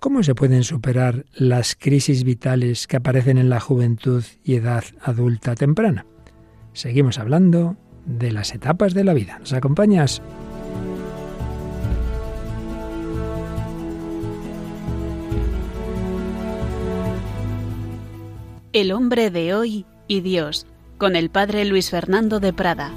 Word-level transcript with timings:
¿Cómo 0.00 0.22
se 0.22 0.34
pueden 0.34 0.64
superar 0.64 1.26
las 1.34 1.76
crisis 1.76 2.24
vitales 2.24 2.86
que 2.86 2.96
aparecen 2.96 3.36
en 3.36 3.50
la 3.50 3.60
juventud 3.60 4.24
y 4.42 4.54
edad 4.54 4.82
adulta 5.02 5.54
temprana? 5.54 6.06
Seguimos 6.72 7.18
hablando 7.18 7.76
de 8.06 8.32
las 8.32 8.54
etapas 8.54 8.94
de 8.94 9.04
la 9.04 9.12
vida. 9.12 9.38
¿Nos 9.40 9.52
acompañas? 9.52 10.22
El 18.72 18.92
hombre 18.92 19.30
de 19.30 19.52
hoy 19.52 19.84
y 20.08 20.22
Dios, 20.22 20.66
con 20.96 21.14
el 21.14 21.28
padre 21.28 21.66
Luis 21.66 21.90
Fernando 21.90 22.40
de 22.40 22.54
Prada. 22.54 22.90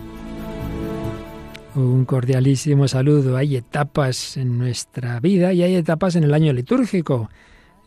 Un 1.75 2.05
cordialísimo 2.05 2.87
saludo. 2.87 3.35
Hay 3.35 3.55
etapas 3.55 4.37
en 4.37 4.59
nuestra 4.59 5.19
vida 5.19 5.53
y 5.53 5.63
hay 5.63 5.75
etapas 5.75 6.15
en 6.15 6.23
el 6.23 6.35
año 6.35 6.53
litúrgico. 6.53 7.31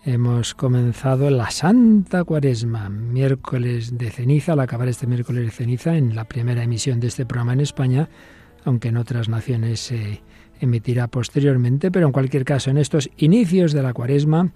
Hemos 0.05 0.57
comenzado 0.57 1.31
la 1.31 1.53
Santa 1.53 2.25
Cuaresma, 2.25 2.89
miércoles 2.89 3.97
de 3.97 4.11
ceniza, 4.11 4.55
al 4.55 4.61
acabar 4.61 4.89
este 4.89 5.07
miércoles 5.07 5.45
de 5.45 5.51
ceniza, 5.53 5.97
en 5.97 6.17
la 6.17 6.25
primera 6.25 6.65
emisión 6.65 6.99
de 6.99 7.07
este 7.07 7.27
programa 7.27 7.53
en 7.53 7.61
España, 7.61 8.09
aunque 8.65 8.89
en 8.89 8.97
otras 8.97 9.29
naciones 9.29 9.79
se 9.79 10.21
emitirá 10.61 11.07
posteriormente, 11.07 11.93
pero 11.93 12.07
en 12.07 12.13
cualquier 12.13 12.45
caso, 12.45 12.71
en 12.71 12.79
estos 12.79 13.09
inicios 13.19 13.73
de 13.73 13.83
la 13.85 13.93
Cuaresma, 13.93 14.51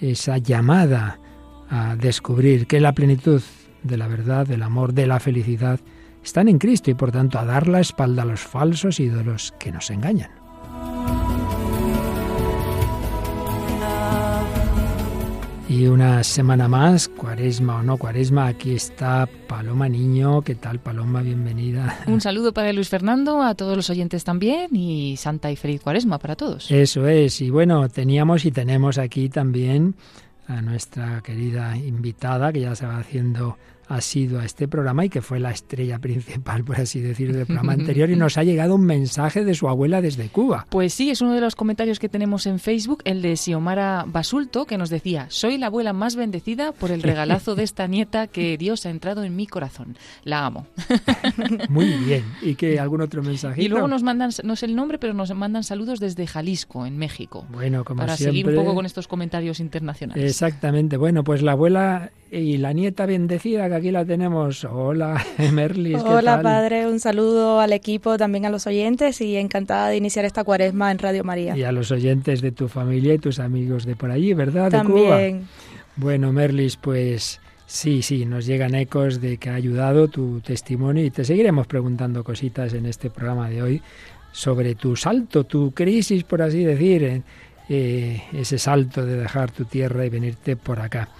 esa 0.00 0.38
llamada 0.38 1.20
a 1.68 1.94
descubrir 1.96 2.66
que 2.66 2.80
la 2.80 2.94
plenitud 2.94 3.42
de 3.82 3.96
la 3.98 4.08
verdad, 4.08 4.46
del 4.46 4.62
amor, 4.62 4.94
de 4.94 5.06
la 5.06 5.20
felicidad, 5.20 5.78
están 6.22 6.48
en 6.48 6.58
Cristo 6.58 6.90
y 6.90 6.94
por 6.94 7.12
tanto 7.12 7.38
a 7.38 7.44
dar 7.44 7.68
la 7.68 7.80
espalda 7.80 8.22
a 8.22 8.26
los 8.26 8.40
falsos 8.40 9.00
ídolos 9.00 9.54
que 9.58 9.72
nos 9.72 9.90
engañan. 9.90 10.30
Y 15.68 15.86
una 15.86 16.22
semana 16.22 16.68
más, 16.68 17.08
cuaresma 17.08 17.76
o 17.76 17.82
no 17.82 17.96
cuaresma, 17.96 18.46
aquí 18.46 18.74
está 18.74 19.26
Paloma 19.48 19.88
Niño. 19.88 20.42
¿Qué 20.42 20.54
tal, 20.54 20.80
Paloma? 20.80 21.22
Bienvenida. 21.22 21.98
Un 22.06 22.20
saludo 22.20 22.52
para 22.52 22.74
Luis 22.74 22.90
Fernando, 22.90 23.40
a 23.40 23.54
todos 23.54 23.74
los 23.74 23.88
oyentes 23.88 24.22
también 24.22 24.76
y 24.76 25.16
santa 25.16 25.50
y 25.50 25.56
feliz 25.56 25.80
cuaresma 25.80 26.18
para 26.18 26.36
todos. 26.36 26.70
Eso 26.70 27.08
es. 27.08 27.40
Y 27.40 27.48
bueno, 27.48 27.88
teníamos 27.88 28.44
y 28.44 28.50
tenemos 28.50 28.98
aquí 28.98 29.30
también 29.30 29.94
a 30.46 30.60
nuestra 30.60 31.22
querida 31.22 31.74
invitada 31.74 32.52
que 32.52 32.60
ya 32.60 32.74
se 32.74 32.84
va 32.84 32.98
haciendo 32.98 33.56
ha 33.92 34.00
sido 34.00 34.40
a 34.40 34.44
este 34.44 34.68
programa 34.68 35.04
y 35.04 35.10
que 35.10 35.20
fue 35.20 35.38
la 35.38 35.50
estrella 35.50 35.98
principal, 35.98 36.64
por 36.64 36.80
así 36.80 37.00
decir, 37.00 37.32
del 37.34 37.44
programa 37.44 37.74
anterior 37.74 38.08
y 38.08 38.16
nos 38.16 38.38
ha 38.38 38.42
llegado 38.42 38.74
un 38.76 38.86
mensaje 38.86 39.44
de 39.44 39.54
su 39.54 39.68
abuela 39.68 40.00
desde 40.00 40.28
Cuba. 40.28 40.66
Pues 40.70 40.94
sí, 40.94 41.10
es 41.10 41.20
uno 41.20 41.34
de 41.34 41.42
los 41.42 41.56
comentarios 41.56 41.98
que 41.98 42.08
tenemos 42.08 42.46
en 42.46 42.58
Facebook, 42.58 43.02
el 43.04 43.20
de 43.20 43.36
Xiomara 43.36 44.04
Basulto, 44.06 44.64
que 44.64 44.78
nos 44.78 44.88
decía, 44.88 45.26
soy 45.28 45.58
la 45.58 45.66
abuela 45.66 45.92
más 45.92 46.16
bendecida 46.16 46.72
por 46.72 46.90
el 46.90 47.02
regalazo 47.02 47.54
de 47.54 47.64
esta 47.64 47.86
nieta 47.86 48.28
que 48.28 48.56
Dios 48.56 48.86
ha 48.86 48.90
entrado 48.90 49.24
en 49.24 49.36
mi 49.36 49.46
corazón. 49.46 49.96
La 50.24 50.46
amo. 50.46 50.66
Muy 51.68 51.92
bien. 51.92 52.24
¿Y 52.40 52.54
qué? 52.54 52.80
¿Algún 52.80 53.02
otro 53.02 53.22
mensaje? 53.22 53.62
Y 53.62 53.68
luego 53.68 53.88
nos 53.88 54.02
mandan, 54.02 54.30
no 54.42 54.56
sé 54.56 54.66
el 54.66 54.74
nombre, 54.74 54.98
pero 54.98 55.12
nos 55.12 55.34
mandan 55.34 55.64
saludos 55.64 56.00
desde 56.00 56.26
Jalisco, 56.26 56.86
en 56.86 56.96
México. 56.96 57.46
Bueno, 57.50 57.84
como 57.84 58.00
Para 58.00 58.16
seguir 58.16 58.48
un 58.48 58.54
poco 58.54 58.74
con 58.74 58.86
estos 58.86 59.06
comentarios 59.06 59.60
internacionales. 59.60 60.24
Exactamente. 60.24 60.96
Bueno, 60.96 61.24
pues 61.24 61.42
la 61.42 61.52
abuela 61.52 62.10
y 62.32 62.56
la 62.56 62.72
nieta 62.72 63.04
bendecida 63.04 63.68
que 63.68 63.74
aquí 63.74 63.90
la 63.90 64.06
tenemos. 64.06 64.64
Hola, 64.64 65.22
Merlis. 65.52 66.02
Hola, 66.02 66.40
padre. 66.40 66.86
Un 66.88 66.98
saludo 66.98 67.60
al 67.60 67.74
equipo, 67.74 68.16
también 68.16 68.46
a 68.46 68.50
los 68.50 68.66
oyentes 68.66 69.20
y 69.20 69.36
encantada 69.36 69.88
de 69.88 69.98
iniciar 69.98 70.24
esta 70.24 70.42
cuaresma 70.42 70.90
en 70.90 70.98
Radio 70.98 71.24
María. 71.24 71.54
Y 71.54 71.62
a 71.62 71.72
los 71.72 71.90
oyentes 71.90 72.40
de 72.40 72.50
tu 72.50 72.68
familia 72.68 73.12
y 73.12 73.18
tus 73.18 73.38
amigos 73.38 73.84
de 73.84 73.96
por 73.96 74.10
allí, 74.10 74.32
¿verdad? 74.32 74.70
De 74.70 74.78
también. 74.78 75.46
Bueno, 75.96 76.32
Merlis, 76.32 76.78
pues 76.78 77.38
sí, 77.66 78.00
sí, 78.00 78.24
nos 78.24 78.46
llegan 78.46 78.74
ecos 78.74 79.20
de 79.20 79.36
que 79.36 79.50
ha 79.50 79.54
ayudado 79.54 80.08
tu 80.08 80.40
testimonio 80.40 81.04
y 81.04 81.10
te 81.10 81.26
seguiremos 81.26 81.66
preguntando 81.66 82.24
cositas 82.24 82.72
en 82.72 82.86
este 82.86 83.10
programa 83.10 83.50
de 83.50 83.62
hoy 83.62 83.82
sobre 84.32 84.74
tu 84.74 84.96
salto, 84.96 85.44
tu 85.44 85.72
crisis, 85.72 86.24
por 86.24 86.40
así 86.40 86.64
decir, 86.64 87.22
eh, 87.68 88.22
ese 88.32 88.58
salto 88.58 89.04
de 89.04 89.18
dejar 89.18 89.50
tu 89.50 89.66
tierra 89.66 90.06
y 90.06 90.08
venirte 90.08 90.56
por 90.56 90.80
acá 90.80 91.10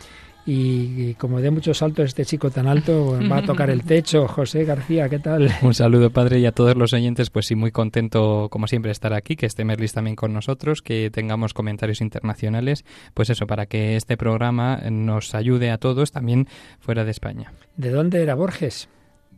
y, 0.44 1.14
como 1.14 1.40
de 1.40 1.50
muchos 1.50 1.78
saltos 1.78 2.06
este 2.06 2.24
chico 2.24 2.50
tan 2.50 2.66
alto, 2.66 3.18
va 3.30 3.38
a 3.38 3.42
tocar 3.42 3.70
el 3.70 3.82
techo. 3.84 4.26
José 4.26 4.64
García, 4.64 5.08
¿qué 5.08 5.18
tal? 5.18 5.50
Un 5.62 5.74
saludo, 5.74 6.10
padre, 6.10 6.40
y 6.40 6.46
a 6.46 6.52
todos 6.52 6.76
los 6.76 6.92
oyentes, 6.92 7.30
pues 7.30 7.46
sí, 7.46 7.54
muy 7.54 7.70
contento, 7.70 8.48
como 8.50 8.66
siempre, 8.66 8.90
estar 8.90 9.12
aquí, 9.12 9.36
que 9.36 9.46
esté 9.46 9.64
Merlis 9.64 9.92
también 9.92 10.16
con 10.16 10.32
nosotros, 10.32 10.82
que 10.82 11.10
tengamos 11.10 11.54
comentarios 11.54 12.00
internacionales, 12.00 12.84
pues 13.14 13.30
eso, 13.30 13.46
para 13.46 13.66
que 13.66 13.96
este 13.96 14.16
programa 14.16 14.80
nos 14.90 15.34
ayude 15.34 15.70
a 15.70 15.78
todos 15.78 16.12
también 16.12 16.48
fuera 16.80 17.04
de 17.04 17.10
España. 17.10 17.52
¿De 17.76 17.90
dónde 17.90 18.22
era 18.22 18.34
Borges? 18.34 18.88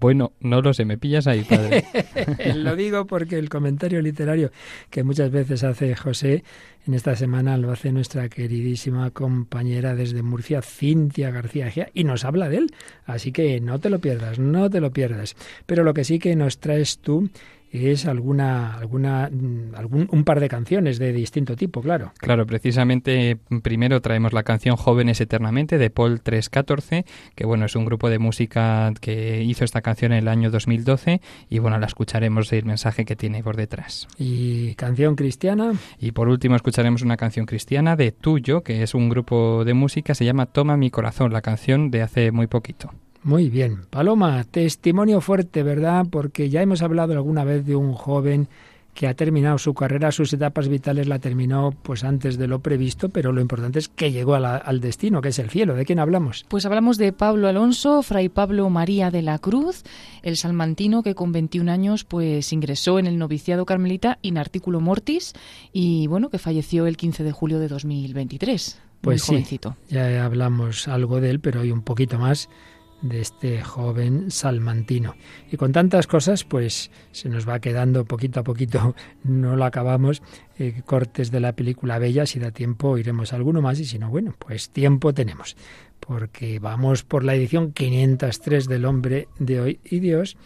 Bueno, 0.04 0.32
no 0.41 0.60
lo 0.60 0.75
sé, 0.75 0.84
me 0.84 0.98
pillas 0.98 1.26
ahí, 1.26 1.44
padre. 1.44 1.82
lo 2.56 2.76
digo 2.76 3.06
porque 3.06 3.38
el 3.38 3.48
comentario 3.48 4.03
literario 4.03 4.50
que 4.91 5.03
muchas 5.03 5.31
veces 5.31 5.65
hace 5.65 5.97
José, 5.97 6.44
en 6.87 6.92
esta 6.92 7.16
semana 7.16 7.56
lo 7.56 7.72
hace 7.72 7.91
nuestra 7.91 8.28
queridísima 8.28 9.12
compañera 9.12 9.94
desde 9.94 10.22
Murcia, 10.22 10.60
Cintia 10.60 11.31
García 11.31 11.70
Gea, 11.70 11.88
y 11.94 12.04
nos 12.04 12.26
habla 12.26 12.50
de 12.50 12.59
él. 12.59 12.75
Así 13.06 13.32
que 13.32 13.62
no 13.62 13.81
te 13.81 13.88
lo 13.88 13.98
pierdas, 13.98 14.38
no 14.38 14.69
te 14.69 14.82
lo 14.82 14.91
pierdas. 14.91 15.37
Pero 15.64 15.84
lo 15.84 15.94
que 15.94 16.04
sí 16.04 16.19
que 16.19 16.37
nos 16.37 16.59
traes 16.59 16.98
tú 16.98 17.31
es 17.75 18.07
alguna, 18.07 18.75
alguna, 18.75 19.29
mm, 19.31 19.75
algún, 19.75 20.09
un 20.11 20.25
par 20.25 20.41
de 20.41 20.49
canciones 20.49 20.99
de 20.99 21.12
distinto 21.12 21.57
tipo, 21.57 21.83
claro. 21.83 22.12
Claro, 22.19 22.47
precisamente 22.47 23.37
primero 23.62 24.01
traemos 24.01 24.33
la 24.33 24.45
canción 24.45 24.77
Jóvenes 24.77 25.21
Eternamente 25.21 25.77
de 25.77 25.91
Paul 25.91 26.21
314, 26.21 27.05
que 27.35 27.45
bueno, 27.45 27.67
es 27.67 27.75
un 27.75 27.85
grupo 27.85 28.09
de 28.11 28.19
música 28.19 28.93
que 29.01 29.43
hizo 29.43 29.65
esta 29.65 29.83
canción 29.83 30.12
en 30.12 30.19
el 30.19 30.29
año 30.29 30.51
2012 30.51 31.21
y 31.51 31.59
bueno, 31.59 31.79
la 31.79 31.87
escucharemos 31.87 32.53
el 32.53 32.65
mensaje 32.65 33.05
que 33.05 33.17
tiene 33.17 33.43
por 33.43 33.57
detrás. 33.57 34.06
¿Y 34.19 34.75
canción 34.77 35.17
cristiana? 35.17 35.73
Y 35.99 36.12
por 36.12 36.29
último 36.29 36.56
escucharemos 36.56 37.03
una 37.03 37.17
canción 37.17 37.47
cristiana 37.47 37.97
de 37.97 38.12
Tuyo, 38.12 38.62
que 38.62 38.83
es 38.83 38.95
un 38.95 39.09
grupo 39.09 39.65
de 39.65 39.75
música, 39.75 40.15
se 40.15 40.25
llama 40.25 40.47
Toma 40.47 40.77
mi 40.77 40.91
corazón, 40.91 41.33
la 41.33 41.43
canción 41.43 41.91
de 41.91 42.03
hace 42.03 42.31
muy 42.31 42.47
poquito. 42.47 42.91
Muy 43.25 43.49
bien. 43.49 43.87
Paloma, 43.89 44.45
testimonio 44.45 45.23
fuerte, 45.23 45.62
¿verdad? 45.62 46.05
Porque 46.11 46.51
ya 46.51 46.61
hemos 46.61 46.83
hablado 46.83 47.15
alguna 47.15 47.43
vez 47.43 47.65
de 47.65 47.75
un 47.75 47.95
joven 47.95 48.49
que 48.93 49.09
ha 49.09 49.15
terminado 49.15 49.59
su 49.59 49.75
carrera, 49.75 50.12
sus 50.12 50.33
etapas 50.33 50.69
vitales 50.69 51.09
la 51.09 51.19
terminó 51.19 51.75
pues 51.83 52.05
antes 52.05 52.39
de 52.39 52.47
lo 52.47 52.61
previsto, 52.61 53.09
pero 53.09 53.33
lo 53.33 53.41
importante 53.41 53.79
es 53.79 53.89
que 53.89 54.12
llegó 54.12 54.35
al 54.35 54.81
destino, 54.81 55.21
que 55.21 55.31
es 55.31 55.39
el 55.39 55.51
cielo. 55.51 55.75
¿De 55.75 55.85
quién 55.85 55.99
hablamos? 55.99 56.47
Pues 56.49 56.65
hablamos 56.65 56.97
de 56.97 57.12
Pablo 57.12 57.49
Alonso, 57.49 58.03
Fray 58.03 58.29
Pablo 58.29 58.71
María 58.71 59.11
de 59.11 59.23
la 59.23 59.39
Cruz, 59.39 59.83
el 60.23 60.37
salmantino 60.37 61.03
que 61.03 61.15
con 61.15 61.33
21 61.33 61.73
años 61.73 62.05
pues 62.05 62.53
ingresó 62.53 62.99
en 62.99 63.06
el 63.06 63.19
noviciado 63.19 63.67
carmelita 63.67 64.19
in 64.23 64.39
articulo 64.39 64.81
mortis 64.81 65.33
y 65.73 66.06
bueno, 66.06 66.31
que 66.31 66.39
falleció 66.39 66.87
el 66.87 66.97
15 66.97 67.25
de 67.25 67.33
julio 67.33 67.59
de 67.59 67.69
2023. 67.69 68.81
Pues 69.01 69.23
sí, 69.23 69.45
ya 69.91 70.25
hablamos 70.25 70.89
algo 70.89 71.21
de 71.21 71.31
él, 71.31 71.41
pero 71.41 71.61
hoy 71.61 71.73
un 71.73 71.83
poquito 71.83 72.19
más 72.19 72.49
de 73.04 73.20
este 73.20 73.62
joven 73.62 74.31
salmantino. 74.31 75.15
Y 75.50 75.56
con 75.56 75.72
tantas 75.72 76.06
cosas, 76.06 76.44
pues 76.44 76.91
se 77.12 77.28
nos 77.28 77.47
va 77.48 77.60
quedando 77.60 78.04
poquito 78.04 78.41
a 78.41 78.44
poquito, 78.44 78.97
no 79.22 79.56
lo 79.56 79.65
acabamos, 79.65 80.22
eh, 80.59 80.82
cortes 80.84 81.31
de 81.31 81.41
la 81.41 81.53
película 81.53 81.98
Bella, 81.98 82.26
si 82.26 82.41
da 82.41 82.50
tiempo 82.50 82.98
iremos 82.98 83.32
alguno 83.32 83.60
más 83.60 83.78
y 83.78 83.84
si 83.84 83.98
no, 83.98 84.09
bueno, 84.09 84.34
pues 84.38 84.70
tiempo 84.70 85.12
tenemos, 85.12 85.56
porque 86.00 86.59
vamos 86.59 87.04
por 87.04 87.25
la 87.25 87.34
edición 87.34 87.72
503 87.72 88.66
del 88.69 88.87
hombre 88.87 89.28
de 89.38 89.60
hoy 89.60 89.81
y 89.84 90.00
Dios. 90.00 90.37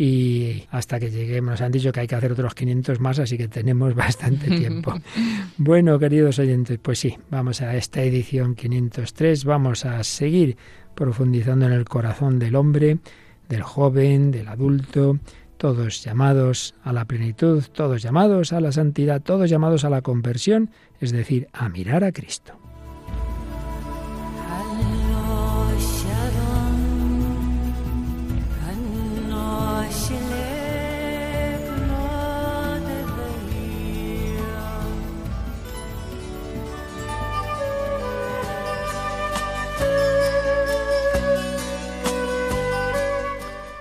Y 0.00 0.62
hasta 0.70 1.00
que 1.00 1.10
lleguemos, 1.10 1.50
nos 1.50 1.60
han 1.60 1.72
dicho 1.72 1.90
que 1.90 1.98
hay 1.98 2.06
que 2.06 2.14
hacer 2.14 2.30
otros 2.30 2.54
500 2.54 3.00
más, 3.00 3.18
así 3.18 3.36
que 3.36 3.48
tenemos 3.48 3.94
bastante 3.96 4.46
tiempo. 4.46 4.94
bueno, 5.58 5.98
queridos 5.98 6.38
oyentes, 6.38 6.78
pues 6.80 7.00
sí, 7.00 7.18
vamos 7.30 7.60
a 7.62 7.74
esta 7.76 8.02
edición 8.02 8.54
503, 8.54 9.44
vamos 9.44 9.84
a 9.84 10.04
seguir 10.04 10.56
profundizando 10.94 11.66
en 11.66 11.72
el 11.72 11.84
corazón 11.84 12.38
del 12.38 12.54
hombre, 12.54 12.98
del 13.48 13.62
joven, 13.62 14.30
del 14.30 14.46
adulto, 14.46 15.18
todos 15.56 16.04
llamados 16.04 16.76
a 16.84 16.92
la 16.92 17.04
plenitud, 17.04 17.64
todos 17.72 18.00
llamados 18.00 18.52
a 18.52 18.60
la 18.60 18.70
santidad, 18.70 19.20
todos 19.20 19.50
llamados 19.50 19.84
a 19.84 19.90
la 19.90 20.02
conversión, 20.02 20.70
es 21.00 21.10
decir, 21.10 21.48
a 21.52 21.68
mirar 21.68 22.04
a 22.04 22.12
Cristo. 22.12 22.67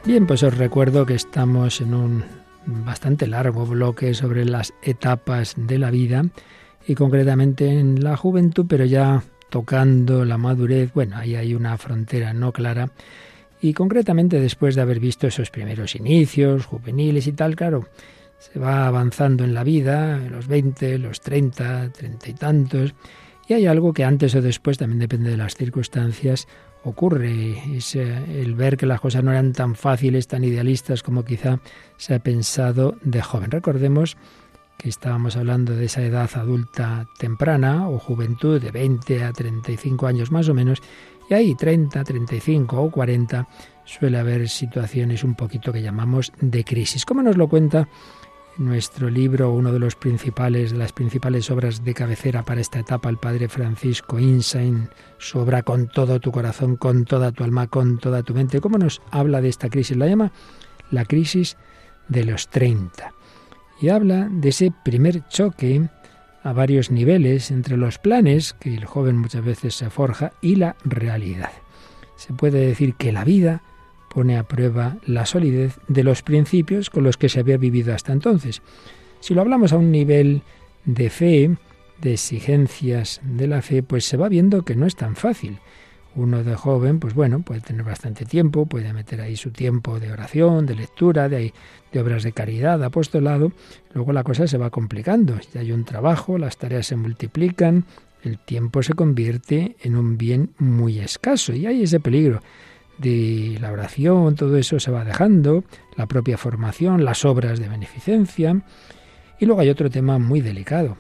Bien, 0.08 0.26
pues 0.26 0.42
os 0.42 0.58
recuerdo 0.58 1.06
que 1.06 1.16
estamos 1.16 1.82
en 1.82 1.94
un 1.94 2.24
bastante 2.66 3.28
largo 3.28 3.66
bloque 3.66 4.14
sobre 4.14 4.46
las 4.46 4.74
etapas 4.82 5.56
de 5.58 5.78
la 5.78 5.92
vida 5.92 6.24
y 6.88 6.96
concretamente 6.96 7.68
en 7.68 8.02
la 8.02 8.16
juventud, 8.16 8.66
pero 8.70 8.86
ya 8.86 9.22
tocando 9.50 10.24
la 10.24 10.38
madurez, 10.38 10.94
bueno, 10.94 11.18
ahí 11.18 11.36
hay 11.36 11.54
una 11.54 11.78
frontera 11.78 12.32
no 12.32 12.54
clara. 12.54 12.90
Y 13.60 13.74
concretamente 13.74 14.40
después 14.40 14.76
de 14.76 14.82
haber 14.82 15.02
visto 15.02 15.28
esos 15.28 15.50
primeros 15.50 15.94
inicios 15.94 16.66
juveniles 16.66 17.28
y 17.28 17.34
tal, 17.34 17.58
claro, 17.58 17.90
se 18.40 18.60
va 18.60 18.88
avanzando 18.88 19.44
en 19.44 19.54
la 19.54 19.66
vida, 19.66 20.20
los 20.20 20.48
20, 20.48 21.00
los 21.00 21.20
30, 21.20 21.92
30 21.92 22.30
y 22.30 22.34
tantos, 22.34 22.96
y 23.50 23.56
hay 23.56 23.66
algo 23.66 23.92
que 23.92 24.06
antes 24.06 24.36
o 24.36 24.42
después, 24.42 24.78
también 24.78 25.00
depende 25.00 25.32
de 25.32 25.38
las 25.38 25.56
circunstancias, 25.56 26.48
ocurre. 26.88 27.76
Es 27.76 27.96
el 27.96 28.56
ver 28.56 28.78
que 28.78 28.86
las 28.86 29.02
cosas 29.02 29.24
no 29.24 29.32
eran 29.32 29.54
tan 29.54 29.76
fáciles, 29.76 30.28
tan 30.28 30.44
idealistas 30.44 31.04
como 31.04 31.26
quizá 31.26 31.60
se 31.98 32.16
ha 32.16 32.20
pensado 32.20 32.96
de 33.04 33.22
joven. 33.22 33.52
Recordemos 33.52 34.18
que 34.78 34.90
estábamos 34.90 35.36
hablando 35.36 35.76
de 35.76 35.86
esa 35.86 36.04
edad 36.04 36.30
adulta 36.36 37.08
temprana 37.18 37.90
o 37.90 37.98
juventud 37.98 38.62
de 38.62 38.72
20 38.72 39.24
a 39.24 39.34
35 39.34 40.08
años 40.08 40.32
más 40.32 40.48
o 40.50 40.54
menos, 40.54 40.82
y 41.30 41.34
ahí 41.34 41.56
30, 41.56 42.04
35 42.04 42.82
o 42.82 42.92
40 42.92 43.48
suele 43.86 44.20
haber 44.20 44.48
situaciones 44.48 45.24
un 45.24 45.36
poquito 45.36 45.74
que 45.74 45.82
llamamos 45.82 46.32
de 46.40 46.64
crisis. 46.64 47.06
¿Cómo 47.06 47.24
nos 47.24 47.38
lo 47.38 47.48
cuenta 47.48 47.88
nuestro 48.58 49.10
libro, 49.10 49.52
uno 49.52 49.72
de 49.72 49.80
los 49.80 49.96
principales, 49.96 50.72
de 50.72 50.78
las 50.78 50.94
principales 50.94 51.50
obras 51.52 51.84
de 51.84 51.94
cabecera 51.94 52.44
para 52.44 52.62
esta 52.62 52.80
etapa, 52.80 53.10
el 53.10 53.18
padre 53.18 53.48
Francisco 53.48 54.20
Insain, 54.20 54.90
su 55.18 55.40
obra 55.40 55.64
con 55.64 55.88
todo 55.88 56.20
tu 56.20 56.32
corazón, 56.32 56.76
con 56.76 57.06
toda 57.06 57.32
tu 57.32 57.44
alma, 57.44 57.68
con 57.68 57.98
toda 57.98 58.24
tu 58.24 58.34
mente. 58.34 58.62
¿Cómo 58.62 58.78
nos 58.78 59.02
habla 59.12 59.42
de 59.42 59.50
esta 59.50 59.70
crisis? 59.70 59.98
La 59.98 60.08
llama 60.08 60.32
la 60.92 61.06
crisis 61.06 61.58
de 62.08 62.24
los 62.24 62.48
30. 62.50 63.14
Y 63.82 63.90
habla 63.90 64.30
de 64.32 64.50
ese 64.50 64.72
primer 64.84 65.28
choque 65.28 65.90
a 66.44 66.54
varios 66.54 66.92
niveles 66.92 67.52
entre 67.52 67.78
los 67.78 68.00
planes 68.00 68.54
que 68.54 68.74
el 68.74 68.86
joven 68.86 69.18
muchas 69.18 69.44
veces 69.44 69.76
se 69.76 69.90
forja 69.90 70.32
y 70.42 70.56
la 70.56 70.76
realidad. 70.84 71.52
Se 72.16 72.34
puede 72.34 72.66
decir 72.66 72.96
que 72.96 73.12
la 73.12 73.24
vida 73.24 73.62
pone 74.18 74.36
a 74.36 74.48
prueba 74.48 74.98
la 75.06 75.28
solidez 75.28 75.78
de 75.88 76.04
los 76.04 76.24
principios 76.24 76.90
con 76.90 77.04
los 77.04 77.18
que 77.18 77.30
se 77.30 77.40
había 77.40 77.58
vivido 77.58 77.94
hasta 77.94 78.14
entonces. 78.14 78.64
Si 79.20 79.36
lo 79.36 79.42
hablamos 79.42 79.74
a 79.74 79.78
un 79.78 79.92
nivel 79.92 80.42
de 80.86 81.12
fe, 81.12 81.56
de 82.02 82.14
exigencias 82.14 83.22
de 83.24 83.46
la 83.46 83.62
fe, 83.62 83.84
pues 83.84 84.06
se 84.06 84.18
va 84.18 84.28
viendo 84.28 84.66
que 84.66 84.76
no 84.76 84.88
es 84.88 84.96
tan 84.96 85.16
fácil. 85.16 85.60
Uno 86.16 86.44
de 86.44 86.56
joven, 86.56 87.00
pues 87.00 87.14
bueno, 87.14 87.44
puede 87.44 87.62
tener 87.62 87.84
bastante 87.84 88.26
tiempo, 88.26 88.66
puede 88.66 88.92
meter 88.92 89.22
ahí 89.22 89.36
su 89.36 89.52
tiempo 89.52 90.00
de 90.00 90.12
oración, 90.12 90.66
de 90.66 90.74
lectura, 90.74 91.30
de, 91.30 91.54
de 91.92 92.02
obras 92.02 92.24
de 92.24 92.32
caridad, 92.32 92.84
apostolado. 92.84 93.52
Luego 93.94 94.14
la 94.14 94.24
cosa 94.24 94.48
se 94.48 94.58
va 94.58 94.72
complicando. 94.72 95.38
Ya 95.54 95.62
hay 95.62 95.72
un 95.72 95.86
trabajo, 95.86 96.40
las 96.40 96.58
tareas 96.58 96.88
se 96.88 96.96
multiplican, 96.96 97.86
el 98.24 98.40
tiempo 98.40 98.82
se 98.82 98.96
convierte 98.96 99.76
en 99.84 99.96
un 99.96 100.18
bien 100.18 100.56
muy 100.58 100.98
escaso 100.98 101.54
y 101.54 101.68
hay 101.68 101.84
ese 101.84 102.00
peligro 102.00 102.42
de 102.98 103.58
la 103.62 103.72
oración, 103.72 104.36
todo 104.36 104.58
eso 104.58 104.80
se 104.80 104.92
va 104.92 105.06
dejando, 105.06 105.64
la 105.96 106.08
propia 106.08 106.38
formación, 106.38 107.06
las 107.06 107.26
obras 107.26 107.60
de 107.60 107.70
beneficencia. 107.70 108.62
Y 109.40 109.46
luego 109.46 109.62
hay 109.62 109.70
otro 109.70 109.90
tema 109.90 110.18
muy 110.20 110.42
delicado, 110.42 110.98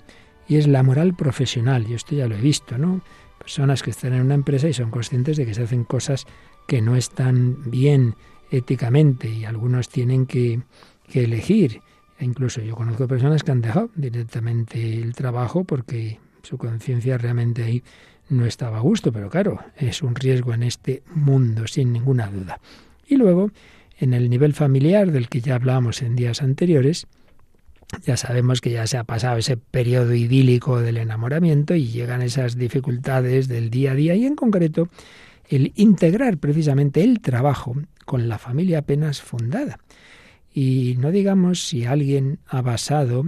y 0.47 0.57
es 0.57 0.67
la 0.67 0.83
moral 0.83 1.15
profesional. 1.15 1.85
Yo 1.85 1.95
esto 1.95 2.15
ya 2.15 2.27
lo 2.27 2.35
he 2.35 2.41
visto, 2.41 2.77
¿no? 2.77 3.01
Personas 3.37 3.83
que 3.83 3.91
están 3.91 4.13
en 4.13 4.21
una 4.21 4.35
empresa 4.35 4.67
y 4.67 4.73
son 4.73 4.91
conscientes 4.91 5.37
de 5.37 5.45
que 5.45 5.53
se 5.53 5.63
hacen 5.63 5.83
cosas 5.83 6.25
que 6.67 6.81
no 6.81 6.95
están 6.95 7.69
bien 7.69 8.15
éticamente 8.51 9.29
y 9.29 9.45
algunos 9.45 9.89
tienen 9.89 10.25
que, 10.25 10.61
que 11.07 11.23
elegir. 11.23 11.81
E 12.19 12.25
incluso 12.25 12.61
yo 12.61 12.75
conozco 12.75 13.07
personas 13.07 13.43
que 13.43 13.51
han 13.51 13.61
dejado 13.61 13.89
directamente 13.95 15.01
el 15.01 15.13
trabajo 15.13 15.63
porque 15.63 16.19
su 16.43 16.57
conciencia 16.57 17.17
realmente 17.17 17.63
ahí 17.63 17.83
no 18.29 18.45
estaba 18.45 18.77
a 18.77 18.81
gusto, 18.81 19.11
pero 19.11 19.29
claro, 19.29 19.59
es 19.77 20.01
un 20.01 20.15
riesgo 20.15 20.53
en 20.53 20.63
este 20.63 21.03
mundo, 21.13 21.67
sin 21.67 21.93
ninguna 21.93 22.27
duda. 22.27 22.59
Y 23.07 23.15
luego, 23.15 23.51
en 23.99 24.13
el 24.13 24.29
nivel 24.29 24.53
familiar 24.53 25.11
del 25.11 25.29
que 25.29 25.41
ya 25.41 25.55
hablábamos 25.55 26.01
en 26.01 26.15
días 26.15 26.41
anteriores, 26.41 27.07
ya 28.03 28.17
sabemos 28.17 28.59
que 28.59 28.71
ya 28.71 28.85
se 28.85 28.97
ha 28.97 29.03
pasado 29.03 29.37
ese 29.37 29.55
periodo 29.57 30.13
idílico 30.13 30.81
del 30.81 30.97
enamoramiento 30.97 31.73
y 31.75 31.87
llegan 31.87 32.21
esas 32.21 32.57
dificultades 32.57 33.47
del 33.47 33.69
día 33.69 33.91
a 33.91 33.95
día 33.95 34.15
y 34.15 34.25
en 34.25 34.35
concreto 34.35 34.89
el 35.49 35.71
integrar 35.75 36.37
precisamente 36.37 37.03
el 37.03 37.21
trabajo 37.21 37.75
con 38.05 38.27
la 38.27 38.37
familia 38.37 38.79
apenas 38.79 39.21
fundada. 39.21 39.79
Y 40.53 40.95
no 40.99 41.11
digamos 41.11 41.67
si 41.67 41.85
alguien 41.85 42.39
ha 42.47 42.61
basado 42.61 43.25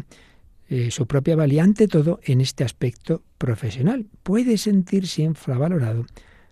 eh, 0.72 0.92
su 0.92 1.08
propia 1.08 1.36
valía, 1.36 1.64
ante 1.64 1.88
todo 1.88 2.20
en 2.24 2.42
este 2.42 2.64
aspecto 2.64 3.24
profesional. 3.40 4.06
Puede 4.22 4.58
sentirse 4.60 5.24
infravalorado 5.24 6.06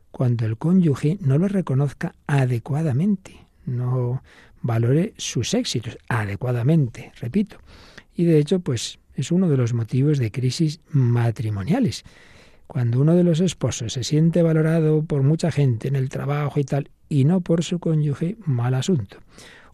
cuando 0.10 0.48
el 0.48 0.58
cónyuge 0.58 1.20
no 1.22 1.38
lo 1.38 1.48
reconozca 1.48 2.16
adecuadamente, 2.26 3.46
no 3.68 4.24
valore 4.64 5.14
sus 5.18 5.54
éxitos 5.54 6.00
adecuadamente, 6.10 7.12
repito. 7.22 7.58
Y 8.16 8.26
de 8.26 8.40
hecho, 8.40 8.60
pues 8.60 8.98
es 9.14 9.32
uno 9.32 9.48
de 9.50 9.58
los 9.58 9.74
motivos 9.74 10.18
de 10.18 10.32
crisis 10.32 10.80
matrimoniales. 10.90 12.04
Cuando 12.66 13.00
uno 13.00 13.16
de 13.16 13.24
los 13.24 13.40
esposos 13.40 13.94
se 13.94 14.04
siente 14.04 14.42
valorado 14.42 15.04
por 15.04 15.22
mucha 15.22 15.52
gente 15.52 15.88
en 15.88 15.96
el 15.96 16.10
trabajo 16.10 16.60
y 16.60 16.64
tal, 16.64 16.90
y 17.08 17.26
no 17.26 17.42
por 17.42 17.64
su 17.64 17.78
cónyuge, 17.78 18.36
mal 18.46 18.74
asunto. 18.74 19.20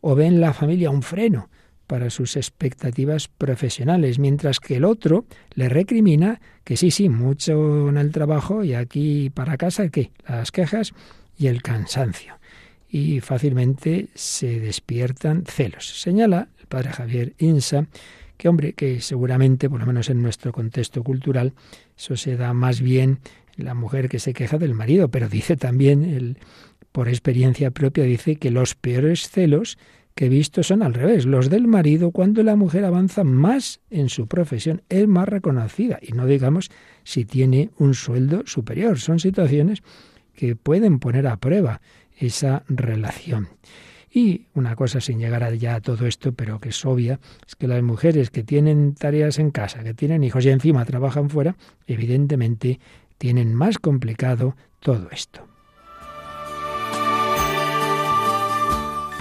O 0.02 0.16
ve 0.16 0.26
en 0.26 0.42
la 0.42 0.54
familia 0.54 0.90
un 0.90 1.02
freno 1.02 1.50
para 1.88 2.10
sus 2.10 2.36
expectativas 2.38 3.28
profesionales, 3.28 4.20
mientras 4.20 4.60
que 4.60 4.78
el 4.78 4.86
otro 4.86 5.26
le 5.54 5.70
recrimina 5.70 6.42
que 6.64 6.78
sí, 6.78 6.92
sí, 6.92 7.10
mucho 7.10 7.90
en 7.90 7.98
el 7.98 8.12
trabajo 8.12 8.64
y 8.64 8.74
aquí 8.74 9.30
para 9.30 9.58
casa, 9.58 9.90
¿qué? 9.90 10.12
Las 10.28 10.52
quejas 10.52 10.94
y 11.38 11.48
el 11.48 11.62
cansancio. 11.62 12.40
Y 12.90 13.20
fácilmente 13.20 14.08
se 14.14 14.60
despiertan 14.60 15.44
celos. 15.46 16.00
Señala 16.02 16.50
el 16.60 16.68
padre 16.68 16.92
Javier 16.92 17.34
Insa 17.40 17.88
que, 18.38 18.50
hombre, 18.50 18.74
que 18.74 19.02
seguramente, 19.02 19.70
por 19.70 19.80
lo 19.80 19.86
menos 19.86 20.10
en 20.10 20.22
nuestro 20.22 20.52
contexto 20.52 21.04
cultural, 21.04 21.54
eso 21.98 22.18
se 22.18 22.36
da 22.36 22.54
más 22.54 22.82
bien 22.82 23.20
la 23.56 23.74
mujer 23.74 24.10
que 24.10 24.20
se 24.20 24.34
queja 24.34 24.58
del 24.58 24.74
marido, 24.74 25.10
pero 25.10 25.30
dice 25.30 25.56
también, 25.56 26.04
el, 26.04 26.38
por 26.92 27.08
experiencia 27.08 27.72
propia, 27.72 28.04
dice 28.04 28.36
que 28.36 28.52
los 28.52 28.76
peores 28.76 29.30
celos 29.30 29.78
que 30.16 30.26
he 30.26 30.30
visto 30.30 30.64
son 30.64 30.84
al 30.84 30.94
revés, 30.94 31.26
los 31.26 31.50
del 31.50 31.68
marido 31.68 32.12
cuando 32.12 32.44
la 32.44 32.56
mujer 32.56 32.86
avanza 32.86 33.24
más 33.24 33.80
en 33.90 34.10
su 34.10 34.28
profesión, 34.28 34.84
es 34.90 35.08
más 35.08 35.28
reconocida 35.28 36.00
y 36.02 36.12
no 36.12 36.26
digamos 36.26 36.70
si 37.04 37.26
tiene 37.26 37.72
un 37.78 37.94
sueldo 37.94 38.44
superior. 38.46 39.00
Son 39.00 39.20
situaciones 39.20 39.82
que 40.36 40.56
pueden 40.56 41.00
poner 41.00 41.28
a 41.28 41.38
prueba 41.38 41.82
esa 42.18 42.64
relación. 42.68 43.50
Y 44.12 44.46
una 44.54 44.76
cosa 44.76 45.02
sin 45.02 45.18
llegar 45.18 45.52
ya 45.56 45.76
a 45.76 45.82
todo 45.82 46.06
esto, 46.06 46.34
pero 46.34 46.60
que 46.60 46.70
es 46.70 46.86
obvia, 46.86 47.20
es 47.48 47.56
que 47.56 47.68
las 47.68 47.82
mujeres 47.82 48.30
que 48.30 48.44
tienen 48.44 48.94
tareas 48.94 49.40
en 49.40 49.50
casa, 49.50 49.84
que 49.84 49.96
tienen 49.96 50.24
hijos 50.24 50.46
y 50.46 50.50
encima 50.50 50.86
trabajan 50.86 51.32
fuera, 51.32 51.56
evidentemente 51.88 52.80
tienen 53.18 53.56
más 53.56 53.80
complicado 53.80 54.56
todo 54.80 55.10
esto. 55.12 55.53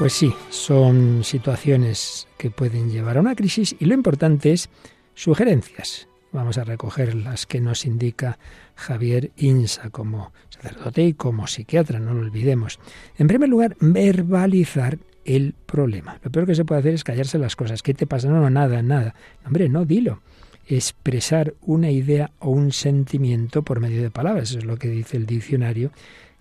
Pues 0.03 0.15
sí, 0.15 0.35
son 0.51 1.23
situaciones 1.23 2.27
que 2.37 2.51
pueden 2.51 2.91
llevar 2.91 3.19
a 3.19 3.21
una 3.21 3.37
crisis 3.37 3.77
y 3.79 3.85
lo 3.85 3.95
importante 3.95 4.53
es 4.53 4.69
sugerencias. 5.15 6.09
Vamos 6.33 6.59
a 6.59 6.65
recoger 6.65 7.15
las 7.15 7.47
que 7.47 7.61
nos 7.61 7.87
indica 7.87 8.37
Javier 8.75 9.31
Insa 9.37 9.91
como 9.91 10.33
sacerdote 10.49 11.05
y 11.05 11.13
como 11.13 11.47
psiquiatra, 11.47 12.01
no 12.01 12.15
lo 12.15 12.23
olvidemos. 12.23 12.81
En 13.17 13.29
primer 13.29 13.49
lugar, 13.49 13.77
verbalizar 13.79 14.99
el 15.25 15.55
problema. 15.67 16.19
Lo 16.25 16.33
peor 16.33 16.47
que 16.47 16.57
se 16.57 16.65
puede 16.65 16.81
hacer 16.81 16.95
es 16.95 17.05
callarse 17.05 17.39
las 17.39 17.55
cosas. 17.55 17.81
¿Qué 17.81 17.95
te 17.95 18.09
pasa? 18.09 18.29
No, 18.29 18.41
no, 18.41 18.51
nada, 18.51 18.83
nada. 18.83 19.15
Hombre, 19.47 19.69
no, 19.69 19.85
dilo. 19.85 20.21
Expresar 20.67 21.55
una 21.61 21.93
idea 21.93 22.33
o 22.41 22.51
un 22.51 22.73
sentimiento 22.73 23.63
por 23.63 23.79
medio 23.79 24.03
de 24.03 24.11
palabras. 24.11 24.51
Eso 24.51 24.59
es 24.59 24.65
lo 24.65 24.79
que 24.79 24.89
dice 24.89 25.17
el 25.17 25.27
diccionario, 25.27 25.93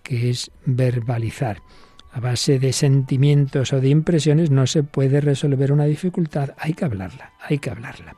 que 0.02 0.30
es 0.30 0.50
verbalizar 0.66 1.62
a 2.12 2.20
base 2.20 2.58
de 2.58 2.72
sentimientos 2.72 3.72
o 3.72 3.80
de 3.80 3.88
impresiones 3.88 4.50
no 4.50 4.66
se 4.66 4.82
puede 4.82 5.20
resolver 5.20 5.72
una 5.72 5.84
dificultad, 5.84 6.50
hay 6.58 6.74
que 6.74 6.84
hablarla, 6.84 7.32
hay 7.40 7.58
que 7.58 7.70
hablarla. 7.70 8.16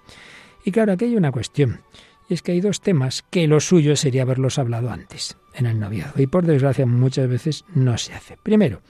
Y 0.65 0.73
claro, 0.73 0.93
aquí 0.93 1.05
hay 1.05 1.17
una 1.17 1.31
cuestión, 1.31 1.83
y 2.29 2.35
es 2.35 2.43
que 2.43 2.53
hay 2.53 2.61
dos 2.61 2.81
temas 2.81 3.25
que 3.31 3.47
lo 3.47 3.61
suyo 3.61 3.95
sería 3.97 4.23
haberlos 4.23 4.59
hablado 4.59 4.91
antes, 4.91 5.37
en 5.55 5.67
el 5.67 5.79
noviazgo, 5.79 6.21
y 6.21 6.27
por 6.27 6.45
desgracia 6.45 6.87
muchas 6.87 7.29
veces 7.29 7.65
no 7.75 7.97
se 7.97 8.15
hace. 8.15 8.37
Primero, 8.43 8.83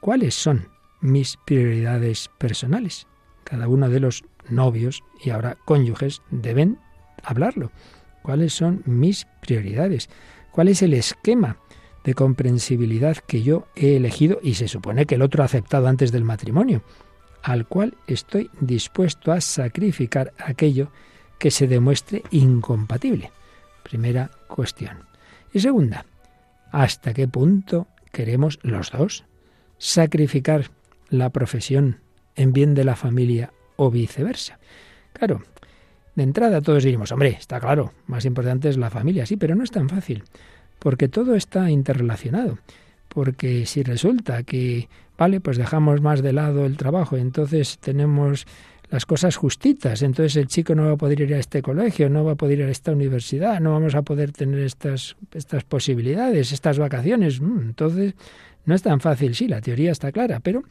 ¿cuáles 0.00 0.34
son 0.34 0.68
mis 1.00 1.36
prioridades 1.44 2.30
personales? 2.38 3.08
Cada 3.42 3.66
uno 3.66 3.88
de 3.88 4.00
los 4.00 4.24
novios 4.48 5.02
y 5.24 5.30
ahora 5.30 5.56
cónyuges 5.64 6.22
deben 6.30 6.78
hablarlo. 7.22 7.72
¿Cuáles 8.22 8.52
son 8.52 8.82
mis 8.86 9.26
prioridades? 9.40 10.08
¿Cuál 10.52 10.68
es 10.68 10.82
el 10.82 10.94
esquema 10.94 11.58
de 12.06 12.14
comprensibilidad 12.14 13.16
que 13.16 13.42
yo 13.42 13.66
he 13.74 13.96
elegido 13.96 14.38
y 14.40 14.54
se 14.54 14.68
supone 14.68 15.06
que 15.06 15.16
el 15.16 15.22
otro 15.22 15.42
ha 15.42 15.46
aceptado 15.46 15.88
antes 15.88 16.12
del 16.12 16.22
matrimonio, 16.22 16.82
al 17.42 17.66
cual 17.66 17.96
estoy 18.06 18.48
dispuesto 18.60 19.32
a 19.32 19.40
sacrificar 19.40 20.32
aquello 20.38 20.92
que 21.40 21.50
se 21.50 21.66
demuestre 21.66 22.22
incompatible. 22.30 23.32
Primera 23.82 24.30
cuestión. 24.46 24.98
Y 25.52 25.58
segunda, 25.58 26.06
¿hasta 26.70 27.12
qué 27.12 27.26
punto 27.26 27.88
queremos 28.12 28.60
los 28.62 28.92
dos 28.92 29.24
sacrificar 29.76 30.70
la 31.08 31.30
profesión 31.30 31.98
en 32.36 32.52
bien 32.52 32.74
de 32.74 32.84
la 32.84 32.94
familia 32.94 33.52
o 33.74 33.90
viceversa? 33.90 34.60
Claro, 35.12 35.42
de 36.14 36.22
entrada 36.22 36.60
todos 36.60 36.84
diríamos, 36.84 37.10
hombre, 37.10 37.30
está 37.30 37.58
claro, 37.58 37.92
más 38.06 38.24
importante 38.26 38.68
es 38.68 38.76
la 38.76 38.90
familia, 38.90 39.26
sí, 39.26 39.36
pero 39.36 39.56
no 39.56 39.64
es 39.64 39.72
tan 39.72 39.88
fácil, 39.88 40.22
porque 40.78 41.08
todo 41.08 41.34
está 41.34 41.70
interrelacionado. 41.70 42.58
Porque 43.08 43.66
si 43.66 43.82
resulta 43.82 44.42
que, 44.42 44.88
vale, 45.16 45.40
pues 45.40 45.56
dejamos 45.56 46.00
más 46.00 46.22
de 46.22 46.32
lado 46.32 46.66
el 46.66 46.76
trabajo, 46.76 47.16
entonces 47.16 47.78
tenemos 47.78 48.46
las 48.90 49.06
cosas 49.06 49.36
justitas, 49.36 50.02
entonces 50.02 50.36
el 50.36 50.46
chico 50.46 50.74
no 50.74 50.84
va 50.86 50.92
a 50.92 50.96
poder 50.96 51.20
ir 51.20 51.34
a 51.34 51.38
este 51.38 51.60
colegio, 51.60 52.08
no 52.08 52.24
va 52.24 52.32
a 52.32 52.36
poder 52.36 52.60
ir 52.60 52.66
a 52.66 52.70
esta 52.70 52.92
universidad, 52.92 53.60
no 53.60 53.72
vamos 53.72 53.94
a 53.94 54.02
poder 54.02 54.32
tener 54.32 54.60
estas, 54.60 55.16
estas 55.32 55.64
posibilidades, 55.64 56.52
estas 56.52 56.78
vacaciones. 56.78 57.40
Mm, 57.40 57.60
entonces, 57.60 58.14
no 58.64 58.74
es 58.74 58.82
tan 58.82 59.00
fácil, 59.00 59.34
sí, 59.34 59.48
la 59.48 59.60
teoría 59.60 59.90
está 59.90 60.12
clara, 60.12 60.40
pero 60.40 60.62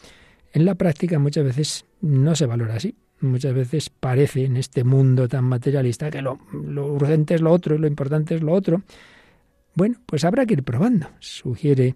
en 0.53 0.65
la 0.65 0.75
práctica 0.75 1.19
muchas 1.19 1.43
veces 1.43 1.85
no 2.01 2.35
se 2.35 2.45
valora 2.45 2.75
así 2.75 2.95
muchas 3.21 3.53
veces 3.53 3.89
parece 3.89 4.45
en 4.45 4.57
este 4.57 4.83
mundo 4.83 5.27
tan 5.27 5.45
materialista 5.45 6.09
que 6.11 6.21
lo, 6.21 6.39
urgente 6.51 7.35
es 7.35 7.41
lo 7.41 7.51
otro, 7.51 7.77
lo 7.77 7.87
importante 7.87 8.35
es 8.35 8.41
lo 8.41 8.53
otro. 8.53 8.81
Bueno, 9.75 9.97
pues 10.05 10.23
habrá 10.23 10.45
que 10.45 10.53
ir 10.53 10.63
probando. 10.63 11.09
Sugiere 11.19 11.95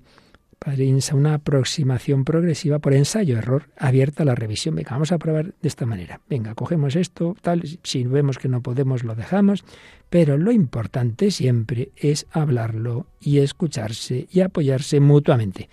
Padre 0.60 0.84
Insa 0.84 1.16
una 1.16 1.36
aproximación 1.36 2.26
progresiva 2.26 2.80
por 2.80 2.94
ensayo-error 2.94 3.70
abierta 3.78 4.24
a 4.24 4.26
la 4.26 4.36
revisión. 4.36 4.76
Venga, 4.76 4.92
vamos 4.92 5.14
a 5.14 5.18
probar 5.18 5.54
de 5.62 5.68
esta 5.68 5.86
manera. 5.86 6.20
Venga, 6.30 6.54
cogemos 6.56 6.98
esto, 6.98 7.38
tal, 7.42 7.64
si 7.84 8.04
vemos 8.04 8.38
que 8.38 8.50
no 8.50 8.62
podemos 8.62 9.06
lo 9.06 9.16
dejamos, 9.16 9.64
pero 10.10 10.38
lo 10.38 10.52
importante 10.52 11.32
siempre 11.32 11.92
es 11.96 12.28
hablarlo 12.32 13.08
y 13.22 13.40
escucharse 13.40 14.28
y 14.30 14.42
apoyarse 14.42 15.00
mutuamente. 15.00 15.70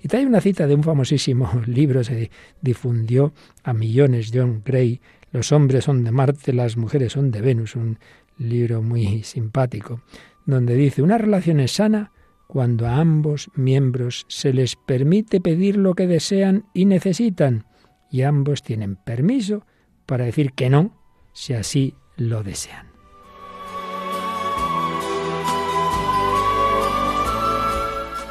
Y 0.00 0.06
trae 0.06 0.24
una 0.24 0.40
cita 0.40 0.68
de 0.68 0.76
un 0.76 0.84
famosísimo 0.84 1.50
libro, 1.66 2.04
se 2.04 2.30
difundió 2.62 3.32
a 3.64 3.72
millones, 3.72 4.30
John 4.32 4.62
Gray, 4.64 5.00
Los 5.32 5.50
hombres 5.50 5.84
son 5.84 6.04
de 6.04 6.12
Marte, 6.12 6.52
las 6.52 6.76
mujeres 6.76 7.12
son 7.12 7.32
de 7.32 7.40
Venus, 7.40 7.74
un 7.74 7.98
libro 8.38 8.82
muy 8.82 9.24
simpático, 9.24 10.00
donde 10.48 10.76
dice, 10.76 11.02
una 11.02 11.18
relación 11.18 11.60
es 11.60 11.72
sana 11.72 12.10
cuando 12.46 12.86
a 12.86 12.96
ambos 12.96 13.50
miembros 13.54 14.24
se 14.28 14.54
les 14.54 14.76
permite 14.76 15.42
pedir 15.42 15.76
lo 15.76 15.94
que 15.94 16.06
desean 16.06 16.64
y 16.72 16.86
necesitan, 16.86 17.66
y 18.10 18.22
ambos 18.22 18.62
tienen 18.62 18.96
permiso 18.96 19.66
para 20.06 20.24
decir 20.24 20.54
que 20.54 20.70
no, 20.70 20.98
si 21.34 21.52
así 21.52 21.94
lo 22.16 22.42
desean. 22.42 22.86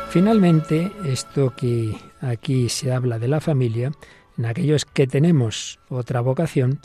Finalmente, 0.09 0.91
esto 1.05 1.53
que 1.55 1.95
aquí 2.19 2.67
se 2.69 2.91
habla 2.91 3.19
de 3.19 3.27
la 3.27 3.41
familia, 3.41 3.91
en 4.39 4.45
aquellos 4.47 4.86
que 4.86 5.05
tenemos 5.05 5.79
otra 5.88 6.21
vocación, 6.21 6.79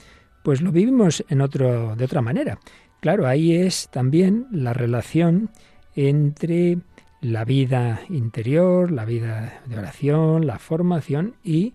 pues 0.45 0.61
lo 0.61 0.73
vivimos 0.73 1.25
en 1.31 1.41
otro, 1.41 1.97
de 1.97 2.05
otra 2.05 2.21
manera. 2.21 2.59
Claro, 3.03 3.27
ahí 3.27 3.57
es 3.57 3.89
también 3.91 4.47
la 4.53 4.73
relación 4.75 5.51
entre 5.97 6.79
la 7.21 7.45
vida 7.45 8.01
interior, 8.09 8.93
la 8.93 9.05
vida 9.05 9.61
de 9.67 9.77
oración, 9.77 10.47
la 10.47 10.61
formación 10.61 11.35
y 11.43 11.75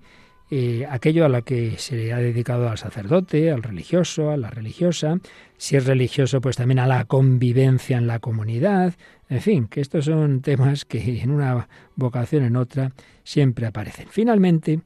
eh, 0.50 0.88
aquello 0.90 1.26
a 1.26 1.30
lo 1.30 1.44
que 1.44 1.78
se 1.80 2.14
ha 2.14 2.20
dedicado 2.20 2.70
al 2.70 2.78
sacerdote, 2.78 3.52
al 3.52 3.62
religioso, 3.62 4.32
a 4.32 4.38
la 4.38 4.50
religiosa, 4.50 5.20
si 5.58 5.76
es 5.76 5.86
religioso, 5.86 6.40
pues 6.40 6.56
también 6.56 6.80
a 6.80 6.88
la 6.88 7.04
convivencia 7.04 7.98
en 7.98 8.08
la 8.08 8.20
comunidad, 8.20 8.94
en 9.28 9.42
fin, 9.42 9.68
que 9.68 9.82
estos 9.82 10.06
son 10.06 10.40
temas 10.40 10.86
que 10.86 11.22
en 11.22 11.32
una 11.32 11.68
vocación 11.98 12.46
en 12.46 12.56
otra 12.56 12.94
siempre 13.26 13.68
aparecen. 13.68 14.08
Finalmente, 14.10 14.80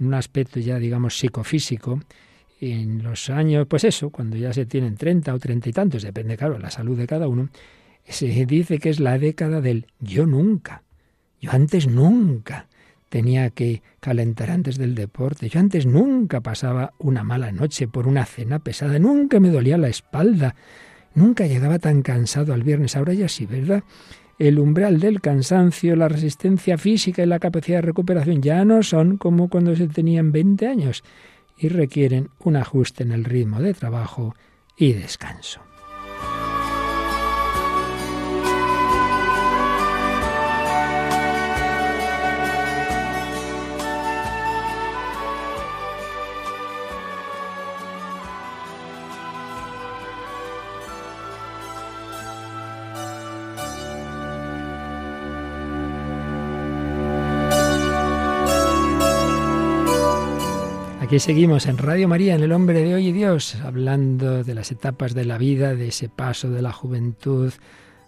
en 0.00 0.06
un 0.06 0.14
aspecto 0.14 0.58
ya, 0.58 0.80
digamos, 0.80 1.16
psicofísico, 1.16 2.00
en 2.60 3.02
los 3.02 3.28
años, 3.30 3.66
pues 3.68 3.84
eso, 3.84 4.10
cuando 4.10 4.36
ya 4.36 4.52
se 4.52 4.66
tienen 4.66 4.96
30 4.96 5.34
o 5.34 5.38
30 5.38 5.68
y 5.68 5.72
tantos, 5.72 6.02
depende, 6.02 6.36
claro, 6.36 6.54
de 6.54 6.60
la 6.60 6.70
salud 6.70 6.96
de 6.96 7.06
cada 7.06 7.28
uno, 7.28 7.48
se 8.04 8.26
dice 8.46 8.78
que 8.78 8.88
es 8.88 9.00
la 9.00 9.18
década 9.18 9.60
del 9.60 9.86
yo 10.00 10.26
nunca, 10.26 10.82
yo 11.40 11.50
antes 11.52 11.86
nunca 11.86 12.68
tenía 13.08 13.50
que 13.50 13.82
calentar 14.00 14.50
antes 14.50 14.78
del 14.78 14.94
deporte. 14.94 15.48
Yo 15.48 15.60
antes 15.60 15.86
nunca 15.86 16.40
pasaba 16.40 16.92
una 16.98 17.22
mala 17.22 17.52
noche 17.52 17.88
por 17.88 18.08
una 18.08 18.24
cena 18.24 18.58
pesada, 18.58 18.98
nunca 18.98 19.40
me 19.40 19.50
dolía 19.50 19.78
la 19.78 19.88
espalda, 19.88 20.54
nunca 21.14 21.46
llegaba 21.46 21.78
tan 21.78 22.02
cansado 22.02 22.52
al 22.52 22.62
viernes. 22.62 22.96
Ahora 22.96 23.14
ya 23.14 23.28
sí, 23.28 23.46
¿verdad? 23.46 23.84
El 24.38 24.58
umbral 24.58 25.00
del 25.00 25.20
cansancio, 25.20 25.96
la 25.96 26.08
resistencia 26.08 26.76
física 26.76 27.22
y 27.22 27.26
la 27.26 27.38
capacidad 27.38 27.78
de 27.78 27.82
recuperación 27.82 28.42
ya 28.42 28.64
no 28.64 28.82
son 28.82 29.16
como 29.16 29.48
cuando 29.48 29.74
se 29.76 29.88
tenían 29.88 30.30
20 30.30 30.66
años 30.66 31.02
y 31.56 31.68
requieren 31.68 32.30
un 32.38 32.56
ajuste 32.56 33.02
en 33.02 33.12
el 33.12 33.24
ritmo 33.24 33.60
de 33.60 33.74
trabajo 33.74 34.34
y 34.76 34.92
descanso. 34.92 35.65
Aquí 61.06 61.20
seguimos 61.20 61.66
en 61.66 61.78
Radio 61.78 62.08
María, 62.08 62.34
en 62.34 62.42
El 62.42 62.50
Hombre 62.50 62.82
de 62.82 62.96
Hoy 62.96 63.06
y 63.06 63.12
Dios, 63.12 63.54
hablando 63.62 64.42
de 64.42 64.54
las 64.56 64.72
etapas 64.72 65.14
de 65.14 65.24
la 65.24 65.38
vida, 65.38 65.76
de 65.76 65.86
ese 65.86 66.08
paso 66.08 66.50
de 66.50 66.62
la 66.62 66.72
juventud 66.72 67.52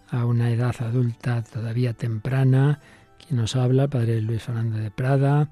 a 0.08 0.24
una 0.24 0.50
edad 0.50 0.74
adulta 0.80 1.44
todavía 1.44 1.92
temprana. 1.92 2.80
Quien 3.24 3.38
nos 3.38 3.54
habla, 3.54 3.86
Padre 3.86 4.20
Luis 4.20 4.42
Fernando 4.42 4.78
de 4.78 4.90
Prada, 4.90 5.48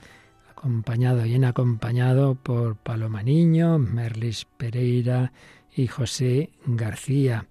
acompañado, 0.50 1.22
bien 1.22 1.44
acompañado 1.44 2.34
por 2.34 2.74
Paloma 2.74 3.22
Niño, 3.22 3.78
Merlis 3.78 4.44
Pereira 4.56 5.30
y 5.72 5.86
José 5.86 6.50
García. 6.66 7.46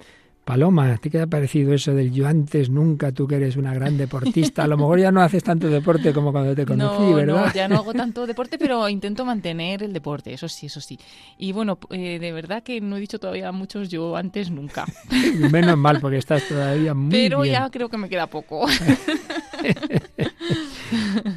Paloma, 0.46 0.92
¿a 0.92 0.98
ti 0.98 1.10
qué 1.10 1.18
te 1.18 1.24
ha 1.24 1.28
parecido 1.28 1.74
eso 1.74 1.96
del 1.96 2.12
yo 2.12 2.28
antes 2.28 2.70
nunca, 2.70 3.12
tú 3.12 3.28
que 3.28 3.38
eres 3.38 3.58
una 3.58 3.74
gran 3.74 3.98
deportista? 3.98 4.64
A 4.64 4.68
lo 4.68 4.78
mejor 4.78 5.00
ya 5.00 5.12
no 5.12 5.22
haces 5.22 5.44
tanto 5.44 5.68
deporte 5.68 6.14
como 6.14 6.32
cuando 6.32 6.54
te 6.54 6.68
conocí, 6.68 7.14
¿verdad? 7.14 7.48
No, 7.48 7.54
ya 7.54 7.68
no 7.68 7.78
hago 7.78 7.96
tanto 7.96 8.28
deporte, 8.28 8.60
pero 8.60 8.88
intento 8.88 9.26
mantener 9.26 9.82
el 9.82 9.92
deporte, 9.92 10.34
eso 10.34 10.48
sí, 10.48 10.68
eso 10.68 10.82
sí. 10.82 11.00
Y 11.40 11.52
bueno, 11.52 11.80
eh, 11.90 12.20
de 12.20 12.32
verdad 12.32 12.62
que 12.62 12.80
no 12.80 12.98
he 12.98 13.00
dicho 13.00 13.18
todavía 13.18 13.52
muchos 13.52 13.90
yo 13.90 14.16
antes 14.16 14.52
nunca. 14.52 14.86
Menos 15.52 15.78
mal, 15.80 16.00
porque 16.00 16.18
estás 16.18 16.48
todavía 16.48 16.94
muy 16.94 17.10
Pero 17.10 17.42
bien. 17.42 17.54
ya 17.54 17.70
creo 17.72 17.90
que 17.90 17.98
me 17.98 18.08
queda 18.08 18.28
poco. 18.28 18.68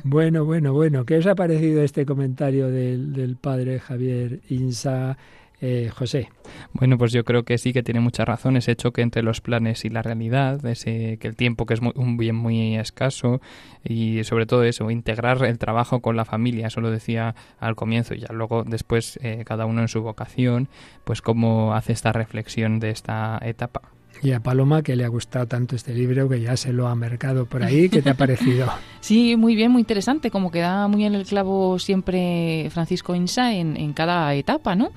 bueno, 0.04 0.44
bueno, 0.44 0.74
bueno. 0.74 1.06
¿Qué 1.06 1.16
os 1.16 1.26
ha 1.26 1.34
parecido 1.34 1.82
este 1.82 2.04
comentario 2.04 2.68
del, 2.68 3.14
del 3.14 3.36
padre 3.36 3.80
Javier 3.80 4.42
Insa? 4.50 5.16
Eh, 5.60 5.90
José. 5.92 6.28
Bueno, 6.72 6.98
pues 6.98 7.10
yo 7.10 7.24
creo 7.24 7.42
que 7.42 7.58
sí 7.58 7.72
que 7.72 7.82
tiene 7.82 7.98
mucha 7.98 8.24
razón 8.24 8.56
ese 8.56 8.76
choque 8.76 9.02
entre 9.02 9.24
los 9.24 9.40
planes 9.40 9.84
y 9.84 9.88
la 9.88 10.02
realidad, 10.02 10.64
ese 10.64 11.18
que 11.18 11.26
el 11.26 11.34
tiempo 11.34 11.66
que 11.66 11.74
es 11.74 11.80
un 11.80 12.16
bien 12.16 12.36
muy 12.36 12.76
escaso 12.76 13.40
y 13.82 14.22
sobre 14.22 14.46
todo 14.46 14.62
eso, 14.62 14.88
integrar 14.92 15.44
el 15.44 15.58
trabajo 15.58 16.00
con 16.00 16.14
la 16.14 16.24
familia, 16.24 16.68
eso 16.68 16.80
lo 16.80 16.92
decía 16.92 17.34
al 17.58 17.74
comienzo 17.74 18.14
y 18.14 18.20
ya 18.20 18.28
luego 18.32 18.62
después 18.62 19.18
eh, 19.20 19.42
cada 19.44 19.66
uno 19.66 19.80
en 19.80 19.88
su 19.88 20.00
vocación, 20.00 20.68
pues 21.02 21.22
cómo 21.22 21.74
hace 21.74 21.92
esta 21.92 22.12
reflexión 22.12 22.78
de 22.78 22.90
esta 22.90 23.40
etapa. 23.42 23.97
Y 24.28 24.32
a 24.32 24.40
Paloma, 24.40 24.82
que 24.82 24.96
le 24.96 25.04
ha 25.04 25.08
gustado 25.08 25.46
tanto 25.46 25.76
este 25.76 25.94
libro, 25.94 26.28
que 26.28 26.40
ya 26.40 26.56
se 26.56 26.72
lo 26.72 26.88
ha 26.88 26.94
mercado 26.94 27.46
por 27.46 27.62
ahí, 27.62 27.88
¿qué 27.88 28.02
te 28.02 28.10
ha 28.10 28.14
parecido? 28.14 28.68
Sí, 29.00 29.37
muy 29.37 29.54
bien, 29.54 29.70
muy 29.70 29.80
interesante, 29.80 30.30
como 30.30 30.50
que 30.50 30.58
da 30.58 30.88
muy 30.88 31.04
en 31.04 31.14
el 31.14 31.25
clavo 31.25 31.78
siempre 31.78 32.68
Francisco 32.70 33.14
Insa 33.14 33.54
en, 33.54 33.76
en 33.76 33.92
cada 33.92 34.34
etapa, 34.34 34.75
¿no? 34.75 34.90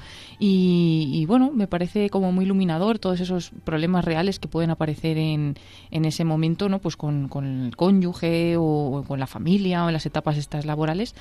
Y, 0.44 1.24
bueno, 1.28 1.52
me 1.54 1.68
parece 1.68 2.10
como 2.10 2.32
muy 2.32 2.46
iluminador 2.46 2.98
todos 2.98 3.20
esos 3.20 3.52
problemas 3.64 4.04
reales 4.04 4.40
que 4.40 4.48
pueden 4.48 4.72
aparecer 4.72 5.20
en, 5.20 5.56
en 5.92 6.04
ese 6.04 6.24
momento, 6.24 6.68
¿no? 6.68 6.80
Pues 6.80 6.98
con, 6.98 7.28
con 7.28 7.66
el 7.66 7.76
cónyuge 7.76 8.56
o, 8.58 9.04
con 9.08 9.20
la 9.20 9.28
familia 9.28 9.86
o 9.86 9.90
en 9.90 9.94
las 9.94 10.08
etapas 10.08 10.38
estas 10.38 10.66
laborales, 10.66 11.14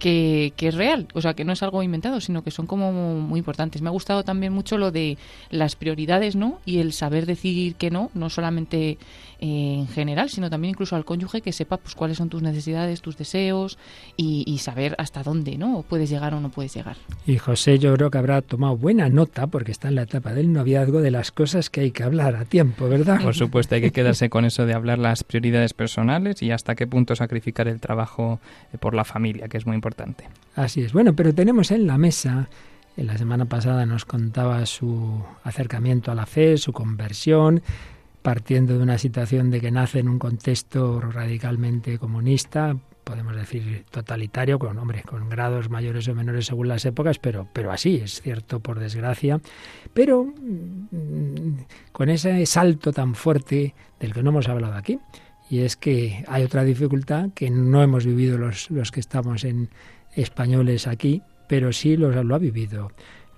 que, 0.00 0.52
que, 0.56 0.66
es 0.66 0.74
real, 0.74 1.06
o 1.14 1.20
sea, 1.20 1.34
que 1.34 1.44
no 1.44 1.52
es 1.52 1.62
algo 1.62 1.84
inventado, 1.84 2.20
sino 2.20 2.42
que 2.42 2.50
son 2.50 2.66
como 2.66 2.90
muy 2.92 3.38
importantes. 3.38 3.80
Me 3.80 3.90
ha 3.90 3.92
gustado 3.92 4.24
también 4.24 4.52
mucho 4.52 4.76
lo 4.76 4.90
de 4.90 5.18
las 5.50 5.76
prioridades, 5.76 6.34
¿no? 6.34 6.58
Y 6.64 6.78
el 6.78 6.92
saber 6.92 7.26
decir 7.26 7.43
que 7.76 7.90
no, 7.90 8.10
no 8.14 8.30
solamente 8.30 8.98
eh, 9.40 9.74
en 9.78 9.88
general, 9.88 10.30
sino 10.30 10.48
también 10.48 10.70
incluso 10.70 10.96
al 10.96 11.04
cónyuge 11.04 11.42
que 11.42 11.52
sepa 11.52 11.76
pues 11.76 11.94
cuáles 11.94 12.16
son 12.16 12.30
tus 12.30 12.42
necesidades, 12.42 13.02
tus 13.02 13.16
deseos 13.18 13.78
y, 14.16 14.44
y, 14.46 14.58
saber 14.58 14.94
hasta 14.98 15.22
dónde 15.22 15.58
no 15.58 15.84
puedes 15.86 16.08
llegar 16.08 16.32
o 16.32 16.40
no 16.40 16.50
puedes 16.50 16.74
llegar. 16.74 16.96
Y 17.26 17.36
José 17.36 17.78
yo 17.78 17.92
creo 17.94 18.10
que 18.10 18.18
habrá 18.18 18.40
tomado 18.40 18.76
buena 18.76 19.08
nota, 19.08 19.46
porque 19.46 19.72
está 19.72 19.88
en 19.88 19.96
la 19.96 20.02
etapa 20.02 20.32
del 20.32 20.52
noviazgo, 20.52 21.00
de 21.00 21.10
las 21.10 21.30
cosas 21.32 21.68
que 21.68 21.82
hay 21.82 21.90
que 21.90 22.02
hablar 22.02 22.36
a 22.36 22.44
tiempo, 22.44 22.88
¿verdad? 22.88 23.20
Por 23.20 23.34
supuesto, 23.34 23.74
hay 23.74 23.80
que 23.80 23.92
quedarse 23.92 24.30
con 24.30 24.44
eso 24.44 24.64
de 24.64 24.72
hablar 24.74 24.98
las 24.98 25.24
prioridades 25.24 25.74
personales 25.74 26.42
y 26.42 26.50
hasta 26.50 26.74
qué 26.74 26.86
punto 26.86 27.14
sacrificar 27.14 27.68
el 27.68 27.80
trabajo 27.80 28.40
eh, 28.72 28.78
por 28.78 28.94
la 28.94 29.04
familia, 29.04 29.48
que 29.48 29.58
es 29.58 29.66
muy 29.66 29.74
importante. 29.74 30.24
Así 30.56 30.82
es. 30.82 30.92
Bueno, 30.92 31.14
pero 31.14 31.34
tenemos 31.34 31.70
en 31.70 31.86
la 31.86 31.98
mesa 31.98 32.48
la 32.96 33.18
semana 33.18 33.46
pasada 33.46 33.86
nos 33.86 34.04
contaba 34.04 34.64
su 34.66 35.22
acercamiento 35.42 36.12
a 36.12 36.14
la 36.14 36.26
fe, 36.26 36.56
su 36.56 36.72
conversión, 36.72 37.62
partiendo 38.22 38.76
de 38.76 38.82
una 38.82 38.98
situación 38.98 39.50
de 39.50 39.60
que 39.60 39.70
nace 39.70 39.98
en 39.98 40.08
un 40.08 40.18
contexto 40.18 41.00
radicalmente 41.00 41.98
comunista, 41.98 42.76
podemos 43.04 43.36
decir 43.36 43.84
totalitario, 43.90 44.58
con 44.58 44.78
hombre, 44.78 45.02
con 45.02 45.28
grados 45.28 45.68
mayores 45.68 46.08
o 46.08 46.14
menores 46.14 46.46
según 46.46 46.68
las 46.68 46.84
épocas, 46.86 47.18
pero, 47.18 47.46
pero 47.52 47.70
así, 47.70 47.96
es 47.96 48.22
cierto, 48.22 48.60
por 48.60 48.78
desgracia. 48.78 49.40
Pero 49.92 50.24
mm, 50.24 51.58
con 51.92 52.08
ese 52.08 52.46
salto 52.46 52.92
tan 52.92 53.14
fuerte 53.14 53.74
del 54.00 54.14
que 54.14 54.22
no 54.22 54.30
hemos 54.30 54.48
hablado 54.48 54.74
aquí, 54.74 54.98
y 55.50 55.60
es 55.60 55.76
que 55.76 56.24
hay 56.26 56.42
otra 56.42 56.64
dificultad 56.64 57.30
que 57.34 57.50
no 57.50 57.82
hemos 57.82 58.06
vivido 58.06 58.38
los, 58.38 58.70
los 58.70 58.90
que 58.90 59.00
estamos 59.00 59.44
en 59.44 59.68
españoles 60.16 60.86
aquí, 60.86 61.22
pero 61.48 61.72
sí 61.72 61.96
lo, 61.96 62.22
lo 62.22 62.34
ha 62.34 62.38
vivido, 62.38 62.92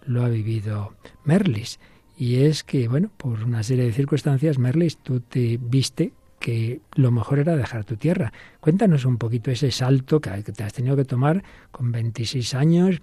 lo 0.06 0.24
ha 0.24 0.28
vivido 0.28 0.94
Merlis. 1.24 1.78
Y 2.16 2.44
es 2.44 2.64
que, 2.64 2.88
bueno, 2.88 3.10
por 3.16 3.42
una 3.42 3.62
serie 3.62 3.84
de 3.84 3.92
circunstancias, 3.92 4.58
Merlis, 4.58 4.96
tú 4.98 5.20
te 5.20 5.58
viste 5.60 6.12
que 6.40 6.80
lo 6.94 7.10
mejor 7.10 7.38
era 7.38 7.56
dejar 7.56 7.84
tu 7.84 7.96
tierra. 7.96 8.32
Cuéntanos 8.60 9.04
un 9.04 9.18
poquito 9.18 9.50
ese 9.50 9.70
salto 9.70 10.20
que 10.20 10.30
te 10.42 10.64
has 10.64 10.72
tenido 10.72 10.96
que 10.96 11.04
tomar 11.04 11.42
con 11.70 11.92
26 11.92 12.54
años. 12.54 13.00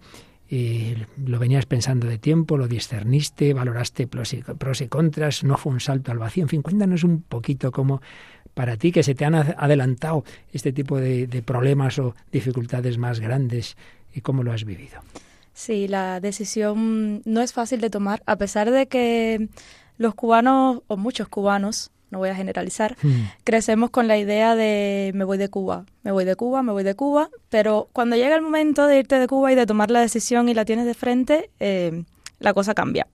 Eh, 0.50 1.06
lo 1.26 1.40
venías 1.40 1.66
pensando 1.66 2.08
de 2.08 2.18
tiempo, 2.18 2.58
lo 2.58 2.68
discerniste, 2.68 3.54
valoraste 3.54 4.08
pros 4.08 4.34
y, 4.34 4.44
pros 4.44 4.82
y, 4.82 4.88
contras, 4.88 5.44
no 5.44 5.58
fue 5.58 5.74
un 5.74 5.80
salto 5.80 6.12
al 6.12 6.20
vacío. 6.20 6.44
En 6.44 6.50
fin, 6.50 6.62
cuéntanos 6.62 7.04
un 7.04 7.22
poquito 7.22 7.72
cómo 7.72 8.02
para 8.54 8.78
ti 8.78 8.92
que 8.92 9.04
se 9.04 9.16
te 9.16 9.26
han 9.26 9.36
adelantado 9.36 10.24
este 10.52 10.72
tipo 10.72 11.00
de 11.00 11.44
problemas 11.46 11.98
o 11.98 12.16
dificultades 12.32 12.98
más 12.98 13.20
grandes 13.20 13.78
y 14.14 14.22
cómo 14.22 14.44
lo 14.44 14.52
has 14.52 14.64
vivido. 14.64 15.02
Sí, 15.54 15.88
la 15.88 16.20
decisión 16.20 17.22
no 17.26 17.42
es 17.42 17.54
fácil 17.54 17.80
de 17.80 17.90
tomar, 17.90 18.24
a 18.26 18.38
pesar 18.38 18.72
de 18.72 18.88
que 18.88 19.50
los 19.98 20.16
cubanos, 20.16 20.82
o 20.88 20.98
muchos 20.98 21.28
cubanos, 21.28 21.92
no 22.10 22.20
voy 22.20 22.30
a 22.30 22.36
generalizar, 22.36 22.96
hmm. 23.02 23.24
crecemos 23.44 23.90
con 23.90 24.08
la 24.08 24.18
idea 24.18 24.56
de 24.56 25.12
me 25.16 25.24
voy 25.24 25.38
de 25.38 25.50
Cuba, 25.50 25.86
me 26.04 26.12
voy 26.12 26.26
de 26.26 26.36
Cuba, 26.36 26.64
me 26.64 26.72
voy 26.72 26.84
de 26.84 26.96
Cuba, 26.96 27.30
pero 27.50 27.90
cuando 27.92 28.16
llega 28.16 28.36
el 28.36 28.42
momento 28.42 28.88
de 28.88 29.00
irte 29.00 29.20
de 29.20 29.28
Cuba 29.28 29.52
y 29.52 29.56
de 29.56 29.66
tomar 29.66 29.90
la 29.92 30.00
decisión 30.00 30.48
y 30.50 30.54
la 30.54 30.66
tienes 30.66 30.86
de 30.86 30.94
frente, 30.94 31.50
eh, 31.60 32.04
la 32.40 32.54
cosa 32.54 32.74
cambia. 32.74 33.08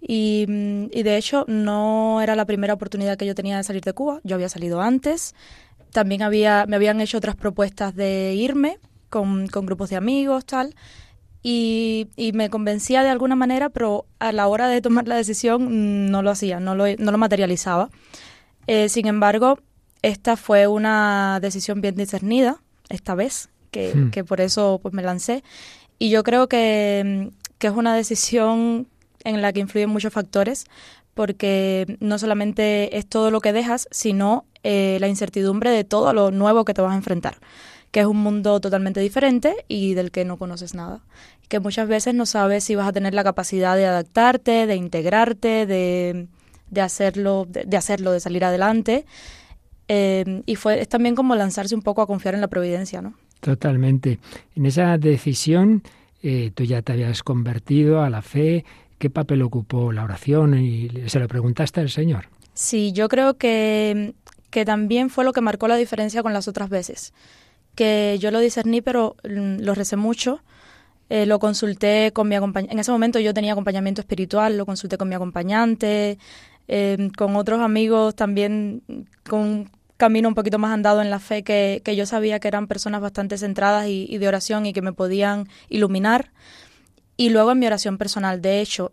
Y, 0.00 0.46
y, 0.92 1.02
de 1.02 1.16
hecho 1.16 1.44
no 1.48 2.20
era 2.22 2.36
la 2.36 2.44
primera 2.44 2.74
oportunidad 2.74 3.16
que 3.16 3.26
yo 3.26 3.34
tenía 3.34 3.56
de 3.56 3.64
salir 3.64 3.82
de 3.82 3.92
Cuba, 3.92 4.20
yo 4.22 4.36
había 4.36 4.48
salido 4.48 4.80
antes, 4.80 5.34
también 5.90 6.22
había, 6.22 6.66
me 6.66 6.76
habían 6.76 7.00
hecho 7.00 7.18
otras 7.18 7.34
propuestas 7.34 7.96
de 7.96 8.34
irme, 8.34 8.78
con, 9.08 9.46
grupos 9.46 9.90
de 9.90 9.96
amigos, 9.96 10.44
tal. 10.44 10.74
Y, 11.42 12.08
me 12.34 12.50
convencía 12.50 13.02
de 13.02 13.10
alguna 13.10 13.36
manera, 13.36 13.68
pero 13.70 14.06
a 14.18 14.32
la 14.32 14.48
hora 14.48 14.68
de 14.68 14.80
tomar 14.80 15.08
la 15.08 15.16
decisión 15.16 15.64
mm, 15.64 16.10
no 16.10 16.22
lo 16.22 16.30
hacía, 16.30 16.60
no 16.60 16.74
lo, 16.74 16.84
no 16.98 17.12
lo 17.12 17.18
materializaba. 17.18 17.90
Eh, 18.66 18.88
sin 18.88 19.06
embargo, 19.06 19.58
esta 20.02 20.36
fue 20.36 20.66
una 20.66 21.38
decisión 21.40 21.80
bien 21.80 21.94
discernida, 21.94 22.60
esta 22.88 23.14
vez, 23.14 23.48
que, 23.70 23.94
hmm. 23.94 24.10
que 24.10 24.24
por 24.24 24.40
eso 24.40 24.80
pues, 24.82 24.94
me 24.94 25.02
lancé. 25.02 25.42
Y 25.98 26.10
yo 26.10 26.22
creo 26.22 26.48
que, 26.48 27.30
que, 27.58 27.66
es 27.66 27.72
una 27.72 27.94
decisión 27.94 28.86
en 29.24 29.42
la 29.42 29.52
que 29.52 29.60
influyen 29.60 29.90
muchos 29.90 30.12
factores, 30.12 30.66
porque 31.14 31.96
no 32.00 32.18
solamente 32.18 32.96
es 32.98 33.06
todo 33.06 33.30
lo 33.30 33.40
que 33.40 33.52
dejas, 33.52 33.88
sino 33.90 34.44
eh, 34.62 34.98
la 35.00 35.08
incertidumbre 35.08 35.70
de 35.70 35.82
todo 35.82 36.12
lo 36.12 36.30
nuevo 36.30 36.64
que 36.64 36.74
te 36.74 36.82
vas 36.82 36.92
a 36.92 36.96
enfrentar 36.96 37.38
que 37.90 38.00
es 38.00 38.06
un 38.06 38.18
mundo 38.18 38.60
totalmente 38.60 39.00
diferente 39.00 39.54
y 39.66 39.94
del 39.94 40.10
que 40.10 40.24
no 40.24 40.36
conoces 40.36 40.74
nada. 40.74 41.00
Que 41.48 41.60
muchas 41.60 41.88
veces 41.88 42.14
no 42.14 42.26
sabes 42.26 42.64
si 42.64 42.74
vas 42.74 42.88
a 42.88 42.92
tener 42.92 43.14
la 43.14 43.24
capacidad 43.24 43.76
de 43.76 43.86
adaptarte, 43.86 44.66
de 44.66 44.76
integrarte, 44.76 45.66
de, 45.66 46.28
de 46.70 46.80
hacerlo, 46.80 47.46
de, 47.48 47.76
hacerlo, 47.76 48.12
de 48.12 48.20
salir 48.20 48.44
adelante. 48.44 49.06
Eh, 49.88 50.42
y 50.44 50.56
fue 50.56 50.80
es 50.80 50.88
también 50.88 51.14
como 51.14 51.34
lanzarse 51.34 51.74
un 51.74 51.80
poco 51.80 52.02
a 52.02 52.06
confiar 52.06 52.34
en 52.34 52.42
la 52.42 52.48
providencia, 52.48 53.00
¿no? 53.00 53.14
Totalmente. 53.40 54.18
En 54.54 54.66
esa 54.66 54.98
decisión 54.98 55.82
eh, 56.22 56.50
tú 56.54 56.64
ya 56.64 56.82
te 56.82 56.92
habías 56.92 57.22
convertido 57.22 58.02
a 58.02 58.10
la 58.10 58.20
fe. 58.20 58.66
¿Qué 58.98 59.08
papel 59.08 59.40
ocupó 59.42 59.92
la 59.92 60.04
oración? 60.04 60.58
¿Y 60.58 60.90
se 61.06 61.20
lo 61.20 61.28
preguntaste 61.28 61.80
al 61.80 61.88
Señor? 61.88 62.28
Sí, 62.52 62.92
yo 62.92 63.08
creo 63.08 63.38
que, 63.38 64.12
que 64.50 64.64
también 64.64 65.08
fue 65.08 65.24
lo 65.24 65.32
que 65.32 65.40
marcó 65.40 65.68
la 65.68 65.76
diferencia 65.76 66.22
con 66.22 66.32
las 66.32 66.48
otras 66.48 66.68
veces 66.68 67.14
que 67.78 68.18
yo 68.18 68.32
lo 68.32 68.40
discerní, 68.40 68.80
pero 68.82 69.14
mm, 69.22 69.60
lo 69.60 69.72
recé 69.72 69.94
mucho. 69.94 70.40
Eh, 71.10 71.26
lo 71.26 71.38
consulté 71.38 72.12
con 72.12 72.28
mi 72.28 72.34
acompañante. 72.34 72.74
En 72.74 72.80
ese 72.80 72.90
momento 72.90 73.20
yo 73.20 73.32
tenía 73.32 73.52
acompañamiento 73.52 74.00
espiritual, 74.00 74.58
lo 74.58 74.66
consulté 74.66 74.98
con 74.98 75.08
mi 75.08 75.14
acompañante, 75.14 76.18
em, 76.66 77.08
con 77.10 77.36
otros 77.36 77.60
amigos 77.60 78.16
también 78.16 78.82
con 79.30 79.40
un 79.40 79.70
camino 79.96 80.28
un 80.28 80.34
poquito 80.34 80.58
más 80.58 80.72
andado 80.72 81.00
en 81.00 81.08
la 81.08 81.20
fe, 81.20 81.44
que, 81.44 81.80
yo 81.96 82.04
sabía 82.04 82.40
que 82.40 82.48
eran 82.48 82.66
personas 82.66 83.00
bastante 83.00 83.38
centradas 83.38 83.86
y, 83.88 84.18
de 84.18 84.28
oración 84.28 84.66
y 84.66 84.72
que 84.72 84.82
me 84.82 84.92
podían 84.92 85.46
iluminar. 85.68 86.32
Y 87.16 87.30
luego 87.30 87.52
en 87.52 87.58
mi 87.60 87.66
oración 87.66 87.96
personal, 87.96 88.42
de 88.42 88.60
hecho, 88.60 88.92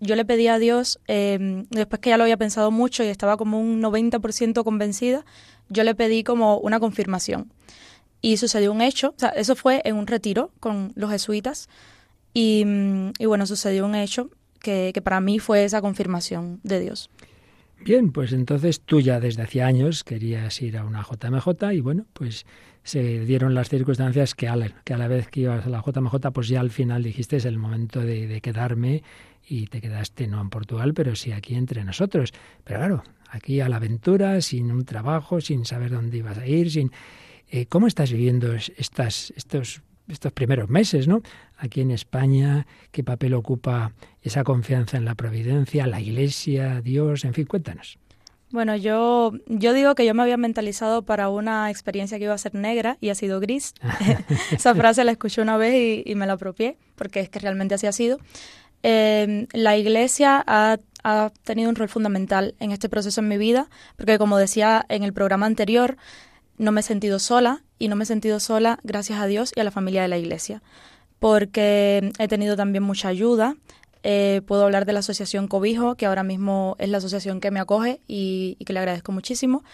yo 0.00 0.16
le 0.16 0.24
pedí 0.24 0.46
a 0.48 0.58
Dios, 0.58 1.00
eh, 1.08 1.64
después 1.70 2.00
que 2.00 2.10
ya 2.10 2.16
lo 2.16 2.24
había 2.24 2.36
pensado 2.36 2.70
mucho 2.70 3.02
y 3.04 3.08
estaba 3.08 3.36
como 3.36 3.60
un 3.60 3.80
90% 3.80 4.64
convencida, 4.64 5.24
yo 5.68 5.84
le 5.84 5.94
pedí 5.94 6.24
como 6.24 6.58
una 6.58 6.80
confirmación. 6.80 7.52
Y 8.22 8.36
sucedió 8.36 8.72
un 8.72 8.82
hecho, 8.82 9.14
o 9.16 9.18
sea, 9.18 9.30
eso 9.30 9.56
fue 9.56 9.80
en 9.84 9.96
un 9.96 10.06
retiro 10.06 10.50
con 10.60 10.92
los 10.94 11.10
jesuitas. 11.10 11.68
Y, 12.34 12.64
mm, 12.64 13.12
y 13.18 13.26
bueno, 13.26 13.46
sucedió 13.46 13.86
un 13.86 13.94
hecho 13.94 14.30
que, 14.60 14.90
que, 14.92 15.02
para 15.02 15.20
mí 15.20 15.38
fue 15.38 15.64
esa 15.64 15.80
confirmación 15.80 16.60
de 16.62 16.80
Dios. 16.80 17.10
Bien, 17.82 18.12
pues 18.12 18.32
entonces 18.32 18.80
tú 18.82 19.00
ya 19.00 19.20
desde 19.20 19.42
hacía 19.42 19.66
años 19.66 20.04
querías 20.04 20.60
ir 20.60 20.76
a 20.76 20.84
una 20.84 21.02
JMJ 21.02 21.72
y 21.72 21.80
bueno, 21.80 22.04
pues 22.12 22.44
se 22.82 23.20
dieron 23.24 23.54
las 23.54 23.68
circunstancias 23.70 24.34
que 24.34 24.48
a 24.48 24.56
la, 24.56 24.68
que 24.68 24.92
a 24.94 24.98
la 24.98 25.08
vez 25.08 25.28
que 25.28 25.40
ibas 25.40 25.66
a 25.66 25.70
la 25.70 25.82
JMJ, 25.82 26.30
pues 26.32 26.48
ya 26.48 26.60
al 26.60 26.70
final 26.70 27.02
dijiste 27.02 27.36
es 27.36 27.46
el 27.46 27.56
momento 27.56 28.00
de, 28.00 28.26
de 28.26 28.40
quedarme 28.42 29.02
y 29.48 29.66
te 29.66 29.80
quedaste 29.80 30.26
no 30.26 30.40
en 30.40 30.50
Portugal, 30.50 30.92
pero 30.94 31.16
sí 31.16 31.32
aquí 31.32 31.54
entre 31.54 31.84
nosotros. 31.84 32.32
Pero 32.64 32.80
claro, 32.80 33.02
aquí 33.30 33.60
a 33.60 33.68
la 33.68 33.76
aventura, 33.76 34.40
sin 34.40 34.70
un 34.70 34.84
trabajo, 34.84 35.40
sin 35.40 35.64
saber 35.64 35.90
dónde 35.90 36.18
ibas 36.18 36.38
a 36.38 36.46
ir, 36.46 36.70
sin 36.70 36.92
eh, 37.50 37.66
¿Cómo 37.66 37.86
estás 37.86 38.12
viviendo 38.12 38.54
estas, 38.54 39.32
estos, 39.36 39.82
estos 40.08 40.32
primeros 40.32 40.68
meses, 40.68 41.08
¿no? 41.08 41.22
Aquí 41.56 41.80
en 41.80 41.90
España, 41.90 42.66
¿qué 42.92 43.02
papel 43.02 43.34
ocupa 43.34 43.92
esa 44.22 44.44
confianza 44.44 44.96
en 44.96 45.04
la 45.04 45.16
providencia, 45.16 45.86
la 45.86 46.00
Iglesia, 46.00 46.80
Dios? 46.80 47.24
En 47.24 47.34
fin, 47.34 47.46
cuéntanos. 47.46 47.98
Bueno, 48.50 48.76
yo, 48.76 49.32
yo 49.46 49.72
digo 49.72 49.94
que 49.94 50.06
yo 50.06 50.14
me 50.14 50.22
había 50.22 50.36
mentalizado 50.36 51.02
para 51.02 51.28
una 51.28 51.70
experiencia 51.70 52.18
que 52.18 52.24
iba 52.24 52.34
a 52.34 52.38
ser 52.38 52.54
negra 52.54 52.96
y 53.00 53.10
ha 53.10 53.14
sido 53.14 53.40
gris. 53.40 53.74
Esa 54.50 54.74
frase 54.74 55.04
la 55.04 55.12
escuché 55.12 55.42
una 55.42 55.56
vez 55.56 56.04
y, 56.04 56.14
me 56.14 56.26
la 56.26 56.34
apropié, 56.34 56.76
porque 56.94 57.20
es 57.20 57.28
que 57.28 57.40
realmente 57.40 57.74
así 57.74 57.86
ha 57.86 57.92
sido. 57.92 58.18
Eh, 58.82 59.46
la 59.52 59.76
Iglesia 59.76 60.42
ha, 60.46 60.78
ha 61.02 61.30
tenido 61.44 61.68
un 61.68 61.76
rol 61.76 61.88
fundamental 61.88 62.54
en 62.60 62.70
este 62.72 62.88
proceso 62.88 63.20
en 63.20 63.28
mi 63.28 63.38
vida, 63.38 63.68
porque 63.96 64.18
como 64.18 64.38
decía 64.38 64.84
en 64.88 65.02
el 65.02 65.12
programa 65.12 65.46
anterior, 65.46 65.96
no 66.60 66.72
me 66.72 66.80
he 66.80 66.84
sentido 66.84 67.18
sola 67.18 67.62
y 67.78 67.88
no 67.88 67.96
me 67.96 68.04
he 68.04 68.06
sentido 68.06 68.38
sola 68.38 68.78
gracias 68.84 69.18
a 69.18 69.26
Dios 69.26 69.52
y 69.56 69.60
a 69.60 69.64
la 69.64 69.70
familia 69.70 70.02
de 70.02 70.08
la 70.08 70.18
iglesia, 70.18 70.62
porque 71.18 72.12
he 72.18 72.28
tenido 72.28 72.54
también 72.54 72.84
mucha 72.84 73.08
ayuda. 73.08 73.56
Eh, 74.02 74.42
puedo 74.46 74.64
hablar 74.64 74.84
de 74.84 74.92
la 74.92 74.98
asociación 74.98 75.48
Cobijo, 75.48 75.94
que 75.94 76.04
ahora 76.04 76.22
mismo 76.22 76.76
es 76.78 76.90
la 76.90 76.98
asociación 76.98 77.40
que 77.40 77.50
me 77.50 77.60
acoge 77.60 78.00
y, 78.06 78.58
que 78.66 78.74
le 78.74 78.78
agradezco 78.78 79.10
muchísimo, 79.10 79.64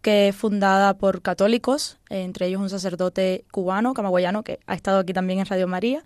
que 0.00 0.28
es 0.28 0.36
fundada 0.36 0.94
por 0.94 1.22
católicos, 1.22 1.98
entre 2.10 2.48
ellos 2.48 2.60
un 2.60 2.70
sacerdote 2.70 3.44
cubano, 3.52 3.94
camagüeyano, 3.94 4.42
que 4.42 4.58
ha 4.66 4.74
estado 4.74 4.98
aquí 4.98 5.12
también 5.12 5.38
en 5.38 5.46
Radio 5.46 5.68
María. 5.68 6.02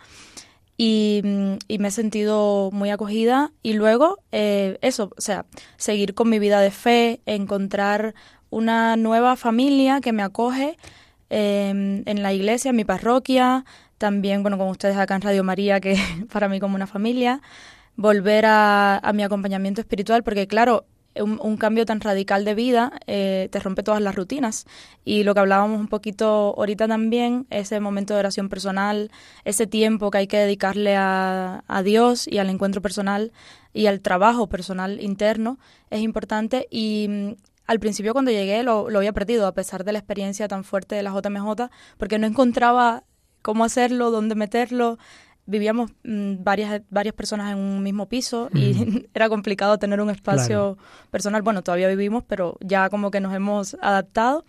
Y, 0.77 1.23
me 1.25 1.89
he 1.89 1.91
sentido 1.91 2.69
muy 2.73 2.91
acogida 2.91 3.53
y 3.63 3.73
luego 3.73 4.19
eh, 4.33 4.77
eso, 4.83 5.11
o 5.17 5.21
sea, 5.23 5.47
seguir 5.79 6.13
con 6.13 6.29
mi 6.29 6.39
vida 6.39 6.61
de 6.61 6.71
fe, 6.71 7.23
encontrar 7.25 8.15
una 8.51 8.97
nueva 8.97 9.37
familia 9.37 10.01
que 10.01 10.13
me 10.13 10.23
acoge 10.23 10.77
em, 11.31 12.03
en 12.07 12.23
la 12.23 12.33
iglesia, 12.33 12.71
en 12.71 12.77
mi 12.77 12.85
parroquia, 12.85 13.65
también, 13.99 14.43
bueno, 14.43 14.59
con 14.59 14.69
ustedes 14.69 14.97
acá 14.97 15.15
en 15.17 15.23
Radio 15.23 15.45
María, 15.45 15.81
que 15.81 15.97
para 16.33 16.49
mí 16.49 16.61
como 16.61 16.77
una 16.77 16.87
familia, 16.87 17.41
volver 17.97 18.45
a, 18.47 19.01
mi 19.15 19.23
acompañamiento 19.23 19.81
espiritual, 19.81 20.23
porque 20.23 20.47
claro, 20.47 20.87
un, 21.19 21.57
cambio 21.57 21.87
tan 21.87 22.01
radical 22.01 22.45
de 22.45 22.55
vida 22.55 22.93
eh, 23.07 23.49
te 23.51 23.59
rompe 23.59 23.83
todas 23.83 24.03
las 24.03 24.15
rutinas. 24.15 24.67
Y 25.03 25.23
lo 25.23 25.33
que 25.33 25.41
hablábamos 25.41 25.81
un 25.81 25.89
poquito 25.89 26.55
ahorita 26.59 26.87
también, 26.89 27.47
ese 27.49 27.81
momento 27.81 28.13
de 28.13 28.21
oración 28.21 28.51
personal, 28.51 29.11
ese 29.45 29.67
tiempo 29.67 30.11
que 30.11 30.19
hay 30.19 30.27
que 30.27 30.37
dedicarle 30.37 30.95
a, 30.95 31.65
a 31.67 31.83
Dios 31.83 32.29
y 32.29 32.37
al 32.37 32.51
encuentro 32.51 32.83
personal 32.83 33.33
y 33.73 33.87
al 33.87 34.01
trabajo 34.03 34.47
personal 34.49 35.01
interno, 35.01 35.59
es 35.89 36.03
importante. 36.03 36.69
Y 36.71 37.37
al 37.67 37.81
principio 37.81 38.13
cuando 38.13 38.31
llegué 38.31 38.63
lo, 38.63 38.91
lo 38.91 38.99
había 38.99 39.13
perdido, 39.13 39.47
a 39.47 39.53
pesar 39.53 39.85
de 39.85 39.93
la 39.93 39.99
experiencia 39.99 40.49
tan 40.49 40.65
fuerte 40.65 40.95
de 40.95 41.03
la 41.03 41.11
JMJ, 41.11 41.71
porque 41.99 42.19
no 42.19 42.27
encontraba 42.27 43.05
cómo 43.43 43.65
hacerlo, 43.65 44.11
dónde 44.11 44.35
meterlo 44.35 44.99
vivíamos 45.47 45.93
mm, 46.03 46.43
varias, 46.43 46.83
varias 46.91 47.15
personas 47.15 47.53
en 47.53 47.59
un 47.59 47.83
mismo 47.83 48.09
piso 48.09 48.51
y 48.53 49.07
era 49.15 49.29
complicado 49.29 49.79
tener 49.79 50.01
un 50.01 50.11
espacio 50.11 50.77
personal. 51.11 51.43
Bueno, 51.43 51.63
todavía 51.63 51.89
vivimos, 51.89 52.25
pero 52.25 52.57
ya 52.61 52.91
como 52.91 53.11
que 53.11 53.21
nos 53.21 53.33
hemos 53.33 53.77
adaptado. 53.81 54.45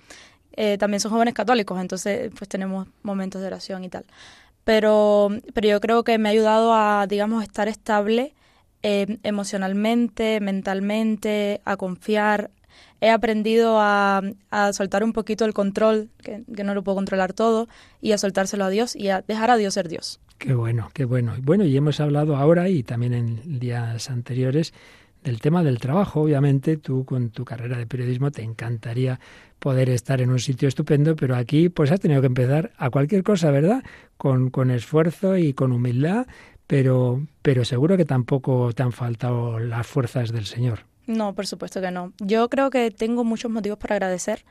Eh, 0.53 0.77
también 0.79 0.99
son 0.99 1.11
jóvenes 1.11 1.35
católicos, 1.35 1.79
entonces 1.79 2.31
pues 2.35 2.49
tenemos 2.49 2.87
momentos 3.03 3.41
de 3.41 3.47
oración 3.47 3.83
y 3.83 3.89
tal. 3.89 4.05
Pero, 4.63 5.29
pero 5.53 5.69
yo 5.69 5.79
creo 5.79 6.03
que 6.03 6.17
me 6.17 6.29
ha 6.29 6.31
ayudado 6.31 6.73
a, 6.73 7.05
digamos, 7.07 7.43
estar 7.43 7.67
estable 7.67 8.33
eh, 8.81 9.19
emocionalmente, 9.23 10.39
mentalmente, 10.41 11.61
a 11.63 11.77
confiar. 11.77 12.49
He 13.01 13.09
aprendido 13.09 13.79
a, 13.79 14.21
a 14.49 14.73
soltar 14.73 15.03
un 15.03 15.13
poquito 15.13 15.45
el 15.45 15.53
control, 15.53 16.09
que, 16.23 16.43
que 16.55 16.63
no 16.63 16.73
lo 16.73 16.83
puedo 16.83 16.95
controlar 16.95 17.33
todo, 17.33 17.67
y 18.01 18.11
a 18.11 18.17
soltárselo 18.17 18.65
a 18.65 18.69
Dios 18.69 18.95
y 18.95 19.09
a 19.09 19.21
dejar 19.21 19.51
a 19.51 19.57
Dios 19.57 19.73
ser 19.73 19.87
Dios. 19.87 20.19
Qué 20.37 20.53
bueno, 20.53 20.89
qué 20.93 21.05
bueno. 21.05 21.33
Bueno, 21.41 21.63
y 21.63 21.75
hemos 21.75 21.99
hablado 21.99 22.35
ahora 22.35 22.69
y 22.69 22.83
también 22.83 23.13
en 23.13 23.59
días 23.59 24.09
anteriores 24.09 24.73
del 25.23 25.41
tema 25.41 25.63
del 25.63 25.79
trabajo. 25.79 26.21
Obviamente, 26.21 26.77
tú 26.77 27.05
con 27.05 27.31
tu 27.31 27.43
carrera 27.43 27.77
de 27.77 27.87
periodismo 27.87 28.31
te 28.31 28.43
encantaría 28.43 29.19
poder 29.59 29.89
estar 29.89 30.21
en 30.21 30.29
un 30.29 30.39
sitio 30.39 30.67
estupendo, 30.67 31.15
pero 31.15 31.35
aquí 31.35 31.69
pues 31.69 31.91
has 31.91 31.99
tenido 31.99 32.21
que 32.21 32.27
empezar 32.27 32.71
a 32.77 32.89
cualquier 32.89 33.23
cosa, 33.23 33.51
¿verdad? 33.51 33.83
Con, 34.17 34.49
con 34.51 34.69
esfuerzo 34.69 35.35
y 35.37 35.53
con 35.53 35.71
humildad, 35.71 36.27
pero, 36.67 37.25
pero 37.41 37.65
seguro 37.65 37.97
que 37.97 38.05
tampoco 38.05 38.71
te 38.73 38.83
han 38.83 38.91
faltado 38.91 39.59
las 39.59 39.87
fuerzas 39.87 40.31
del 40.31 40.45
Señor. 40.45 40.81
No, 41.07 41.33
por 41.33 41.47
supuesto 41.47 41.81
que 41.81 41.89
no. 41.89 42.13
Yo 42.19 42.49
creo 42.49 42.69
que 42.69 42.91
tengo 42.91 43.23
muchos 43.23 43.49
motivos 43.49 43.79
para 43.79 43.95
agradecer 43.95 44.45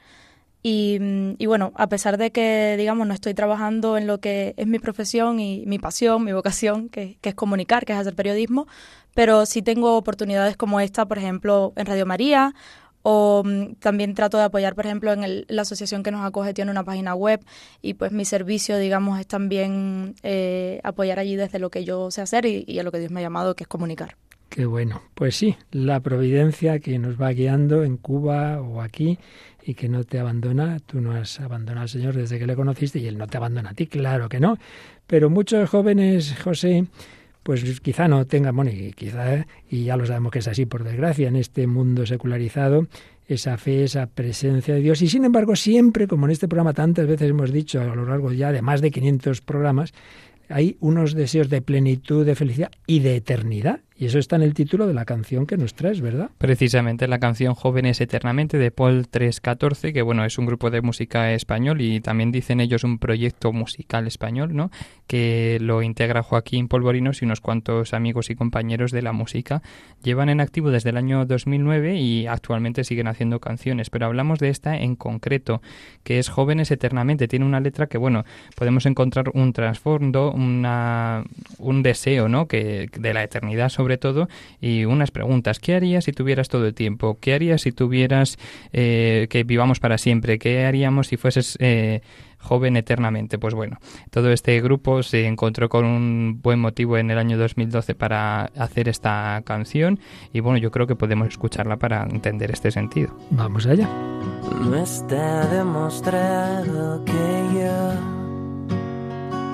Mm, 0.68 1.34
y, 1.38 1.46
bueno, 1.46 1.72
a 1.76 1.88
pesar 1.88 2.18
de 2.18 2.32
que, 2.32 2.74
digamos, 2.76 3.06
no 3.06 3.14
estoy 3.14 3.34
trabajando 3.34 3.96
en 3.96 4.06
lo 4.06 4.18
que 4.18 4.54
es 4.56 4.66
mi 4.66 4.78
profesión 4.78 5.38
y 5.38 5.64
mi 5.66 5.78
pasión, 5.78 6.24
mi 6.24 6.32
vocación, 6.32 6.88
que, 6.88 7.18
es 7.22 7.34
comunicar, 7.34 7.84
que 7.84 7.92
es 7.92 7.98
hacer 7.98 8.14
periodismo, 8.16 8.66
pero 9.14 9.46
sí 9.46 9.62
tengo 9.62 9.96
oportunidades 9.96 10.56
como 10.56 10.80
esta, 10.80 11.06
por 11.06 11.18
ejemplo, 11.18 11.72
en 11.76 11.86
Radio 11.86 12.04
María, 12.06 12.54
o 13.02 13.42
mm, 13.44 13.74
también 13.76 14.14
trato 14.14 14.38
de 14.38 14.44
apoyar, 14.44 14.74
por 14.74 14.86
ejemplo, 14.86 15.12
en 15.12 15.44
la 15.48 15.62
asociación 15.62 16.02
que 16.02 16.10
nos 16.10 16.26
acoge 16.26 16.54
tiene 16.54 16.72
una 16.72 16.84
página 16.84 17.14
web 17.14 17.44
y 17.82 17.94
pues 17.94 18.10
mi 18.12 18.24
servicio, 18.24 18.78
digamos, 18.78 19.20
es 19.20 19.26
también 19.28 20.16
eh, 20.24 20.80
apoyar 20.84 21.18
allí 21.20 21.36
desde 21.36 21.60
lo 21.60 21.70
que 21.70 21.84
yo 21.84 22.10
sé 22.10 22.22
hacer 22.22 22.46
y 22.46 22.78
a 22.78 22.82
lo 22.82 22.90
que 22.92 22.98
Dios 22.98 23.12
me 23.12 23.20
ha 23.20 23.22
llamado, 23.22 23.54
que 23.54 23.64
es 23.64 23.68
comunicar. 23.68 24.16
Qué 24.48 24.64
bueno. 24.64 25.02
Pues 25.14 25.36
sí, 25.36 25.56
la 25.70 26.00
providencia 26.00 26.78
que 26.78 26.98
nos 26.98 27.20
va 27.20 27.30
guiando 27.32 27.84
en 27.84 27.96
Cuba 27.96 28.60
o 28.60 28.80
aquí 28.80 29.18
y 29.64 29.74
que 29.74 29.88
no 29.88 30.04
te 30.04 30.18
abandona. 30.18 30.78
Tú 30.80 31.00
no 31.00 31.12
has 31.12 31.40
abandonado 31.40 31.82
al 31.82 31.88
Señor 31.88 32.14
desde 32.14 32.38
que 32.38 32.46
le 32.46 32.54
conociste 32.54 32.98
y 33.00 33.06
Él 33.06 33.18
no 33.18 33.26
te 33.26 33.36
abandona 33.36 33.70
a 33.70 33.74
ti, 33.74 33.86
claro 33.86 34.28
que 34.28 34.40
no. 34.40 34.58
Pero 35.06 35.28
muchos 35.28 35.68
jóvenes, 35.68 36.36
José, 36.42 36.86
pues 37.42 37.80
quizá 37.80 38.08
no 38.08 38.24
tengan, 38.26 38.54
bueno, 38.56 38.70
y 38.70 38.92
quizá, 38.92 39.46
y 39.68 39.84
ya 39.84 39.96
lo 39.96 40.06
sabemos 40.06 40.32
que 40.32 40.38
es 40.38 40.48
así 40.48 40.66
por 40.66 40.84
desgracia, 40.84 41.28
en 41.28 41.36
este 41.36 41.66
mundo 41.66 42.06
secularizado, 42.06 42.86
esa 43.28 43.56
fe, 43.56 43.84
esa 43.84 44.06
presencia 44.06 44.74
de 44.74 44.80
Dios. 44.80 45.02
Y 45.02 45.08
sin 45.08 45.24
embargo, 45.24 45.56
siempre, 45.56 46.06
como 46.06 46.26
en 46.26 46.32
este 46.32 46.48
programa 46.48 46.72
tantas 46.72 47.06
veces 47.06 47.30
hemos 47.30 47.52
dicho 47.52 47.80
a 47.80 47.94
lo 47.94 48.06
largo 48.06 48.32
ya 48.32 48.52
de 48.52 48.62
más 48.62 48.80
de 48.80 48.90
500 48.90 49.40
programas, 49.40 49.92
hay 50.48 50.76
unos 50.80 51.14
deseos 51.14 51.48
de 51.48 51.62
plenitud, 51.62 52.24
de 52.24 52.34
felicidad 52.34 52.70
y 52.86 53.00
de 53.00 53.16
eternidad. 53.16 53.80
Y 53.98 54.04
eso 54.04 54.18
está 54.18 54.36
en 54.36 54.42
el 54.42 54.52
título 54.52 54.86
de 54.86 54.92
la 54.92 55.06
canción 55.06 55.46
que 55.46 55.56
nos 55.56 55.74
traes, 55.74 56.02
¿verdad? 56.02 56.30
Precisamente 56.36 57.08
la 57.08 57.18
canción 57.18 57.54
Jóvenes 57.54 57.98
Eternamente 58.02 58.58
de 58.58 58.70
Paul 58.70 59.08
314, 59.08 59.94
que 59.94 60.02
bueno, 60.02 60.26
es 60.26 60.36
un 60.36 60.44
grupo 60.44 60.70
de 60.70 60.82
música 60.82 61.32
español 61.32 61.80
y 61.80 62.00
también 62.00 62.30
dicen 62.30 62.60
ellos 62.60 62.84
un 62.84 62.98
proyecto 62.98 63.52
musical 63.52 64.06
español, 64.06 64.54
¿no? 64.54 64.70
Que 65.06 65.56
lo 65.62 65.82
integra 65.82 66.22
Joaquín 66.22 66.68
Polvorinos 66.68 67.22
y 67.22 67.24
unos 67.24 67.40
cuantos 67.40 67.94
amigos 67.94 68.28
y 68.28 68.34
compañeros 68.34 68.90
de 68.90 69.00
la 69.00 69.12
música. 69.12 69.62
Llevan 70.02 70.28
en 70.28 70.42
activo 70.42 70.70
desde 70.70 70.90
el 70.90 70.98
año 70.98 71.24
2009 71.24 71.96
y 71.96 72.26
actualmente 72.26 72.84
siguen 72.84 73.08
haciendo 73.08 73.40
canciones, 73.40 73.88
pero 73.88 74.04
hablamos 74.04 74.40
de 74.40 74.50
esta 74.50 74.76
en 74.76 74.96
concreto, 74.96 75.62
que 76.04 76.18
es 76.18 76.28
Jóvenes 76.28 76.70
Eternamente. 76.70 77.28
Tiene 77.28 77.46
una 77.46 77.60
letra 77.60 77.86
que, 77.86 77.96
bueno, 77.96 78.24
podemos 78.56 78.84
encontrar 78.84 79.30
un 79.32 79.54
trasfondo, 79.54 80.32
una, 80.32 81.24
un 81.58 81.82
deseo, 81.82 82.28
¿no? 82.28 82.46
Que 82.46 82.90
de 82.92 83.14
la 83.14 83.22
eternidad 83.22 83.70
sobre 83.70 83.85
sobre 83.86 83.98
todo, 83.98 84.28
y 84.60 84.84
unas 84.84 85.12
preguntas. 85.12 85.60
¿Qué 85.60 85.76
harías 85.76 86.06
si 86.06 86.12
tuvieras 86.12 86.48
todo 86.48 86.66
el 86.66 86.74
tiempo? 86.74 87.18
¿Qué 87.20 87.34
harías 87.34 87.62
si 87.62 87.70
tuvieras 87.70 88.36
eh, 88.72 89.28
que 89.30 89.44
vivamos 89.44 89.78
para 89.78 89.96
siempre? 89.96 90.40
¿Qué 90.40 90.64
haríamos 90.64 91.06
si 91.06 91.16
fueses 91.16 91.56
eh, 91.60 92.00
joven 92.40 92.76
eternamente? 92.76 93.38
Pues 93.38 93.54
bueno, 93.54 93.78
todo 94.10 94.32
este 94.32 94.60
grupo 94.60 95.04
se 95.04 95.28
encontró 95.28 95.68
con 95.68 95.84
un 95.84 96.40
buen 96.42 96.58
motivo 96.58 96.98
en 96.98 97.12
el 97.12 97.18
año 97.18 97.38
2012 97.38 97.94
para 97.94 98.46
hacer 98.56 98.88
esta 98.88 99.40
canción 99.44 100.00
y 100.32 100.40
bueno, 100.40 100.58
yo 100.58 100.72
creo 100.72 100.88
que 100.88 100.96
podemos 100.96 101.28
escucharla 101.28 101.76
para 101.76 102.02
entender 102.10 102.50
este 102.50 102.72
sentido. 102.72 103.16
Vamos 103.30 103.66
allá. 103.66 103.88
No 104.68 104.74
está 104.82 105.46
demostrado 105.46 107.04
que 107.04 107.12
yo 107.54 107.92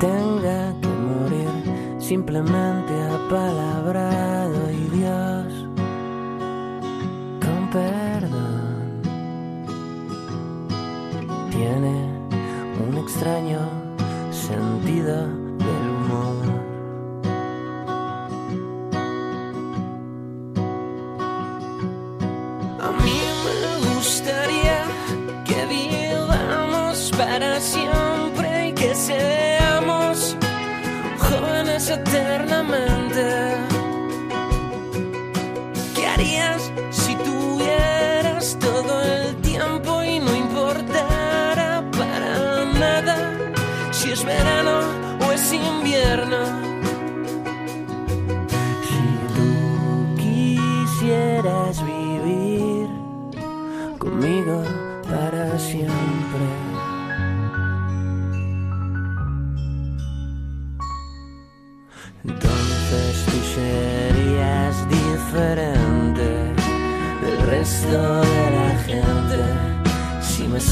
tenga 0.01 0.75
que 0.81 0.91
simplemente 2.12 2.92
apalabrado 3.05 4.70
y 4.70 4.85
Dios 4.98 5.46
con 7.40 7.70
perdón 7.70 9.01
tiene 11.51 11.94
un 12.87 12.98
extraño 12.98 13.61
sentido 14.31 15.27
del 15.64 15.85
humor. 15.96 16.44
A 22.79 22.90
mí 23.03 23.20
me 23.46 23.57
gustaría 23.88 24.85
que 25.46 25.64
vivamos 25.64 27.11
para 27.16 27.59
siempre 27.59 28.68
y 28.68 28.72
que 28.75 28.94
se 28.94 29.52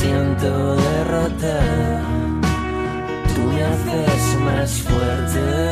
siento 0.00 0.76
derrotado, 0.76 2.00
tú 3.34 3.40
me 3.52 3.62
haces 3.62 4.40
más 4.40 4.70
fuerte. 4.82 5.69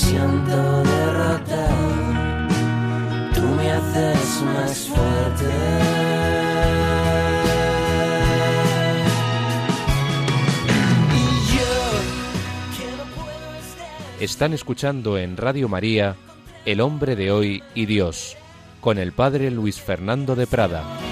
Siento 0.00 0.82
derrotado, 0.82 2.48
tú 3.34 3.42
me 3.42 3.70
haces 3.70 4.42
más 4.54 4.88
fuerte. 4.88 5.46
Están 14.20 14.52
escuchando 14.52 15.16
en 15.18 15.36
Radio 15.36 15.68
María 15.68 16.16
El 16.66 16.80
hombre 16.80 17.16
de 17.16 17.30
hoy 17.30 17.62
y 17.74 17.86
Dios, 17.86 18.36
con 18.80 18.98
el 18.98 19.12
padre 19.12 19.50
Luis 19.50 19.80
Fernando 19.80 20.34
de 20.34 20.46
Prada. 20.46 21.09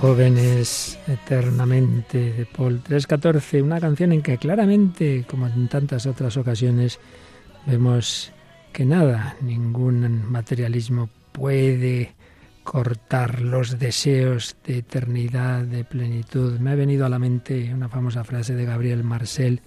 Jóvenes 0.00 0.98
eternamente 1.08 2.32
de 2.32 2.44
Paul 2.44 2.82
314, 2.82 3.62
una 3.62 3.80
canción 3.80 4.12
en 4.12 4.20
que 4.20 4.36
claramente, 4.36 5.24
como 5.26 5.46
en 5.46 5.68
tantas 5.68 6.04
otras 6.04 6.36
ocasiones, 6.36 7.00
vemos 7.64 8.30
que 8.74 8.84
nada, 8.84 9.36
ningún 9.40 10.30
materialismo 10.30 11.08
puede 11.32 12.14
cortar 12.62 13.40
los 13.40 13.78
deseos 13.78 14.56
de 14.66 14.78
eternidad, 14.78 15.64
de 15.64 15.84
plenitud. 15.84 16.58
Me 16.58 16.72
ha 16.72 16.74
venido 16.74 17.06
a 17.06 17.08
la 17.08 17.18
mente 17.18 17.72
una 17.72 17.88
famosa 17.88 18.22
frase 18.22 18.54
de 18.54 18.66
Gabriel 18.66 19.02
Marcel 19.02 19.62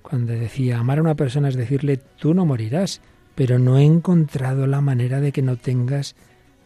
cuando 0.00 0.32
decía, 0.32 0.78
amar 0.78 0.98
a 0.98 1.02
una 1.02 1.16
persona 1.16 1.50
es 1.50 1.54
decirle, 1.54 1.98
tú 1.98 2.32
no 2.32 2.46
morirás, 2.46 3.02
pero 3.34 3.58
no 3.58 3.76
he 3.76 3.84
encontrado 3.84 4.66
la 4.66 4.80
manera 4.80 5.20
de 5.20 5.32
que 5.32 5.42
no 5.42 5.56
tengas 5.56 6.16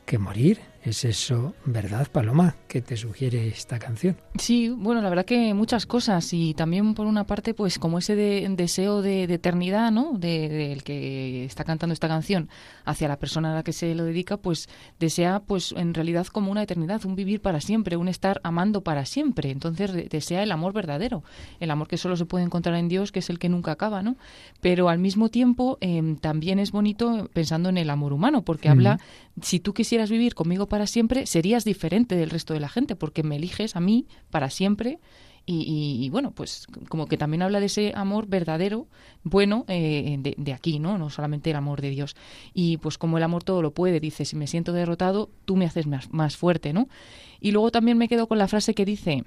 que 0.07 0.19
morir. 0.19 0.70
¿Es 0.83 1.05
eso 1.05 1.55
verdad, 1.67 2.09
Paloma, 2.11 2.57
que 2.67 2.81
te 2.81 2.97
sugiere 2.97 3.49
esta 3.49 3.79
canción? 3.79 4.17
Sí, 4.39 4.71
bueno, 4.71 5.03
la 5.03 5.11
verdad 5.11 5.27
que 5.27 5.53
muchas 5.53 5.85
cosas 5.85 6.33
y 6.33 6.55
también 6.55 6.95
por 6.95 7.07
una 7.07 7.25
parte, 7.25 7.53
pues 7.53 7.79
como 7.79 7.99
ese 7.99 8.17
deseo 8.17 9.03
de, 9.03 9.25
eternidad, 9.25 9.93
¿no? 9.93 10.13
Del 10.17 10.83
que 10.83 11.45
está 11.45 11.65
cantando 11.65 11.93
esta 11.93 12.09
canción 12.09 12.49
hacia 12.87 13.09
la 13.09 13.19
persona 13.19 13.53
a 13.53 13.57
la 13.57 13.63
que 13.63 13.75
se 13.75 13.95
lo 13.95 14.05
dedica, 14.05 14.39
pues 14.39 14.71
desea, 14.99 15.41
pues 15.41 15.73
en 15.77 15.93
realidad 15.93 16.27
como 16.29 16.51
una 16.51 16.63
eternidad, 16.63 17.05
un 17.05 17.15
vivir 17.15 17.43
para 17.43 17.61
siempre, 17.61 17.97
un 17.97 18.09
estar 18.09 18.41
amando 18.43 18.81
para 18.81 19.05
siempre. 19.05 19.51
Entonces 19.51 20.09
desea 20.09 20.43
el 20.43 20.51
amor 20.51 20.73
verdadero, 20.73 21.23
el 21.61 21.71
amor 21.71 21.89
que 21.89 21.99
solo 21.99 22.17
se 22.17 22.25
puede 22.25 22.45
encontrar 22.45 22.77
en 22.77 22.89
Dios, 22.89 23.13
que 23.13 23.19
es 23.19 23.29
el 23.29 23.39
que 23.39 23.51
nunca 23.51 23.73
acaba, 23.73 24.03
¿no? 24.03 24.17
Pero 24.63 24.89
al 24.89 24.99
mismo 24.99 25.29
tiempo 25.29 25.77
em, 25.83 26.17
también 26.17 26.59
es 26.59 26.73
bonito 26.73 27.29
pensando 27.35 27.69
en 27.69 27.77
el 27.77 27.91
amor 27.91 28.15
humano, 28.15 28.43
porque 28.43 28.71
habla, 28.71 28.99
si 29.43 29.61
tú 29.61 29.75
quisieras 29.75 30.11
vivir 30.11 30.35
conmigo 30.35 30.67
para 30.69 30.87
siempre, 30.87 31.27
serías 31.27 31.65
diferente 31.65 32.17
del 32.17 32.31
resto 32.31 32.55
de 32.55 32.61
la 32.61 32.69
gente, 32.69 32.97
porque 32.97 33.23
me 33.23 33.37
eliges 33.37 33.77
a 33.77 33.81
mí 33.81 34.07
para 34.31 34.51
siempre. 34.51 34.99
Y, 35.53 36.09
bueno, 36.11 36.31
pues 36.31 36.69
como 36.89 37.07
que 37.07 37.17
también 37.17 37.43
habla 37.43 37.59
de 37.59 37.67
ese 37.67 37.93
amor 37.97 38.29
verdadero, 38.29 38.87
bueno, 39.25 39.65
eh, 39.67 40.17
de, 40.37 40.53
aquí, 40.53 40.79
¿no? 40.79 40.97
No 40.97 41.11
solamente 41.11 41.51
el 41.51 41.57
amor 41.57 41.81
de 41.81 41.91
Dios. 41.91 42.15
Y 42.55 42.77
pues 42.77 42.99
como 42.99 43.17
el 43.17 43.25
amor 43.25 43.43
todo 43.43 43.61
lo 43.61 43.73
puede, 43.73 43.99
dice, 43.99 44.25
si 44.25 44.37
me 44.37 44.47
siento 44.47 44.73
derrotado, 44.73 45.29
tú 45.47 45.57
me 45.57 45.65
haces 45.65 45.89
más, 45.89 46.13
más 46.13 46.37
fuerte, 46.37 46.73
¿no? 46.73 46.89
Y 47.41 47.51
luego 47.51 47.73
también 47.73 47.99
me 47.99 48.07
quedo 48.07 48.29
con 48.29 48.39
la 48.39 48.47
frase 48.47 48.75
que 48.75 48.85
dice, 48.85 49.25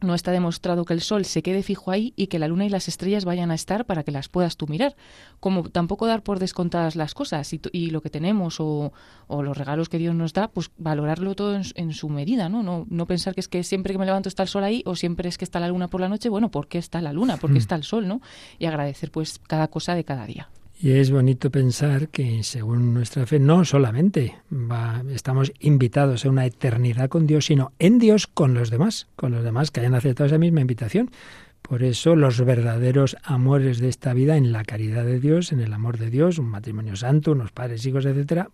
no 0.00 0.14
está 0.14 0.32
demostrado 0.32 0.84
que 0.84 0.94
el 0.94 1.00
sol 1.00 1.24
se 1.24 1.42
quede 1.42 1.62
fijo 1.62 1.90
ahí 1.90 2.12
y 2.16 2.26
que 2.28 2.38
la 2.38 2.48
luna 2.48 2.66
y 2.66 2.68
las 2.68 2.88
estrellas 2.88 3.24
vayan 3.24 3.50
a 3.50 3.54
estar 3.54 3.84
para 3.84 4.02
que 4.02 4.10
las 4.10 4.28
puedas 4.28 4.56
tú 4.56 4.66
mirar. 4.66 4.96
Como 5.40 5.68
tampoco 5.70 6.06
dar 6.06 6.22
por 6.22 6.38
descontadas 6.38 6.96
las 6.96 7.14
cosas 7.14 7.52
y, 7.52 7.90
lo 7.90 8.02
que 8.02 8.10
tenemos 8.10 8.56
o, 8.60 8.92
los 9.28 9.56
regalos 9.56 9.88
que 9.88 9.98
Dios 9.98 10.14
nos 10.14 10.32
da, 10.32 10.48
pues 10.48 10.70
valorarlo 10.78 11.34
todo 11.34 11.60
en, 11.74 11.92
su 11.92 12.08
medida, 12.08 12.48
¿no? 12.48 12.62
¿no? 12.62 12.86
No 12.88 13.06
pensar 13.06 13.34
que 13.34 13.40
es 13.40 13.48
que 13.48 13.62
siempre 13.62 13.92
que 13.92 13.98
me 13.98 14.06
levanto 14.06 14.28
está 14.28 14.42
el 14.42 14.48
sol 14.48 14.64
ahí 14.64 14.82
o 14.86 14.96
siempre 14.96 15.28
es 15.28 15.38
que 15.38 15.44
está 15.44 15.60
la 15.60 15.68
luna 15.68 15.88
por 15.88 16.00
la 16.00 16.08
noche. 16.08 16.28
Bueno, 16.28 16.50
¿por 16.50 16.68
qué 16.68 16.78
está 16.78 17.00
la 17.00 17.12
luna? 17.12 17.36
¿Por 17.36 17.50
qué 17.50 17.54
hmm. 17.54 17.58
está 17.58 17.74
el 17.74 17.84
sol? 17.84 18.08
¿no? 18.08 18.20
Y 18.58 18.66
agradecer 18.66 19.10
pues 19.10 19.38
cada 19.38 19.68
cosa 19.68 19.94
de 19.94 20.04
cada 20.04 20.26
día. 20.26 20.48
Y 20.82 20.92
es 20.92 21.10
bonito 21.10 21.50
pensar 21.50 22.08
que, 22.08 22.42
según 22.42 22.94
nuestra 22.94 23.26
fe, 23.26 23.38
no 23.38 23.66
solamente 23.66 24.36
estamos 25.10 25.52
invitados 25.60 26.24
a 26.24 26.30
una 26.30 26.46
eternidad 26.46 27.10
con 27.10 27.26
Dios, 27.26 27.44
sino 27.44 27.72
en 27.78 27.98
Dios 27.98 28.26
con 28.26 28.54
los 28.54 28.70
demás, 28.70 29.06
con 29.14 29.30
los 29.30 29.44
demás 29.44 29.70
que 29.70 29.80
hayan 29.80 29.94
aceptado 29.94 30.28
esa 30.28 30.38
misma 30.38 30.62
invitación. 30.62 31.10
Por 31.60 31.82
eso 31.82 32.16
los 32.16 32.42
verdaderos 32.42 33.18
amores 33.22 33.78
de 33.78 33.90
esta 33.90 34.14
vida 34.14 34.38
en 34.38 34.52
la 34.52 34.64
caridad 34.64 35.04
de 35.04 35.20
Dios, 35.20 35.52
en 35.52 35.60
el 35.60 35.74
amor 35.74 35.98
de 35.98 36.08
Dios, 36.08 36.38
un 36.38 36.48
matrimonio 36.48 36.96
santo, 36.96 37.32
unos 37.32 37.52
padres, 37.52 37.84
hijos, 37.84 38.06
etcétera. 38.06 38.48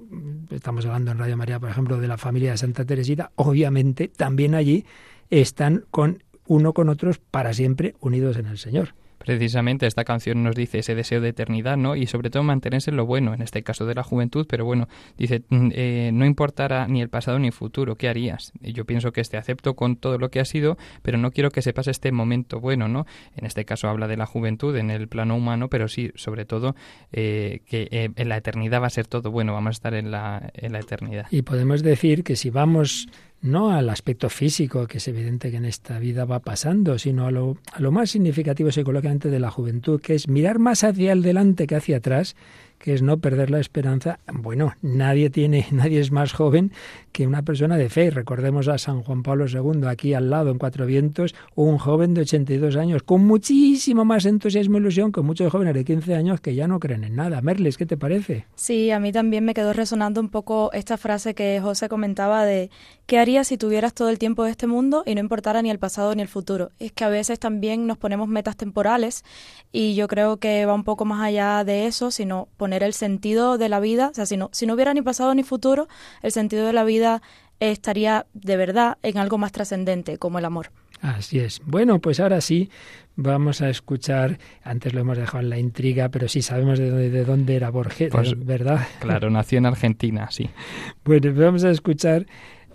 Estamos 0.51 0.85
hablando 0.85 1.13
en 1.13 1.19
Radio 1.19 1.37
María, 1.37 1.61
por 1.61 1.71
ejemplo, 1.71 1.99
de 2.01 2.09
la 2.09 2.19
familia 2.19 2.51
de 2.51 2.59
Santa 2.59 2.85
Teresita. 2.85 3.31
Obviamente, 3.37 4.09
también 4.09 4.57
allí 4.57 4.85
están 5.31 5.85
con 5.93 6.25
uno 6.49 6.73
con 6.73 6.89
otros 6.89 7.19
para 7.19 7.53
siempre 7.53 7.95
unidos 8.01 8.37
en 8.37 8.47
el 8.47 8.59
Señor. 8.59 8.95
Precisamente 9.19 9.87
esta 9.87 10.05
canción 10.05 10.43
nos 10.43 10.55
dice 10.55 10.79
ese 10.79 10.95
deseo 10.95 11.21
de 11.21 11.31
eternidad, 11.31 11.77
¿no? 11.77 11.97
Y 11.97 12.07
sobre 12.07 12.31
todo 12.31 12.43
mantenerse 12.43 12.91
en 12.91 12.97
lo 12.97 13.07
bueno, 13.07 13.35
en 13.35 13.43
este 13.43 13.63
caso 13.63 13.87
de 13.87 13.95
la 13.95 14.03
juventud, 14.03 14.47
pero 14.49 14.65
bueno, 14.65 14.89
dice, 15.17 15.43
mm, 15.49 15.71
eh, 15.73 16.11
no 16.13 16.25
importará 16.25 16.87
ni 16.89 17.03
el 17.03 17.09
pasado 17.09 17.39
ni 17.39 17.49
el 17.49 17.53
futuro, 17.53 17.97
¿qué 17.97 18.09
harías? 18.09 18.53
Yo 18.61 18.85
pienso 18.85 19.13
que 19.13 19.21
este 19.21 19.37
acepto 19.37 19.75
con 19.75 19.97
todo 19.97 20.19
lo 20.19 20.31
que 20.31 20.41
ha 20.41 20.45
sido, 20.45 20.77
pero 21.03 21.19
no 21.19 21.31
quiero 21.31 21.51
que 21.51 21.63
se 21.63 21.73
pase 21.73 21.91
este 21.91 22.13
momento 22.13 22.61
bueno, 22.61 22.89
¿no? 22.89 23.07
En 23.37 23.47
este 23.47 23.65
caso 23.65 23.89
habla 23.89 24.07
de 24.09 24.17
la 24.17 24.27
juventud 24.27 24.77
en 24.77 24.91
el 24.91 25.09
plano 25.09 25.37
humano, 25.37 25.69
pero 25.69 25.89
sí, 25.89 26.13
sobre 26.15 26.45
todo, 26.45 26.75
eh, 27.13 27.61
que 27.67 27.89
eh, 27.91 28.11
en 28.15 28.29
la 28.29 28.37
eternidad 28.37 28.83
va 28.83 28.87
a 28.87 28.91
ser 28.91 29.07
todo 29.07 29.31
bueno, 29.31 29.53
vamos 29.55 29.71
a 29.71 29.73
estar 29.73 29.95
en 29.95 30.11
la, 30.11 30.51
en 30.55 30.73
la 30.73 30.81
eternidad. 30.81 31.27
Y 31.31 31.43
podemos 31.43 31.83
decir 31.83 32.25
que 32.25 32.37
si 32.37 32.51
vamos 32.51 33.09
no 33.43 33.71
al 33.71 33.89
aspecto 33.91 34.29
físico, 34.29 34.87
que 34.87 34.99
es 34.99 35.09
evidente 35.09 35.51
que 35.51 35.59
en 35.59 35.65
esta 35.65 35.99
vida 35.99 36.25
va 36.25 36.41
pasando, 36.41 36.99
sino 36.99 37.27
a 37.27 37.31
lo, 37.31 37.59
a 37.73 37.81
lo 37.81 37.93
más 37.93 38.11
significativo 38.11 38.73
psicológicamente 38.73 39.31
de 39.31 39.41
la 39.41 39.51
juventud, 39.51 40.01
que 40.01 40.15
es 40.15 40.29
mirar 40.29 40.59
más 40.59 40.85
hacia 40.85 41.13
el 41.13 41.23
delante 41.23 41.67
que 41.67 41.77
hacia 41.77 41.99
atrás 41.99 42.37
que 42.79 42.95
es 42.95 43.03
no 43.03 43.19
perder 43.19 43.51
la 43.51 43.61
esperanza. 43.61 44.19
Bueno, 44.33 44.75
nadie 44.83 45.31
tiene, 45.31 45.67
nadie 45.73 46.01
es 46.01 46.13
más 46.13 46.33
joven 46.33 46.73
que 47.13 47.27
una 47.27 47.43
persona 47.43 47.77
de 47.77 47.89
fe. 47.89 48.11
Recordemos 48.11 48.69
a 48.69 48.79
San 48.79 49.03
Juan 49.03 49.23
Pablo 49.23 49.47
II 49.47 49.87
aquí 49.87 50.15
al 50.15 50.29
lado 50.29 50.51
en 50.51 50.59
Cuatro 50.59 50.87
Vientos, 50.87 51.35
un 51.55 51.79
joven 51.79 52.15
de 52.15 52.23
82 52.23 52.77
años 52.77 53.03
con 53.03 53.27
muchísimo 53.27 54.05
más 54.05 54.27
entusiasmo 54.27 54.77
e 54.77 54.81
ilusión 54.81 55.13
que 55.13 55.23
muchos 55.23 55.51
jóvenes 55.51 55.75
de 55.75 55.85
15 55.85 56.15
años 56.15 56.41
que 56.41 56.55
ya 56.55 56.69
no 56.69 56.79
creen 56.79 57.05
en 57.05 57.17
nada. 57.17 57.41
Merles, 57.41 57.79
¿qué 57.79 57.87
te 57.87 57.97
parece? 57.97 58.45
Sí, 58.55 58.91
a 58.91 59.01
mí 59.01 59.13
también 59.13 59.45
me 59.45 59.55
quedó 59.55 59.73
resonando 59.73 60.21
un 60.21 60.29
poco 60.29 60.71
esta 60.73 60.97
frase 60.99 61.35
que 61.35 61.59
José 61.63 61.89
comentaba 61.89 62.45
de 62.45 62.71
¿qué 63.07 63.19
harías 63.19 63.49
si 63.49 63.57
tuvieras 63.57 63.95
todo 63.95 64.11
el 64.11 64.19
tiempo 64.19 64.45
de 64.45 64.51
este 64.51 64.67
mundo 64.67 65.03
y 65.07 65.15
no 65.15 65.21
importara 65.21 65.63
ni 65.63 65.71
el 65.71 65.79
pasado 65.79 66.15
ni 66.15 66.23
el 66.23 66.29
futuro? 66.29 66.71
Es 66.79 66.93
que 66.93 67.05
a 67.05 67.09
veces 67.09 67.39
también 67.39 67.87
nos 67.87 67.97
ponemos 67.97 68.29
metas 68.29 68.57
temporales 68.57 69.25
y 69.73 69.95
yo 69.95 70.07
creo 70.09 70.37
que 70.37 70.67
va 70.67 70.75
un 70.75 70.85
poco 70.85 71.05
más 71.05 71.23
allá 71.23 71.65
de 71.65 71.87
eso, 71.87 72.11
sino 72.11 72.49
poner 72.57 72.66
el 72.73 72.93
sentido 72.93 73.59
de 73.59 73.69
la 73.69 73.81
vida, 73.81 74.09
o 74.09 74.15
sea, 74.15 74.27
si 74.27 74.37
no, 74.37 74.51
si 74.53 74.67
no 74.67 74.75
hubiera 74.75 74.95
ni 74.95 75.03
pasado 75.03 75.35
ni 75.35 75.43
futuro, 75.43 75.89
el 76.23 76.33
sentido 76.33 76.67
de 76.67 76.73
la 76.73 76.85
vida 76.85 77.23
estaría 77.61 78.27
de 78.35 78.57
verdad 78.57 78.99
en 79.03 79.19
algo 79.19 79.39
más 79.39 79.53
trascendente, 79.53 80.19
como 80.19 80.39
el 80.39 80.45
amor. 80.45 80.71
Así 81.01 81.39
es. 81.39 81.61
Bueno, 81.65 82.01
pues 82.01 82.21
ahora 82.21 82.41
sí 82.41 82.71
vamos 83.17 83.63
a 83.63 83.69
escuchar, 83.69 84.39
antes 84.63 84.95
lo 84.95 85.01
hemos 85.01 85.19
dejado 85.19 85.43
en 85.43 85.51
la 85.51 85.59
intriga, 85.59 86.09
pero 86.11 86.29
sí 86.29 86.43
sabemos 86.43 86.79
de 86.79 86.91
dónde, 86.91 87.11
de 87.11 87.25
dónde 87.25 87.57
era 87.57 87.71
Borges, 87.71 88.11
Pues, 88.11 88.45
¿verdad? 88.45 88.87
Claro, 89.01 89.31
nació 89.31 89.59
en 89.59 89.67
Argentina, 89.67 90.31
sí. 90.31 90.49
Bueno, 91.05 91.33
vamos 91.35 91.65
a 91.65 91.71
escuchar 91.71 92.27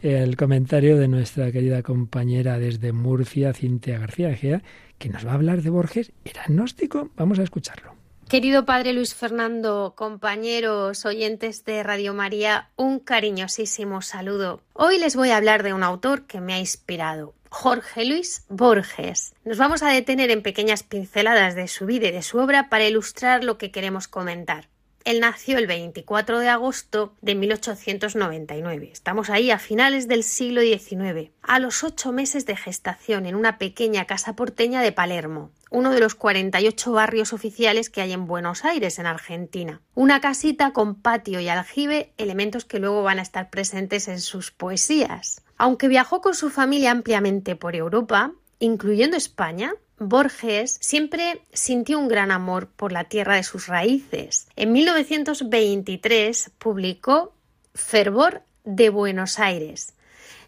el 0.02 0.36
comentario 0.36 0.98
de 0.98 1.08
nuestra 1.08 1.52
querida 1.52 1.84
compañera 1.84 2.58
desde 2.58 2.92
Murcia, 2.92 3.54
Cintia 3.54 4.00
García 4.00 4.32
Egea, 4.32 4.64
que 4.98 5.10
nos 5.10 5.26
va 5.26 5.32
a 5.32 5.36
hablar 5.36 5.62
de 5.62 5.70
Borges. 5.70 6.12
¿Era 6.26 6.44
gnóstico? 6.48 7.10
Vamos 7.16 7.40
a 7.40 7.44
escucharlo. 7.44 8.01
Querido 8.32 8.64
padre 8.64 8.94
Luis 8.94 9.14
Fernando, 9.14 9.94
compañeros 9.98 11.06
oyentes 11.06 11.66
de 11.66 11.84
Radio 11.84 12.14
María, 12.14 12.70
un 12.78 13.00
cariñosísimo 13.00 14.02
saludo. 14.02 14.62
Hoy 14.72 15.00
les 15.00 15.18
voy 15.18 15.32
a 15.32 15.36
hablar 15.36 15.64
de 15.64 15.74
un 15.74 15.84
autor 15.84 16.28
que 16.28 16.40
me 16.40 16.54
ha 16.54 16.60
inspirado, 16.60 17.34
Jorge 17.50 18.06
Luis 18.06 18.46
Borges. 18.48 19.34
Nos 19.44 19.58
vamos 19.58 19.84
a 19.84 19.90
detener 19.90 20.32
en 20.32 20.44
pequeñas 20.44 20.84
pinceladas 20.84 21.56
de 21.56 21.68
su 21.68 21.86
vida 21.86 22.08
y 22.08 22.12
de 22.12 22.22
su 22.22 22.38
obra 22.38 22.70
para 22.70 22.88
ilustrar 22.88 23.44
lo 23.44 23.58
que 23.58 23.70
queremos 23.70 24.08
comentar. 24.08 24.70
Él 25.04 25.20
nació 25.20 25.58
el 25.58 25.68
24 25.68 26.40
de 26.40 26.50
agosto 26.50 27.16
de 27.22 27.36
1899. 27.36 28.90
Estamos 28.92 29.30
ahí 29.30 29.50
a 29.50 29.58
finales 29.58 30.08
del 30.08 30.24
siglo 30.24 30.62
XIX, 30.62 31.32
a 31.42 31.60
los 31.60 31.84
ocho 31.84 32.12
meses 32.12 32.46
de 32.46 32.56
gestación 32.56 33.26
en 33.26 33.36
una 33.36 33.58
pequeña 33.58 34.06
casa 34.06 34.36
porteña 34.36 34.82
de 34.82 34.92
Palermo, 34.92 35.52
uno 35.72 35.92
de 35.92 36.00
los 36.00 36.16
48 36.16 36.92
barrios 36.92 37.34
oficiales 37.34 37.90
que 37.90 38.02
hay 38.02 38.12
en 38.12 38.28
Buenos 38.28 38.64
Aires, 38.64 39.00
en 39.00 39.08
Argentina. 39.08 39.82
Una 39.96 40.22
casita 40.22 40.72
con 40.72 40.96
patio 41.02 41.40
y 41.40 41.48
aljibe, 41.48 42.14
elementos 42.18 42.66
que 42.66 42.80
luego 42.80 43.02
van 43.04 43.20
a 43.20 43.24
estar 43.24 43.50
presentes 43.50 44.08
en 44.08 44.20
sus 44.20 44.52
poesías. 44.52 45.44
Aunque 45.58 45.88
viajó 45.88 46.22
con 46.22 46.36
su 46.36 46.50
familia 46.50 46.92
ampliamente 46.92 47.56
por 47.56 47.76
Europa, 47.76 48.34
incluyendo 48.60 49.18
España, 49.18 49.74
Borges 50.04 50.80
siempre 50.82 51.44
sintió 51.54 52.00
un 52.00 52.08
gran 52.08 52.32
amor 52.32 52.68
por 52.68 52.92
la 52.92 53.04
tierra 53.04 53.36
de 53.36 53.44
sus 53.44 53.68
raíces. 53.68 54.48
En 54.56 54.72
1923 54.72 56.52
publicó 56.58 57.36
Fervor 57.76 58.42
de 58.64 58.90
Buenos 58.90 59.38
Aires. 59.38 59.94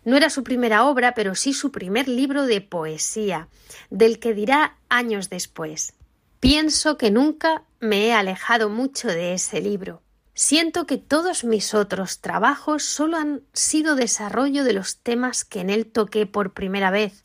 No 0.06 0.18
era 0.18 0.32
su 0.32 0.44
primera 0.44 0.86
obra, 0.86 1.14
pero 1.14 1.36
sí 1.36 1.54
su 1.54 1.72
primer 1.72 2.08
libro 2.08 2.48
de 2.48 2.62
poesía, 2.62 3.48
del 3.92 4.18
que 4.18 4.34
dirá 4.34 4.78
años 4.90 5.30
después. 5.30 5.94
Pienso 6.40 6.98
que 6.98 7.12
nunca 7.12 7.62
me 7.80 8.08
he 8.08 8.14
alejado 8.14 8.70
mucho 8.70 9.08
de 9.08 9.36
ese 9.36 9.62
libro. 9.62 10.02
Siento 10.34 10.88
que 10.88 10.98
todos 10.98 11.44
mis 11.44 11.76
otros 11.76 12.22
trabajos 12.22 12.84
solo 12.84 13.18
han 13.18 13.44
sido 13.54 13.96
desarrollo 13.96 14.64
de 14.64 14.74
los 14.74 14.98
temas 14.98 15.46
que 15.46 15.60
en 15.60 15.70
él 15.70 15.86
toqué 15.86 16.26
por 16.26 16.54
primera 16.54 16.90
vez. 16.90 17.24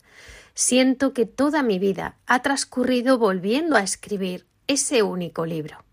Siento 0.59 1.13
que 1.13 1.25
toda 1.25 1.63
mi 1.63 1.79
vida 1.79 2.17
ha 2.27 2.41
transcurrido 2.41 3.17
volviendo 3.17 3.77
a 3.77 3.81
escribir 3.81 4.45
ese 4.67 5.03
único 5.03 5.45
libro. 5.45 5.85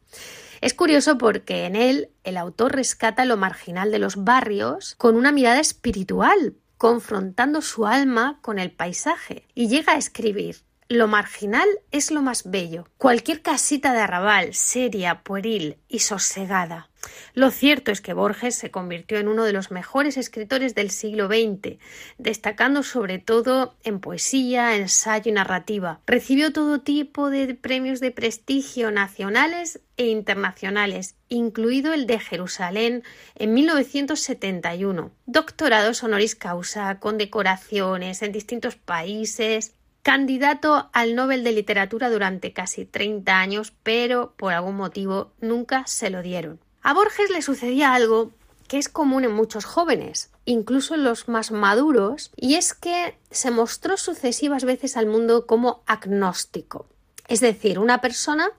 Es 0.60 0.74
curioso 0.74 1.18
porque 1.18 1.66
en 1.66 1.76
él 1.76 2.10
el 2.24 2.36
autor 2.36 2.74
rescata 2.74 3.24
lo 3.24 3.36
marginal 3.36 3.92
de 3.92 4.00
los 4.00 4.24
barrios 4.24 4.96
con 4.96 5.14
una 5.14 5.30
mirada 5.30 5.60
espiritual, 5.60 6.56
confrontando 6.78 7.62
su 7.62 7.86
alma 7.86 8.40
con 8.42 8.58
el 8.58 8.72
paisaje, 8.72 9.46
y 9.54 9.68
llega 9.68 9.92
a 9.92 9.98
escribir 9.98 10.56
lo 10.88 11.08
marginal 11.08 11.68
es 11.90 12.12
lo 12.12 12.22
más 12.22 12.48
bello. 12.48 12.86
Cualquier 12.96 13.42
casita 13.42 13.92
de 13.92 14.00
arrabal, 14.00 14.54
seria, 14.54 15.22
pueril 15.22 15.78
y 15.88 15.98
sosegada. 15.98 16.90
Lo 17.34 17.50
cierto 17.50 17.90
es 17.90 18.00
que 18.00 18.12
Borges 18.12 18.54
se 18.54 18.70
convirtió 18.70 19.18
en 19.18 19.28
uno 19.28 19.44
de 19.44 19.52
los 19.52 19.70
mejores 19.70 20.16
escritores 20.16 20.74
del 20.74 20.90
siglo 20.90 21.26
XX, 21.26 21.78
destacando 22.18 22.82
sobre 22.82 23.18
todo 23.18 23.76
en 23.84 24.00
poesía, 24.00 24.76
ensayo 24.76 25.30
y 25.30 25.34
narrativa. 25.34 26.00
Recibió 26.06 26.52
todo 26.52 26.80
tipo 26.80 27.30
de 27.30 27.54
premios 27.54 28.00
de 28.00 28.10
prestigio 28.10 28.90
nacionales 28.90 29.80
e 29.96 30.06
internacionales, 30.06 31.16
incluido 31.28 31.92
el 31.92 32.06
de 32.06 32.18
Jerusalén 32.18 33.02
en 33.34 33.54
1971. 33.54 35.10
Doctorados 35.26 36.02
honoris 36.02 36.34
causa, 36.34 36.98
condecoraciones 37.00 38.22
en 38.22 38.32
distintos 38.32 38.76
países, 38.76 39.74
candidato 40.02 40.88
al 40.92 41.16
Nobel 41.16 41.42
de 41.42 41.50
Literatura 41.50 42.10
durante 42.10 42.52
casi 42.52 42.84
30 42.84 43.40
años, 43.40 43.72
pero 43.82 44.34
por 44.36 44.52
algún 44.52 44.76
motivo 44.76 45.32
nunca 45.40 45.84
se 45.86 46.10
lo 46.10 46.22
dieron. 46.22 46.60
A 46.86 46.94
Borges 46.94 47.30
le 47.30 47.42
sucedía 47.42 47.94
algo 47.94 48.30
que 48.68 48.78
es 48.78 48.88
común 48.88 49.24
en 49.24 49.32
muchos 49.32 49.64
jóvenes, 49.64 50.30
incluso 50.44 50.94
en 50.94 51.02
los 51.02 51.26
más 51.26 51.50
maduros, 51.50 52.30
y 52.36 52.54
es 52.54 52.74
que 52.74 53.18
se 53.28 53.50
mostró 53.50 53.96
sucesivas 53.96 54.64
veces 54.64 54.96
al 54.96 55.06
mundo 55.06 55.48
como 55.48 55.82
agnóstico, 55.86 56.86
es 57.26 57.40
decir, 57.40 57.80
una 57.80 58.00
persona 58.00 58.50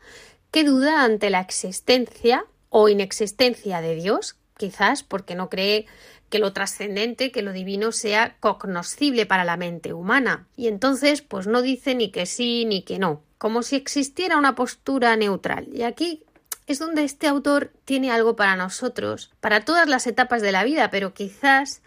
que 0.52 0.66
duda 0.66 1.06
ante 1.06 1.30
la 1.30 1.40
existencia 1.40 2.44
o 2.68 2.90
inexistencia 2.90 3.80
de 3.80 3.96
Dios, 3.96 4.36
quizás 4.58 5.04
porque 5.04 5.36
no 5.36 5.50
cree 5.50 5.86
que 6.30 6.40
lo 6.40 6.52
trascendente, 6.52 7.32
que 7.32 7.44
lo 7.44 7.54
divino 7.54 7.94
sea 7.94 8.36
cognoscible 8.42 9.26
para 9.26 9.46
la 9.46 9.56
mente 9.56 9.94
humana. 9.94 10.48
Y 10.58 10.68
entonces, 10.68 11.22
pues 11.22 11.48
no 11.48 11.62
dice 11.62 11.96
ni 11.96 12.12
que 12.12 12.26
sí 12.26 12.66
ni 12.66 12.82
que 12.82 13.00
no, 13.00 13.24
como 13.38 13.64
si 13.64 13.78
existiera 13.78 14.38
una 14.38 14.56
postura 14.56 15.16
neutral. 15.16 15.70
Y 15.72 15.84
aquí 15.84 16.24
es 16.68 16.80
donde 16.80 17.04
este 17.04 17.28
autor 17.28 17.72
tiene 17.86 18.12
algo 18.12 18.36
para 18.36 18.58
nosotros, 18.58 19.32
para 19.40 19.64
todas 19.64 19.88
las 19.88 20.06
etapas 20.06 20.42
de 20.42 20.52
la 20.52 20.66
vida, 20.66 20.90
pero 20.90 21.14
quizás 21.14 21.82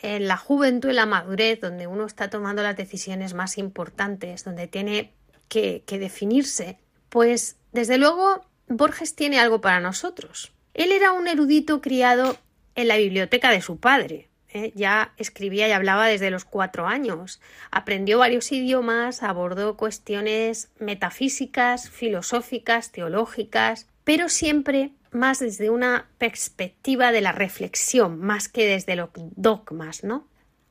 en 0.00 0.26
la 0.26 0.38
juventud 0.38 0.90
y 0.90 0.94
la 0.94 1.06
madurez, 1.06 1.60
donde 1.60 1.86
uno 1.86 2.06
está 2.06 2.30
tomando 2.30 2.62
las 2.62 2.76
decisiones 2.76 3.34
más 3.34 3.58
importantes, 3.58 4.44
donde 4.44 4.66
tiene 4.66 5.12
que, 5.48 5.84
definirse, 5.86 6.78
pues 7.10 7.56
desde 7.72 7.98
luego 7.98 8.46
Borges 8.68 9.14
tiene 9.14 9.38
algo 9.38 9.60
para 9.60 9.80
nosotros. 9.80 10.52
Él 10.72 10.92
era 10.92 11.12
un 11.12 11.28
erudito 11.28 11.82
criado 11.82 12.38
en 12.74 12.88
la 12.88 12.96
biblioteca 12.96 13.50
de 13.50 13.60
su 13.60 13.78
padre. 13.78 14.30
¿eh? 14.48 14.72
Ya 14.74 15.12
escribía 15.18 15.68
y 15.68 15.72
hablaba 15.72 16.06
desde 16.06 16.30
los 16.30 16.46
cuatro 16.46 16.86
años. 16.86 17.42
Aprendió 17.70 18.18
varios 18.18 18.50
idiomas, 18.50 19.22
abordó 19.22 19.76
cuestiones 19.76 20.70
metafísicas, 20.78 21.90
filosóficas, 21.90 22.90
teológicas, 22.90 23.88
pero 24.04 24.28
siempre 24.28 24.92
más 25.10 25.38
desde 25.38 25.70
una 25.70 26.08
perspectiva 26.18 27.12
de 27.12 27.20
la 27.20 27.32
reflexión, 27.32 28.18
más 28.18 28.48
que 28.48 28.66
desde 28.66 28.96
los 28.96 29.10
dogmas, 29.14 30.04
¿no? 30.04 30.26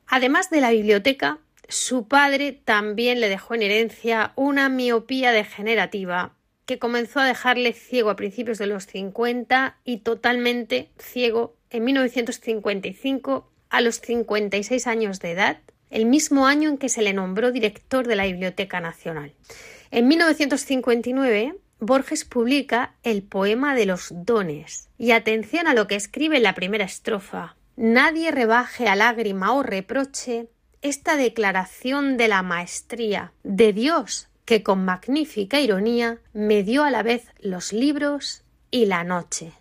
Además 0.08 0.50
de 0.50 0.62
la 0.62 0.72
biblioteca, 0.72 1.39
su 1.67 2.08
padre 2.08 2.52
también 2.52 3.22
le 3.22 3.30
dejó 3.30 3.56
en 3.56 3.62
herencia 3.62 4.34
una 4.36 4.67
miopía 4.67 5.32
degenerativa 5.32 6.34
que 6.65 6.80
comenzó 6.80 7.20
a 7.20 7.26
dejarle 7.26 7.74
ciego 7.74 8.10
a 8.10 8.15
principios 8.15 8.58
de 8.58 8.67
los 8.67 8.86
50 8.88 9.78
y 9.84 9.98
totalmente 9.98 10.89
ciego 10.98 11.56
en 11.70 11.86
1955 11.86 13.50
a 13.70 13.82
los 13.82 14.02
56 14.02 14.88
años 14.88 15.20
de 15.20 15.32
edad, 15.32 15.60
el 15.89 16.06
mismo 16.06 16.46
año 16.46 16.70
en 16.70 16.78
que 16.78 16.89
se 16.89 17.02
le 17.02 17.13
nombró 17.13 17.52
director 17.52 18.08
de 18.08 18.15
la 18.15 18.26
Biblioteca 18.26 18.82
Nacional. 18.82 19.34
En 19.91 20.08
1959, 20.08 21.56
Borges 21.84 22.26
publica 22.26 22.94
el 23.02 23.24
poema 23.24 23.74
de 23.74 23.88
los 23.88 24.10
dones. 24.12 24.88
Y 25.00 25.12
atención 25.12 25.67
a 25.67 25.74
lo 25.74 25.88
que 25.88 25.96
escribe 25.96 26.38
en 26.38 26.44
la 26.44 26.54
primera 26.54 26.86
estrofa. 26.86 27.56
Nadie 27.76 28.30
rebaje 28.30 28.88
a 28.88 28.96
lágrima 28.96 29.54
o 29.54 29.63
reproche 29.63 30.48
esta 30.84 31.15
declaración 31.15 32.17
de 32.17 32.28
la 32.28 32.44
maestría 32.44 33.34
de 33.44 33.74
Dios 33.74 34.30
que 34.46 34.62
con 34.62 34.86
magnífica 34.86 35.60
ironía 35.60 36.20
me 36.34 36.62
dio 36.62 36.84
a 36.84 36.91
la 36.91 37.02
vez 37.02 37.28
los 37.39 37.74
libros 37.74 38.44
y 38.70 38.86
la 38.86 39.04
noche. 39.04 39.54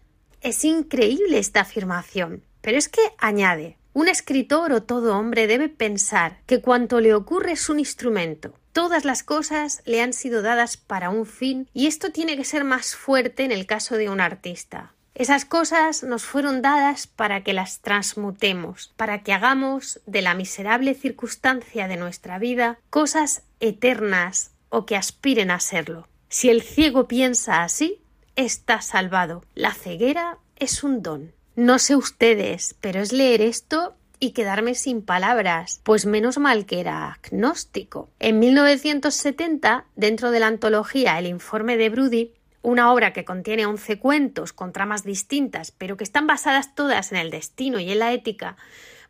Es 0.43 0.65
increíble 0.65 1.39
esta 1.39 1.61
afirmación, 1.63 2.45
pero 2.61 2.77
es 2.77 2.91
que 2.91 3.01
añade 3.17 3.79
un 3.93 4.09
escritor 4.09 4.73
o 4.73 4.83
todo 4.83 5.17
hombre 5.19 5.47
debe 5.47 5.69
pensar 5.69 6.39
que 6.47 6.61
cuanto 6.61 7.01
le 7.01 7.15
ocurre 7.15 7.53
es 7.53 7.69
un 7.69 7.79
instrumento. 7.79 8.55
Todas 8.73 9.05
las 9.05 9.23
cosas 9.23 9.83
le 9.85 10.01
han 10.01 10.13
sido 10.13 10.43
dadas 10.43 10.77
para 10.77 11.11
un 11.11 11.27
fin 11.27 11.69
y 11.75 11.87
esto 11.87 12.11
tiene 12.13 12.37
que 12.37 12.45
ser 12.45 12.65
más 12.65 12.95
fuerte 12.95 13.45
en 13.45 13.53
el 13.53 13.67
caso 13.67 13.97
de 13.97 14.09
un 14.09 14.21
artista. 14.21 14.93
Esas 15.15 15.45
cosas 15.45 16.05
nos 16.05 16.23
fueron 16.23 16.63
dadas 16.63 17.07
para 17.07 17.43
que 17.43 17.53
las 17.53 17.81
transmutemos, 17.81 18.93
para 18.97 19.23
que 19.23 19.33
hagamos 19.33 20.01
de 20.07 20.23
la 20.23 20.35
miserable 20.35 20.95
circunstancia 20.95 21.89
de 21.89 21.97
nuestra 21.97 22.39
vida 22.39 22.79
cosas 22.91 23.43
eternas 23.59 24.53
o 24.69 24.87
que 24.87 24.97
aspiren 24.97 25.51
a 25.51 25.59
serlo. 25.59 26.07
Si 26.29 26.49
el 26.49 26.63
ciego 26.63 27.09
piensa 27.09 27.65
así, 27.65 28.01
está 28.37 28.81
salvado. 28.81 29.45
La 29.55 29.75
ceguera 29.75 30.39
es 30.57 30.85
un 30.85 31.03
don. 31.03 31.33
No 31.57 31.79
sé 31.79 31.97
ustedes, 31.97 32.77
pero 32.81 33.01
es 33.01 33.13
leer 33.13 33.41
esto 33.41 33.95
y 34.21 34.33
quedarme 34.33 34.75
sin 34.75 35.03
palabras, 35.03 35.81
pues 35.83 36.07
menos 36.07 36.39
mal 36.39 36.67
que 36.67 36.79
era 36.79 37.13
agnóstico. 37.13 38.11
En 38.21 38.39
1970, 38.39 39.87
dentro 39.97 40.31
de 40.31 40.41
la 40.41 40.47
antología 40.47 41.19
El 41.19 41.27
informe 41.27 41.77
de 41.77 41.89
Brudi, 41.89 42.35
una 42.63 42.93
obra 42.93 43.13
que 43.13 43.25
contiene 43.25 43.67
11 43.67 43.99
cuentos 43.99 44.53
con 44.53 44.73
tramas 44.73 45.03
distintas, 45.03 45.73
pero 45.73 45.97
que 45.97 46.05
están 46.05 46.27
basadas 46.27 46.75
todas 46.75 47.11
en 47.11 47.19
el 47.19 47.31
destino 47.31 47.81
y 47.81 47.91
en 47.91 47.99
la 47.99 48.13
ética, 48.13 48.57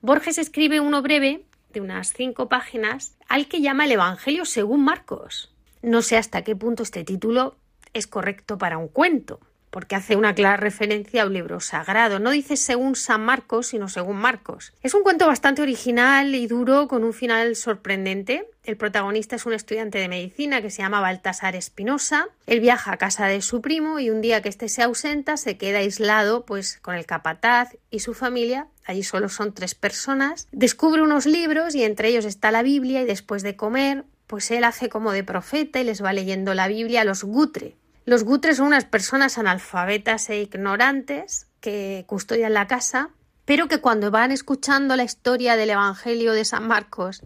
Borges 0.01 0.39
escribe 0.39 0.81
uno 0.81 1.03
breve 1.03 1.45
de 1.73 1.81
unas 1.81 2.13
cinco 2.13 2.49
páginas 2.49 3.17
al 3.29 3.49
que 3.49 3.61
llama 3.61 3.85
el 3.85 3.93
Evangelio 3.93 4.45
según 4.45 4.85
Marcos. 4.85 5.53
No 5.83 6.03
sé 6.03 6.17
hasta 6.17 6.43
qué 6.43 6.57
punto 6.57 6.83
este 6.83 7.05
título 7.05 7.57
es 7.93 8.07
correcto 8.07 8.57
para 8.57 8.79
un 8.79 8.89
cuento, 8.89 9.41
porque 9.71 9.97
hace 9.97 10.17
una 10.17 10.35
clara 10.35 10.57
referencia 10.57 11.23
a 11.23 11.27
un 11.27 11.33
libro 11.33 11.61
sagrado. 11.61 12.19
No 12.19 12.31
dice 12.31 12.57
según 12.57 12.97
San 12.97 13.25
Marcos, 13.25 13.69
sino 13.69 13.89
según 13.89 14.17
Marcos. 14.17 14.73
Es 14.83 14.95
un 14.95 15.03
cuento 15.03 15.27
bastante 15.27 15.63
original 15.63 16.35
y 16.35 16.47
duro, 16.47 16.89
con 16.89 17.05
un 17.05 17.13
final 17.13 17.57
sorprendente. 17.57 18.49
El 18.65 18.77
protagonista 18.77 19.37
es 19.37 19.47
un 19.47 19.53
estudiante 19.53 19.99
de 19.99 20.09
medicina 20.09 20.61
que 20.61 20.71
se 20.71 20.83
llama 20.83 21.01
Baltasar 21.01 21.57
Espinosa. 21.57 22.29
Él 22.47 22.61
viaja 22.61 22.93
a 22.93 22.97
casa 22.99 23.27
de 23.27 23.41
su 23.43 23.61
primo 23.61 23.99
y 23.99 24.11
un 24.11 24.21
día 24.21 24.43
que 24.43 24.49
éste 24.49 24.69
se 24.69 24.83
ausenta 24.83 25.37
se 25.37 25.57
queda 25.57 25.79
aislado 25.79 26.45
pues 26.45 26.79
con 26.83 26.95
el 26.95 27.07
capataz 27.07 27.77
y 27.91 28.01
su 28.01 28.15
familia. 28.15 28.67
Allí 28.85 29.03
solo 29.03 29.29
son 29.29 29.55
tres 29.55 29.75
personas. 29.75 30.49
Descubre 30.53 31.03
unos 31.03 31.27
libros 31.27 31.75
y 31.75 31.85
entre 31.85 32.09
ellos 32.09 32.25
está 32.25 32.51
la 32.51 32.63
Biblia 32.63 33.03
y 33.03 33.07
después 33.07 33.43
de 33.43 33.57
comer 33.57 34.05
pues 34.31 34.49
él 34.53 34.63
hace 34.63 34.89
como 34.89 35.11
de 35.11 35.25
profeta 35.25 35.81
y 35.81 35.85
les 35.85 36.05
va 36.05 36.13
leyendo 36.13 36.55
la 36.55 36.69
Biblia 36.69 37.01
a 37.01 37.05
los 37.05 37.25
gutre, 37.25 37.75
los 38.11 38.25
gutres 38.25 38.57
son 38.57 38.67
unas 38.67 38.87
personas 38.87 39.39
analfabetas 39.39 40.31
e 40.31 40.43
ignorantes 40.43 41.47
que 41.61 42.03
custodian 42.09 42.55
la 42.55 42.67
casa, 42.67 43.11
pero 43.45 43.69
que 43.69 43.81
cuando 43.81 44.11
van 44.11 44.33
escuchando 44.33 44.97
la 44.97 45.05
historia 45.05 45.55
del 45.55 45.71
Evangelio 45.71 46.33
de 46.33 46.45
San 46.45 46.67
Marcos 46.67 47.23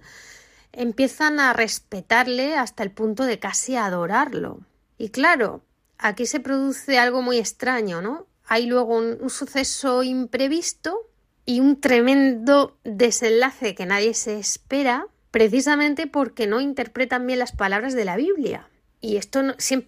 empiezan 0.72 1.41
a 1.41 1.55
respetarle 1.55 2.59
hasta 2.59 2.82
el 2.82 2.91
punto 2.91 3.24
de 3.24 3.39
casi 3.39 3.76
adorarlo. 3.76 4.61
Y 4.99 5.09
claro, 5.09 5.62
aquí 5.97 6.26
se 6.26 6.41
produce 6.41 6.99
algo 6.99 7.22
muy 7.22 7.39
extraño, 7.39 8.03
¿no? 8.03 8.26
Hay 8.45 8.66
luego 8.66 8.95
un, 8.95 9.16
un 9.22 9.30
suceso 9.30 10.03
imprevisto 10.03 11.01
y 11.47 11.61
un 11.61 11.80
tremendo 11.80 12.76
desenlace 12.85 13.74
que 13.74 13.87
nadie 13.87 14.12
se 14.12 14.39
espera, 14.39 15.07
precisamente 15.30 16.07
porque 16.07 16.47
no 16.47 16.61
interpretan 16.61 17.26
bien 17.26 17.39
las 17.39 17.53
palabras 17.53 17.95
de 17.95 18.05
la 18.05 18.16
Biblia. 18.16 18.68
Y 19.05 19.18
esto 19.18 19.42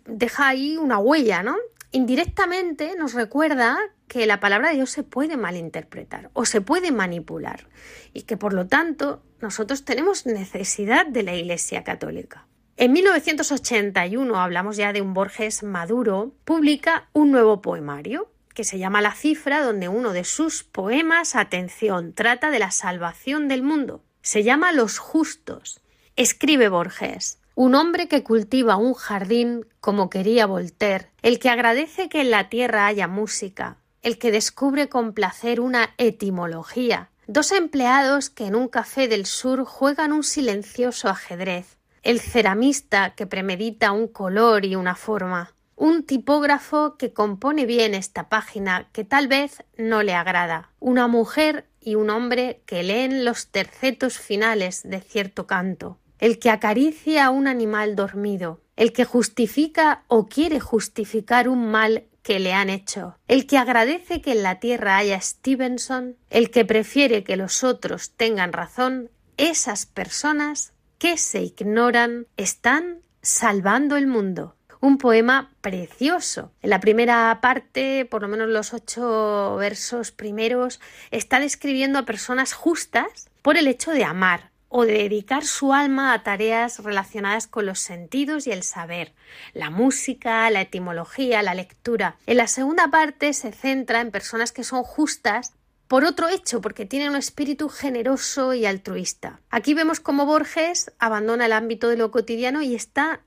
deja 0.04 0.46
ahí 0.46 0.76
una 0.76 0.98
huella, 0.98 1.42
¿no? 1.42 1.56
Indirectamente 1.90 2.96
nos 2.98 3.14
recuerda 3.14 3.78
que 4.08 4.26
la 4.26 4.40
palabra 4.40 4.68
de 4.68 4.74
Dios 4.74 4.90
se 4.90 5.04
puede 5.04 5.38
malinterpretar 5.38 6.28
o 6.34 6.44
se 6.44 6.60
puede 6.60 6.92
manipular 6.92 7.66
y 8.12 8.24
que 8.24 8.36
por 8.36 8.52
lo 8.52 8.66
tanto 8.66 9.22
nosotros 9.40 9.86
tenemos 9.86 10.26
necesidad 10.26 11.06
de 11.06 11.22
la 11.22 11.34
Iglesia 11.34 11.82
Católica. 11.82 12.46
En 12.76 12.92
1981, 12.92 14.38
hablamos 14.38 14.76
ya 14.76 14.92
de 14.92 15.00
un 15.00 15.14
Borges 15.14 15.62
maduro, 15.62 16.34
publica 16.44 17.08
un 17.14 17.32
nuevo 17.32 17.62
poemario 17.62 18.30
que 18.52 18.64
se 18.64 18.78
llama 18.78 19.00
La 19.00 19.12
cifra, 19.12 19.62
donde 19.62 19.88
uno 19.88 20.12
de 20.12 20.24
sus 20.24 20.62
poemas, 20.62 21.36
atención, 21.36 22.12
trata 22.12 22.50
de 22.50 22.58
la 22.58 22.70
salvación 22.70 23.48
del 23.48 23.62
mundo. 23.62 24.04
Se 24.20 24.42
llama 24.42 24.72
Los 24.72 24.98
justos. 24.98 25.80
Escribe 26.16 26.68
Borges 26.68 27.38
un 27.56 27.74
hombre 27.74 28.06
que 28.06 28.22
cultiva 28.22 28.76
un 28.76 28.92
jardín 28.92 29.66
como 29.80 30.10
quería 30.10 30.44
Voltaire, 30.44 31.10
el 31.22 31.38
que 31.38 31.48
agradece 31.48 32.10
que 32.10 32.20
en 32.20 32.30
la 32.30 32.50
tierra 32.50 32.86
haya 32.86 33.08
música, 33.08 33.78
el 34.02 34.18
que 34.18 34.30
descubre 34.30 34.90
con 34.90 35.14
placer 35.14 35.60
una 35.60 35.94
etimología, 35.96 37.08
dos 37.26 37.52
empleados 37.52 38.28
que 38.28 38.44
en 38.44 38.56
un 38.56 38.68
café 38.68 39.08
del 39.08 39.24
sur 39.24 39.64
juegan 39.64 40.12
un 40.12 40.22
silencioso 40.22 41.08
ajedrez, 41.08 41.78
el 42.02 42.20
ceramista 42.20 43.14
que 43.14 43.26
premedita 43.26 43.90
un 43.90 44.06
color 44.06 44.66
y 44.66 44.76
una 44.76 44.94
forma, 44.94 45.54
un 45.76 46.04
tipógrafo 46.04 46.98
que 46.98 47.14
compone 47.14 47.64
bien 47.64 47.94
esta 47.94 48.28
página 48.28 48.90
que 48.92 49.04
tal 49.04 49.28
vez 49.28 49.64
no 49.78 50.02
le 50.02 50.12
agrada, 50.12 50.72
una 50.78 51.08
mujer 51.08 51.66
y 51.80 51.94
un 51.94 52.10
hombre 52.10 52.60
que 52.66 52.82
leen 52.82 53.24
los 53.24 53.46
tercetos 53.46 54.18
finales 54.18 54.82
de 54.84 55.00
cierto 55.00 55.46
canto, 55.46 55.98
el 56.18 56.38
que 56.38 56.50
acaricia 56.50 57.26
a 57.26 57.30
un 57.30 57.46
animal 57.46 57.96
dormido, 57.96 58.60
el 58.76 58.92
que 58.92 59.04
justifica 59.04 60.04
o 60.08 60.26
quiere 60.26 60.60
justificar 60.60 61.48
un 61.48 61.70
mal 61.70 62.04
que 62.22 62.40
le 62.40 62.52
han 62.52 62.70
hecho, 62.70 63.16
el 63.28 63.46
que 63.46 63.56
agradece 63.56 64.20
que 64.20 64.32
en 64.32 64.42
la 64.42 64.58
tierra 64.58 64.96
haya 64.96 65.20
Stevenson, 65.20 66.16
el 66.28 66.50
que 66.50 66.64
prefiere 66.64 67.22
que 67.22 67.36
los 67.36 67.62
otros 67.62 68.10
tengan 68.16 68.52
razón, 68.52 69.10
esas 69.36 69.86
personas 69.86 70.72
que 70.98 71.18
se 71.18 71.42
ignoran 71.42 72.26
están 72.36 73.02
salvando 73.22 73.96
el 73.96 74.06
mundo. 74.06 74.56
Un 74.80 74.98
poema 74.98 75.52
precioso. 75.60 76.52
En 76.62 76.70
la 76.70 76.80
primera 76.80 77.38
parte, 77.40 78.04
por 78.04 78.22
lo 78.22 78.28
menos 78.28 78.48
los 78.48 78.74
ocho 78.74 79.56
versos 79.56 80.12
primeros, 80.12 80.80
está 81.10 81.40
describiendo 81.40 81.98
a 81.98 82.04
personas 82.04 82.52
justas 82.52 83.28
por 83.42 83.56
el 83.56 83.68
hecho 83.68 83.92
de 83.92 84.04
amar, 84.04 84.50
o 84.78 84.84
de 84.84 84.92
dedicar 84.92 85.46
su 85.46 85.72
alma 85.72 86.12
a 86.12 86.22
tareas 86.22 86.80
relacionadas 86.80 87.46
con 87.46 87.64
los 87.64 87.80
sentidos 87.80 88.46
y 88.46 88.50
el 88.50 88.62
saber, 88.62 89.14
la 89.54 89.70
música, 89.70 90.50
la 90.50 90.60
etimología, 90.60 91.42
la 91.42 91.54
lectura. 91.54 92.16
En 92.26 92.36
la 92.36 92.46
segunda 92.46 92.88
parte 92.88 93.32
se 93.32 93.52
centra 93.52 94.02
en 94.02 94.10
personas 94.10 94.52
que 94.52 94.64
son 94.64 94.82
justas 94.82 95.54
por 95.88 96.04
otro 96.04 96.28
hecho, 96.28 96.60
porque 96.60 96.84
tienen 96.84 97.10
un 97.10 97.16
espíritu 97.16 97.70
generoso 97.70 98.52
y 98.52 98.66
altruista. 98.66 99.40
Aquí 99.48 99.72
vemos 99.72 100.00
cómo 100.00 100.26
Borges 100.26 100.92
abandona 100.98 101.46
el 101.46 101.52
ámbito 101.52 101.88
de 101.88 101.96
lo 101.96 102.10
cotidiano 102.10 102.60
y 102.60 102.74
está 102.74 103.22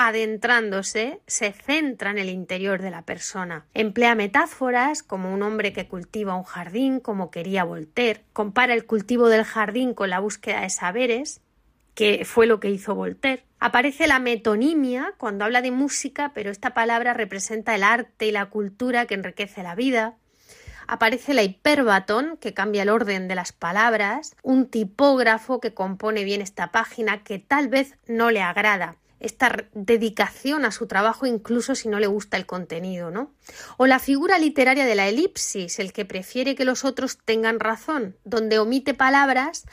adentrándose, 0.00 1.18
se 1.26 1.50
centra 1.50 2.12
en 2.12 2.18
el 2.18 2.28
interior 2.28 2.80
de 2.80 2.92
la 2.92 3.02
persona. 3.02 3.66
Emplea 3.74 4.14
metáforas 4.14 5.02
como 5.02 5.34
un 5.34 5.42
hombre 5.42 5.72
que 5.72 5.88
cultiva 5.88 6.36
un 6.36 6.44
jardín, 6.44 7.00
como 7.00 7.32
quería 7.32 7.64
Voltaire. 7.64 8.22
Compara 8.32 8.74
el 8.74 8.86
cultivo 8.86 9.26
del 9.26 9.42
jardín 9.42 9.94
con 9.94 10.10
la 10.10 10.20
búsqueda 10.20 10.60
de 10.60 10.70
saberes, 10.70 11.40
que 11.96 12.24
fue 12.24 12.46
lo 12.46 12.60
que 12.60 12.70
hizo 12.70 12.94
Voltaire. 12.94 13.42
Aparece 13.58 14.06
la 14.06 14.20
metonimia 14.20 15.14
cuando 15.18 15.44
habla 15.44 15.62
de 15.62 15.72
música, 15.72 16.30
pero 16.32 16.52
esta 16.52 16.74
palabra 16.74 17.12
representa 17.12 17.74
el 17.74 17.82
arte 17.82 18.26
y 18.26 18.30
la 18.30 18.46
cultura 18.46 19.06
que 19.06 19.14
enriquece 19.14 19.64
la 19.64 19.74
vida. 19.74 20.14
Aparece 20.86 21.34
la 21.34 21.42
hiperbatón, 21.42 22.36
que 22.36 22.54
cambia 22.54 22.84
el 22.84 22.90
orden 22.90 23.26
de 23.26 23.34
las 23.34 23.50
palabras, 23.50 24.36
un 24.44 24.68
tipógrafo 24.68 25.58
que 25.60 25.74
compone 25.74 26.22
bien 26.22 26.40
esta 26.40 26.70
página 26.70 27.24
que 27.24 27.40
tal 27.40 27.66
vez 27.66 27.96
no 28.06 28.30
le 28.30 28.42
agrada 28.42 28.96
esta 29.20 29.68
dedicación 29.72 30.64
a 30.64 30.70
su 30.70 30.86
trabajo 30.86 31.26
incluso 31.26 31.74
si 31.74 31.88
no 31.88 31.98
le 31.98 32.06
gusta 32.06 32.36
el 32.36 32.46
contenido, 32.46 33.10
¿no? 33.10 33.32
O 33.76 33.86
la 33.86 33.98
figura 33.98 34.38
literaria 34.38 34.84
de 34.86 34.94
la 34.94 35.08
elipsis, 35.08 35.78
el 35.78 35.92
que 35.92 36.04
prefiere 36.04 36.54
que 36.54 36.64
los 36.64 36.84
otros 36.84 37.18
tengan 37.24 37.60
razón, 37.60 38.16
donde 38.24 38.58
omite 38.58 38.94
palabras 38.94 39.64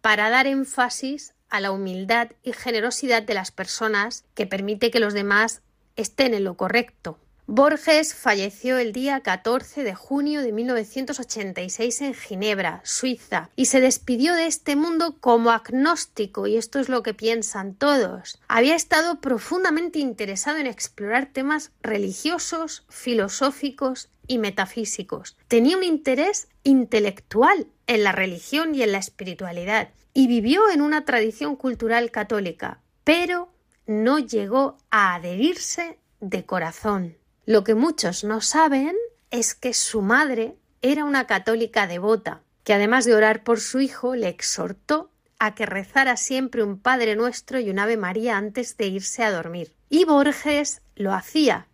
para 0.00 0.30
dar 0.30 0.46
énfasis 0.46 1.34
a 1.48 1.60
la 1.60 1.70
humildad 1.70 2.30
y 2.42 2.52
generosidad 2.52 3.22
de 3.22 3.34
las 3.34 3.50
personas 3.50 4.24
que 4.34 4.46
permite 4.46 4.90
que 4.90 5.00
los 5.00 5.14
demás 5.14 5.62
estén 5.96 6.34
en 6.34 6.44
lo 6.44 6.56
correcto. 6.56 7.18
Borges 7.50 8.14
falleció 8.14 8.76
el 8.76 8.92
día 8.92 9.20
14 9.20 9.82
de 9.82 9.94
junio 9.94 10.42
de 10.42 10.52
1986 10.52 12.02
en 12.02 12.12
Ginebra, 12.12 12.82
Suiza, 12.84 13.48
y 13.56 13.64
se 13.64 13.80
despidió 13.80 14.34
de 14.34 14.44
este 14.44 14.76
mundo 14.76 15.16
como 15.18 15.50
agnóstico, 15.50 16.46
y 16.46 16.58
esto 16.58 16.78
es 16.78 16.90
lo 16.90 17.02
que 17.02 17.14
piensan 17.14 17.74
todos. 17.74 18.38
Había 18.48 18.76
estado 18.76 19.22
profundamente 19.22 19.98
interesado 19.98 20.58
en 20.58 20.66
explorar 20.66 21.30
temas 21.32 21.72
religiosos, 21.80 22.84
filosóficos 22.90 24.10
y 24.26 24.36
metafísicos. 24.36 25.38
Tenía 25.48 25.78
un 25.78 25.84
interés 25.84 26.48
intelectual 26.64 27.66
en 27.86 28.04
la 28.04 28.12
religión 28.12 28.74
y 28.74 28.82
en 28.82 28.92
la 28.92 28.98
espiritualidad, 28.98 29.88
y 30.12 30.26
vivió 30.26 30.68
en 30.68 30.82
una 30.82 31.06
tradición 31.06 31.56
cultural 31.56 32.10
católica, 32.10 32.82
pero 33.04 33.50
no 33.86 34.18
llegó 34.18 34.76
a 34.90 35.14
adherirse 35.14 35.98
de 36.20 36.44
corazón. 36.44 37.16
Lo 37.48 37.64
que 37.64 37.74
muchos 37.74 38.24
no 38.24 38.42
saben 38.42 38.94
es 39.30 39.54
que 39.54 39.72
su 39.72 40.02
madre 40.02 40.58
era 40.82 41.06
una 41.06 41.26
católica 41.26 41.86
devota, 41.86 42.42
que 42.62 42.74
además 42.74 43.06
de 43.06 43.14
orar 43.14 43.42
por 43.42 43.58
su 43.58 43.80
hijo, 43.80 44.14
le 44.14 44.28
exhortó 44.28 45.10
a 45.38 45.54
que 45.54 45.64
rezara 45.64 46.18
siempre 46.18 46.62
un 46.62 46.78
Padre 46.78 47.16
Nuestro 47.16 47.58
y 47.58 47.70
un 47.70 47.78
Ave 47.78 47.96
María 47.96 48.36
antes 48.36 48.76
de 48.76 48.88
irse 48.88 49.24
a 49.24 49.30
dormir. 49.30 49.72
Y 49.88 50.04
Borges 50.04 50.82
lo 50.94 51.14
hacía. 51.14 51.68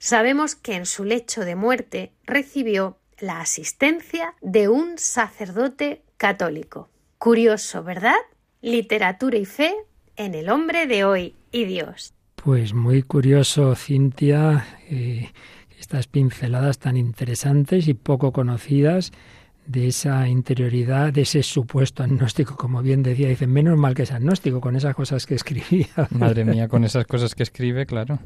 Sabemos 0.00 0.56
que 0.56 0.74
en 0.74 0.86
su 0.86 1.04
lecho 1.04 1.44
de 1.44 1.54
muerte 1.54 2.12
recibió 2.24 2.98
la 3.20 3.40
asistencia 3.40 4.34
de 4.40 4.68
un 4.68 4.98
sacerdote 4.98 6.02
católico. 6.16 6.90
Curioso, 7.18 7.84
¿verdad? 7.84 8.18
Literatura 8.60 9.38
y 9.38 9.44
fe 9.44 9.72
en 10.16 10.34
el 10.34 10.50
hombre 10.50 10.88
de 10.88 11.04
hoy 11.04 11.36
y 11.52 11.64
Dios. 11.64 12.12
Pues 12.44 12.74
muy 12.74 13.04
curioso, 13.04 13.76
Cintia, 13.76 14.66
eh, 14.90 15.30
estas 15.78 16.08
pinceladas 16.08 16.80
tan 16.80 16.96
interesantes 16.96 17.86
y 17.86 17.94
poco 17.94 18.32
conocidas 18.32 19.12
de 19.66 19.86
esa 19.86 20.26
interioridad, 20.26 21.12
de 21.12 21.20
ese 21.20 21.44
supuesto 21.44 22.02
agnóstico, 22.02 22.56
como 22.56 22.82
bien 22.82 23.04
decía, 23.04 23.28
dicen, 23.28 23.52
menos 23.52 23.78
mal 23.78 23.94
que 23.94 24.02
es 24.02 24.10
agnóstico 24.10 24.60
con 24.60 24.74
esas 24.74 24.96
cosas 24.96 25.24
que 25.24 25.36
escribía. 25.36 25.86
Madre 26.10 26.44
mía, 26.44 26.66
con 26.66 26.82
esas 26.84 27.06
cosas 27.06 27.36
que 27.36 27.44
escribe, 27.44 27.86
claro. 27.86 28.18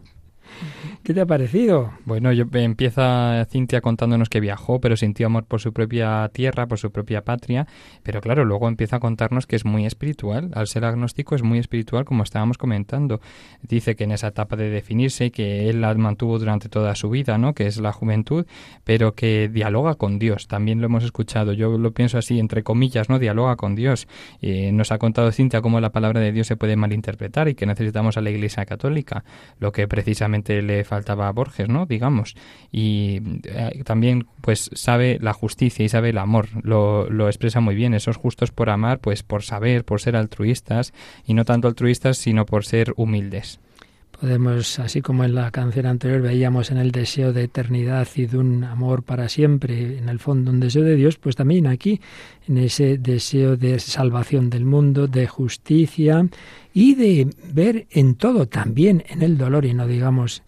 ¿Qué 1.03 1.15
te 1.15 1.21
ha 1.21 1.27
parecido? 1.27 1.93
Bueno, 2.05 2.33
yo, 2.33 2.45
empieza 2.53 3.45
Cintia 3.51 3.81
contándonos 3.81 4.29
que 4.29 4.41
viajó, 4.41 4.81
pero 4.81 4.97
sintió 4.97 5.27
amor 5.27 5.45
por 5.45 5.61
su 5.61 5.73
propia 5.73 6.29
tierra, 6.33 6.67
por 6.67 6.79
su 6.79 6.91
propia 6.91 7.23
patria, 7.23 7.67
pero 8.03 8.21
claro, 8.21 8.45
luego 8.45 8.69
empieza 8.69 8.97
a 8.97 9.01
contarnos 9.01 9.47
que 9.47 9.57
es 9.57 9.65
muy 9.65 9.87
espiritual. 9.87 10.51
Al 10.55 10.67
ser 10.67 10.85
agnóstico 10.85 11.35
es 11.35 11.43
muy 11.43 11.59
espiritual, 11.59 12.05
como 12.05 12.23
estábamos 12.23 12.59
comentando. 12.59 13.21
Dice 13.63 13.95
que 13.95 14.05
en 14.05 14.13
esa 14.13 14.29
etapa 14.29 14.57
de 14.57 14.69
definirse, 14.69 15.31
que 15.31 15.69
él 15.69 15.81
la 15.81 15.95
mantuvo 15.95 16.39
durante 16.39 16.69
toda 16.69 16.95
su 16.95 17.11
vida, 17.11 17.39
¿no? 17.39 17.55
Que 17.55 17.67
es 17.67 17.79
la 17.79 17.93
juventud, 17.93 18.47
pero 18.85 19.15
que 19.15 19.49
dialoga 19.49 19.95
con 19.95 20.19
Dios. 20.19 20.49
También 20.49 20.81
lo 20.81 20.87
hemos 20.87 21.05
escuchado. 21.05 21.53
Yo 21.53 21.79
lo 21.79 21.93
pienso 21.93 22.19
así, 22.19 22.39
entre 22.39 22.63
comillas, 22.63 23.09
¿no? 23.09 23.19
Dialoga 23.19 23.57
con 23.57 23.75
Dios. 23.75 24.09
Eh, 24.41 24.73
nos 24.73 24.93
ha 24.93 24.99
contado 24.99 25.31
Cintia 25.33 25.61
cómo 25.61 25.81
la 25.81 25.91
palabra 25.91 26.21
de 26.21 26.33
Dios 26.33 26.47
se 26.47 26.57
puede 26.57 26.77
malinterpretar 26.77 27.49
y 27.49 27.55
que 27.55 27.67
necesitamos 27.67 28.17
a 28.17 28.21
la 28.21 28.31
Iglesia 28.31 28.65
Católica, 28.67 29.25
lo 29.59 29.73
que 29.73 29.87
precisamente 29.89 30.63
le 30.63 30.85
faltaba 30.97 31.29
a 31.29 31.33
Borges, 31.33 31.69
¿no? 31.69 31.87
Digamos. 31.87 32.35
Y 32.73 33.21
eh, 33.45 33.83
también, 33.85 34.27
pues, 34.41 34.71
sabe 34.75 35.19
la 35.21 35.33
justicia 35.33 35.85
y 35.85 35.89
sabe 35.89 36.11
el 36.11 36.19
amor. 36.19 36.49
Lo, 36.63 37.09
lo 37.11 37.29
expresa 37.29 37.61
muy 37.61 37.75
bien. 37.75 37.95
Esos 37.95 38.17
justos 38.17 38.51
por 38.51 38.71
amar, 38.71 38.99
pues, 38.99 39.23
por 39.23 39.43
saber, 39.43 39.85
por 39.85 40.01
ser 40.01 40.17
altruistas 40.17 40.93
y 41.27 41.35
no 41.35 41.45
tanto 41.45 41.69
altruistas, 41.69 42.19
sino 42.19 42.47
por 42.47 42.65
ser 42.65 42.93
humildes. 42.97 43.61
Podemos, 44.21 44.79
así 44.79 45.03
como 45.03 45.25
en 45.25 45.35
la 45.35 45.51
canción 45.51 45.85
anterior 45.85 46.23
veíamos 46.23 46.71
en 46.71 46.79
el 46.79 46.91
deseo 46.91 47.35
de 47.35 47.45
eternidad 47.45 48.09
y 48.15 48.25
de 48.25 48.39
un 48.39 48.65
amor 48.65 49.03
para 49.03 49.29
siempre, 49.29 49.99
en 49.99 50.09
el 50.09 50.19
fondo 50.19 50.51
un 50.51 50.59
deseo 50.59 50.83
de 50.85 50.97
Dios, 50.97 51.19
pues 51.19 51.37
también 51.37 51.67
aquí 51.67 52.01
en 52.49 52.57
ese 52.57 52.97
deseo 52.97 53.59
de 53.59 53.79
salvación 53.79 54.49
del 54.49 54.65
mundo, 54.65 55.07
de 55.07 55.27
justicia 55.27 56.27
y 56.73 56.95
de 56.95 57.29
ver 57.53 57.87
en 57.91 58.15
todo, 58.15 58.47
también 58.49 59.05
en 59.09 59.23
el 59.23 59.37
dolor 59.37 59.67
y 59.67 59.75
no 59.75 59.87
digamos 59.87 60.43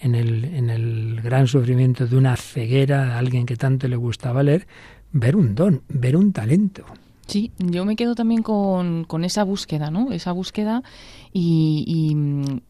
en 0.00 0.14
el, 0.14 0.44
en 0.44 0.70
el 0.70 1.20
gran 1.22 1.46
sufrimiento 1.46 2.06
de 2.06 2.16
una 2.16 2.36
ceguera, 2.36 3.04
de 3.06 3.12
alguien 3.12 3.46
que 3.46 3.56
tanto 3.56 3.88
le 3.88 3.96
gustaba 3.96 4.42
leer, 4.42 4.66
ver 5.12 5.36
un 5.36 5.54
don, 5.54 5.82
ver 5.88 6.16
un 6.16 6.32
talento. 6.32 6.84
Sí, 7.26 7.52
yo 7.58 7.84
me 7.84 7.94
quedo 7.94 8.14
también 8.14 8.42
con, 8.42 9.04
con 9.04 9.22
esa 9.22 9.44
búsqueda, 9.44 9.90
¿no? 9.90 10.12
Esa 10.12 10.32
búsqueda 10.32 10.82
y, 11.32 12.14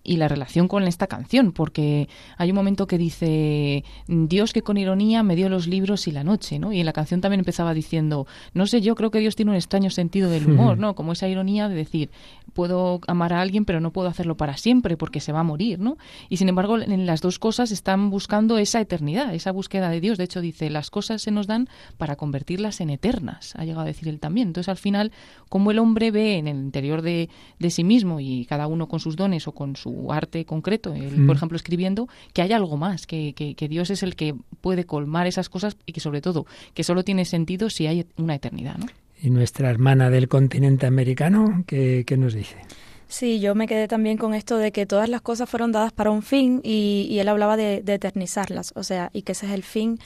y, 0.05 0.17
la 0.17 0.27
relación 0.27 0.67
con 0.67 0.83
esta 0.85 1.07
canción, 1.07 1.53
porque 1.53 2.09
hay 2.37 2.51
un 2.51 2.57
momento 2.57 2.87
que 2.87 2.99
dice, 2.99 3.85
Dios 4.09 4.53
que 4.53 4.63
con 4.63 4.77
ironía 4.77 5.23
me 5.23 5.37
dio 5.37 5.49
los 5.49 5.69
libros 5.69 6.09
y 6.09 6.11
la 6.11 6.25
noche, 6.25 6.59
¿no? 6.59 6.73
Y 6.73 6.81
en 6.81 6.87
la 6.87 6.93
canción 6.93 7.21
también 7.21 7.41
empezaba 7.41 7.73
diciendo, 7.73 8.27
no 8.55 8.67
sé, 8.67 8.81
yo 8.81 8.97
creo 8.97 9.11
que 9.13 9.21
Dios 9.21 9.37
tiene 9.37 9.53
un 9.53 9.57
extraño 9.57 9.91
sentido 9.91 10.29
del 10.29 10.47
humor, 10.51 10.79
¿no? 10.79 10.95
Como 10.95 11.13
esa 11.13 11.29
ironía 11.29 11.69
de 11.69 11.77
decir, 11.77 12.11
puedo 12.53 13.01
amar 13.07 13.33
a 13.33 13.41
alguien, 13.41 13.65
pero 13.65 13.81
no 13.81 13.93
puedo 13.93 14.09
hacerlo 14.09 14.37
para 14.37 14.57
siempre 14.57 14.97
porque 14.97 15.21
se 15.21 15.33
va 15.33 15.41
a 15.41 15.45
morir, 15.45 15.79
¿no? 15.79 15.97
Y 16.29 16.39
sin 16.39 16.49
embargo, 16.49 16.79
en 16.79 17.07
las 17.07 17.21
dos 17.21 17.39
cosas 17.39 17.71
están 17.71 18.11
buscando 18.11 18.59
esa 18.59 18.81
eternidad, 18.81 19.35
esa 19.35 19.53
búsqueda 19.53 19.91
de 19.91 20.01
Dios. 20.01 20.19
De 20.19 20.25
hecho, 20.25 20.41
dice, 20.41 20.69
las 20.71 20.91
cosas 20.91 21.23
se 21.23 21.31
nos 21.31 21.47
dan 21.47 21.69
para 21.97 22.17
convertirlas 22.17 22.81
en 22.81 22.91
eternas, 22.91 23.55
ha 23.57 23.65
llegado 23.65 23.83
a 23.83 23.85
decir 23.85 24.09
él 24.09 24.19
también. 24.19 24.49
Entonces, 24.49 24.69
al 24.69 24.77
final, 24.77 25.13
como 25.49 25.71
el 25.71 25.79
hombre 25.79 26.11
ve 26.11 26.37
en 26.37 26.49
el 26.49 26.57
interior 26.57 27.03
de, 27.03 27.29
de 27.59 27.71
sí 27.71 27.85
mismo 27.85 28.21
y 28.21 28.45
cada 28.49 28.67
uno 28.67 28.89
con 28.89 28.99
sus 28.99 29.15
dones 29.15 29.47
o 29.47 29.53
con 29.53 29.77
su 29.77 30.13
arte 30.13 30.45
concreto, 30.45 30.93
por 30.93 31.01
mm. 31.01 31.31
ejemplo 31.31 31.57
escribiendo, 31.57 32.09
que 32.33 32.43
hay 32.43 32.53
algo 32.53 32.77
más, 32.77 33.07
que, 33.07 33.35
que, 33.35 33.69
Dios 33.69 33.91
es 33.91 34.03
el 34.03 34.17
que 34.17 34.35
puede 34.61 34.85
colmar 34.85 35.27
esas 35.27 35.49
cosas 35.49 35.77
y 35.87 35.93
que 35.93 36.01
sobre 36.01 36.21
todo 36.21 36.47
que 36.75 36.83
solo 36.83 37.05
tiene 37.05 37.25
sentido 37.25 37.71
si 37.71 37.87
hay 37.87 38.07
una 38.17 38.35
eternidad. 38.35 38.79
¿no? 38.79 38.87
¿Y 39.23 39.31
nuestra 39.31 39.69
hermana 39.69 40.11
del 40.11 40.29
continente 40.29 40.87
americano 40.87 41.65
qué, 41.67 42.05
nos 42.17 42.35
dice? 42.35 42.57
Sí, 43.09 43.41
yo 43.41 43.55
me 43.55 43.67
quedé 43.67 43.89
también 43.89 44.17
con 44.17 44.35
esto 44.35 44.59
de 44.59 44.71
que 44.71 44.87
todas 44.87 45.09
las 45.09 45.23
cosas 45.23 45.49
fueron 45.49 45.73
dadas 45.73 45.93
para 45.93 46.11
un 46.11 46.23
fin 46.23 46.61
y, 46.63 47.19
él 47.19 47.29
hablaba 47.29 47.57
de, 47.57 47.83
eternizarlas, 47.87 48.73
o 48.77 48.83
sea, 48.83 49.11
y 49.13 49.23
que 49.23 49.33
ese 49.33 49.47
es 49.47 49.53
el 49.53 49.63
fin 49.63 49.99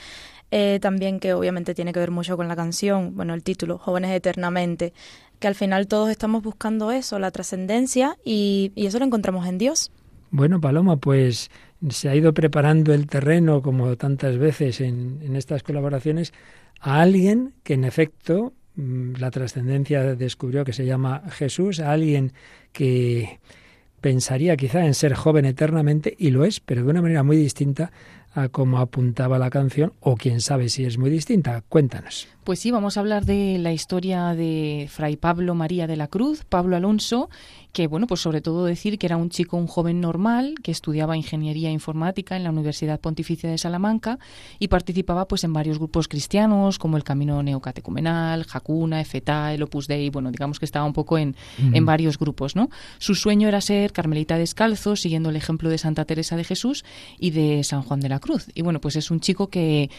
eh, 0.50 0.78
también 0.80 1.18
que 1.18 1.32
obviamente 1.32 1.74
tiene 1.74 1.92
que 1.92 2.00
ver 2.00 2.10
mucho 2.10 2.36
con 2.36 2.46
la 2.46 2.56
canción, 2.56 3.14
bueno, 3.16 3.34
el 3.34 3.42
título, 3.42 3.78
Jóvenes 3.78 4.10
Eternamente, 4.12 4.92
que 5.42 5.48
al 5.48 5.56
final 5.56 5.88
todos 5.88 6.08
estamos 6.08 6.40
buscando 6.44 6.92
eso, 6.92 7.18
la 7.18 7.32
trascendencia, 7.32 8.16
y, 8.24 8.72
eso 8.76 9.00
lo 9.00 9.04
encontramos 9.04 9.44
en 9.48 9.58
Dios. 9.58 9.90
Bueno, 10.30 10.60
Paloma, 10.60 10.96
pues 10.96 11.50
se 11.90 12.08
ha 12.08 12.14
ido 12.14 12.32
preparando 12.32 12.94
el 12.94 13.08
terreno, 13.08 13.60
como 13.60 13.96
tantas 13.96 14.38
veces 14.38 14.80
en, 14.80 15.18
en 15.20 15.34
estas 15.34 15.64
colaboraciones, 15.64 16.32
a 16.80 17.02
alguien 17.02 17.54
que 17.64 17.74
en 17.74 17.82
efecto 17.82 18.52
mm, 18.76 19.14
la 19.18 19.32
trascendencia 19.32 20.14
descubrió 20.14 20.64
que 20.64 20.72
se 20.72 20.86
llama 20.86 21.24
Jesús, 21.30 21.80
a 21.80 21.90
alguien 21.90 22.32
que 22.70 23.40
pensaría 24.00 24.56
quizá 24.56 24.86
en 24.86 24.94
ser 24.94 25.14
joven 25.14 25.44
eternamente, 25.44 26.14
y 26.16 26.30
lo 26.30 26.44
es, 26.44 26.60
pero 26.60 26.84
de 26.84 26.90
una 26.90 27.02
manera 27.02 27.24
muy 27.24 27.36
distinta 27.36 27.90
a 28.34 28.48
cómo 28.48 28.78
apuntaba 28.78 29.38
la 29.38 29.50
canción, 29.50 29.92
o 30.00 30.16
quién 30.16 30.40
sabe 30.40 30.68
si 30.68 30.84
es 30.84 30.98
muy 30.98 31.10
distinta. 31.10 31.62
Cuéntanos. 31.68 32.28
Pues 32.44 32.58
sí, 32.58 32.70
vamos 32.70 32.96
a 32.96 33.00
hablar 33.00 33.24
de 33.24 33.58
la 33.58 33.72
historia 33.72 34.34
de 34.34 34.88
Fray 34.90 35.16
Pablo 35.16 35.54
María 35.54 35.86
de 35.86 35.96
la 35.96 36.08
Cruz, 36.08 36.44
Pablo 36.44 36.76
Alonso, 36.76 37.30
que 37.72 37.86
bueno, 37.86 38.06
pues 38.06 38.20
sobre 38.20 38.42
todo 38.42 38.64
decir 38.66 38.98
que 38.98 39.06
era 39.06 39.16
un 39.16 39.30
chico, 39.30 39.56
un 39.56 39.66
joven 39.66 40.00
normal, 40.00 40.54
que 40.62 40.70
estudiaba 40.70 41.16
ingeniería 41.16 41.70
informática 41.70 42.36
en 42.36 42.44
la 42.44 42.50
Universidad 42.50 43.00
Pontificia 43.00 43.50
de 43.50 43.56
Salamanca 43.56 44.18
y 44.58 44.68
participaba 44.68 45.26
pues 45.26 45.42
en 45.44 45.54
varios 45.54 45.78
grupos 45.78 46.06
cristianos 46.06 46.78
como 46.78 46.98
el 46.98 47.04
Camino 47.04 47.42
Neocatecumenal, 47.42 48.44
Jacuna, 48.44 49.00
Efetá, 49.00 49.54
el 49.54 49.62
Opus 49.62 49.88
Dei, 49.88 50.10
bueno, 50.10 50.30
digamos 50.30 50.58
que 50.58 50.66
estaba 50.66 50.84
un 50.84 50.92
poco 50.92 51.16
en, 51.16 51.34
en 51.58 51.86
varios 51.86 52.18
grupos, 52.18 52.56
¿no? 52.56 52.68
Su 52.98 53.14
sueño 53.14 53.48
era 53.48 53.60
ser 53.62 53.92
carmelita 53.92 54.36
descalzo, 54.36 54.94
siguiendo 54.94 55.30
el 55.30 55.36
ejemplo 55.36 55.70
de 55.70 55.78
Santa 55.78 56.04
Teresa 56.04 56.36
de 56.36 56.44
Jesús 56.44 56.84
y 57.18 57.30
de 57.30 57.64
San 57.64 57.82
Juan 57.82 58.00
de 58.00 58.10
la 58.10 58.20
Cruz. 58.20 58.48
Y 58.54 58.60
bueno, 58.60 58.80
pues 58.80 58.96
es 58.96 59.10
un 59.10 59.20
chico 59.20 59.48
que 59.48 59.90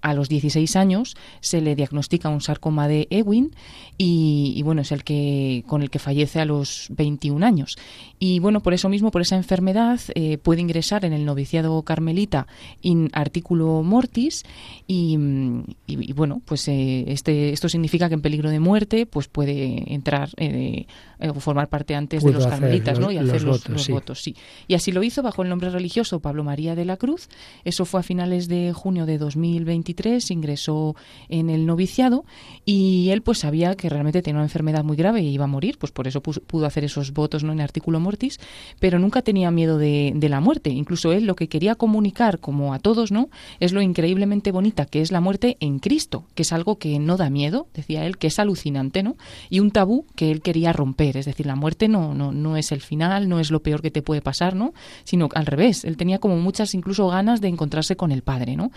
a 0.00 0.14
los 0.14 0.28
16 0.30 0.74
años 0.76 1.16
se 1.40 1.60
le 1.60 1.74
diagnostica 1.74 2.30
un 2.30 2.40
sarcoma 2.40 2.88
de 2.88 3.08
Ewing 3.10 3.54
y, 3.98 4.54
y 4.56 4.62
bueno, 4.62 4.80
es 4.82 4.92
el 4.92 5.04
que 5.04 5.64
con 5.66 5.82
el 5.82 5.90
que 5.90 5.98
fallece 5.98 6.40
a 6.40 6.44
los 6.46 6.77
21 6.90 7.44
años. 7.44 7.76
Y 8.18 8.38
bueno, 8.40 8.60
por 8.60 8.74
eso 8.74 8.88
mismo, 8.88 9.10
por 9.10 9.22
esa 9.22 9.36
enfermedad, 9.36 10.00
eh, 10.14 10.38
puede 10.38 10.60
ingresar 10.60 11.04
en 11.04 11.12
el 11.12 11.24
noviciado 11.24 11.82
carmelita 11.82 12.46
in 12.82 13.10
articulo 13.12 13.82
mortis 13.82 14.44
y, 14.86 15.16
bueno, 16.14 16.42
pues 16.44 16.68
eh, 16.68 17.04
este, 17.08 17.50
esto 17.50 17.68
significa 17.68 18.08
que 18.08 18.14
en 18.14 18.22
peligro 18.22 18.50
de 18.50 18.60
muerte 18.60 19.06
pues 19.06 19.28
puede 19.28 19.92
entrar 19.92 20.30
eh, 20.36 20.86
o 21.20 21.34
formar 21.34 21.68
parte 21.68 21.94
antes 21.94 22.22
de 22.22 22.32
los 22.32 22.46
carmelitas 22.46 22.98
¿no? 22.98 23.10
y 23.10 23.18
hacer 23.18 23.42
los, 23.42 23.64
votos, 23.88 24.22
sí. 24.22 24.36
Y 24.66 24.74
así 24.74 24.92
lo 24.92 25.02
hizo 25.02 25.22
bajo 25.22 25.42
el 25.42 25.48
nombre 25.48 25.70
religioso 25.70 26.20
Pablo 26.20 26.44
María 26.44 26.74
de 26.74 26.84
la 26.84 26.96
Cruz. 26.96 27.28
Eso 27.64 27.84
fue 27.84 28.00
a 28.00 28.02
finales 28.02 28.48
de 28.48 28.72
junio 28.72 29.06
de 29.06 29.18
2023, 29.18 30.30
ingresó 30.30 30.96
en 31.28 31.50
el 31.50 31.66
noviciado 31.66 32.24
y 32.64 33.10
él 33.10 33.22
pues 33.22 33.38
sabía 33.38 33.74
que 33.74 33.88
realmente 33.88 34.22
tenía 34.22 34.38
una 34.38 34.46
enfermedad 34.46 34.84
muy 34.84 34.96
grave 34.96 35.22
y 35.22 35.28
iba 35.28 35.44
a 35.44 35.48
morir, 35.48 35.78
pues 35.78 35.92
por 35.92 36.06
eso 36.06 36.22
pudo 36.22 36.66
hacer 36.68 36.84
esos 36.84 37.12
votos 37.12 37.44
no 37.44 37.52
en 37.52 37.60
artículo 37.60 38.00
mortis, 38.00 38.38
pero 38.78 38.98
nunca 38.98 39.22
tenía 39.22 39.50
miedo 39.50 39.78
de, 39.78 40.14
la 40.28 40.40
muerte. 40.40 40.70
Incluso 40.70 41.12
él 41.12 41.24
lo 41.24 41.36
que 41.36 41.48
quería 41.48 41.74
comunicar, 41.74 42.38
como 42.38 42.74
a 42.74 42.78
todos, 42.78 43.10
¿no? 43.10 43.30
Es 43.60 43.72
lo 43.72 43.80
increíblemente 43.80 44.52
bonita 44.52 44.84
que 44.84 45.00
es 45.00 45.10
la 45.10 45.20
muerte 45.20 45.56
en 45.60 45.78
Cristo, 45.78 46.24
que 46.34 46.42
es 46.42 46.52
algo 46.52 46.78
que 46.78 46.98
no 46.98 47.16
da 47.16 47.30
miedo, 47.30 47.66
decía 47.74 48.04
él, 48.04 48.18
que 48.18 48.26
es 48.26 48.38
alucinante, 48.38 49.02
¿no? 49.02 49.16
Y 49.48 49.60
un 49.60 49.70
tabú 49.70 50.04
que 50.14 50.30
él 50.30 50.42
quería 50.42 50.72
romper, 50.72 51.16
es 51.16 51.26
decir, 51.26 51.46
la 51.46 51.56
muerte 51.56 51.88
no, 51.88 52.14
no, 52.14 52.32
no 52.32 52.56
es 52.56 52.72
el 52.72 52.80
final, 52.80 53.28
no 53.28 53.40
es 53.40 53.50
lo 53.50 53.62
peor 53.62 53.80
que 53.80 53.90
te 53.90 54.02
puede 54.02 54.20
pasar, 54.20 54.54
¿no? 54.54 54.74
Sino 55.04 55.28
al 55.34 55.46
revés, 55.46 55.84
él 55.84 55.96
tenía 55.96 56.18
como 56.18 56.36
muchas 56.36 56.74
incluso 56.74 57.08
ganas 57.08 57.40
de 57.40 57.48
encontrarse 57.48 57.96
con 57.96 58.12
el 58.12 58.22
Padre, 58.22 58.56
¿no? 58.56 58.70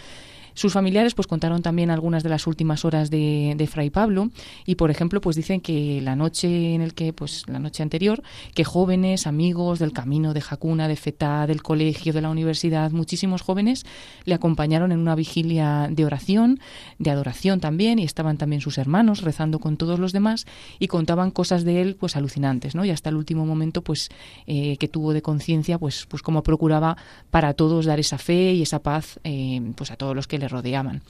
Sus 0.53 0.73
familiares 0.73 1.13
pues 1.15 1.27
contaron 1.27 1.61
también 1.61 1.91
algunas 1.91 2.23
de 2.23 2.29
las 2.29 2.47
últimas 2.47 2.85
horas 2.85 3.09
de, 3.09 3.53
de, 3.57 3.67
Fray 3.67 3.89
Pablo 3.89 4.29
y 4.65 4.75
por 4.75 4.91
ejemplo 4.91 5.21
pues 5.21 5.35
dicen 5.35 5.61
que 5.61 6.01
la 6.01 6.15
noche 6.15 6.73
en 6.73 6.81
el 6.81 6.93
que 6.93 7.13
pues 7.13 7.47
la 7.47 7.59
noche 7.59 7.83
anterior 7.83 8.21
que 8.53 8.63
jóvenes 8.63 9.27
amigos 9.27 9.79
del 9.79 9.93
camino 9.93 10.33
de 10.33 10.41
Jacuna 10.41 10.87
de 10.87 10.95
Feta 10.95 11.47
del 11.47 11.61
colegio 11.61 12.11
de 12.11 12.21
la 12.21 12.29
universidad 12.29 12.91
muchísimos 12.91 13.41
jóvenes 13.41 13.85
le 14.25 14.33
acompañaron 14.33 14.91
en 14.91 14.99
una 14.99 15.15
vigilia 15.15 15.87
de 15.89 16.05
oración 16.05 16.59
de 16.99 17.11
adoración 17.11 17.59
también 17.59 17.99
y 17.99 18.03
estaban 18.03 18.37
también 18.37 18.61
sus 18.61 18.77
hermanos 18.77 19.21
rezando 19.21 19.59
con 19.59 19.77
todos 19.77 19.99
los 19.99 20.11
demás 20.11 20.45
y 20.79 20.87
contaban 20.87 21.31
cosas 21.31 21.63
de 21.63 21.81
él 21.81 21.95
pues 21.99 22.15
alucinantes 22.15 22.75
no 22.75 22.83
y 22.83 22.89
hasta 22.89 23.09
el 23.09 23.15
último 23.15 23.45
momento 23.45 23.81
pues 23.83 24.09
eh, 24.47 24.77
que 24.77 24.87
tuvo 24.87 25.13
de 25.13 25.21
conciencia 25.21 25.77
pues 25.77 26.05
pues 26.09 26.21
cómo 26.21 26.43
procuraba 26.43 26.97
para 27.29 27.53
todos 27.53 27.85
dar 27.85 27.99
esa 27.99 28.17
fe 28.17 28.53
y 28.53 28.61
esa 28.61 28.79
paz 28.79 29.19
eh, 29.23 29.61
pues 29.75 29.91
a 29.91 29.95
todos 29.95 30.15
los 30.15 30.27
que 30.27 30.40
le 30.41 30.47
rodeaban. 30.47 31.01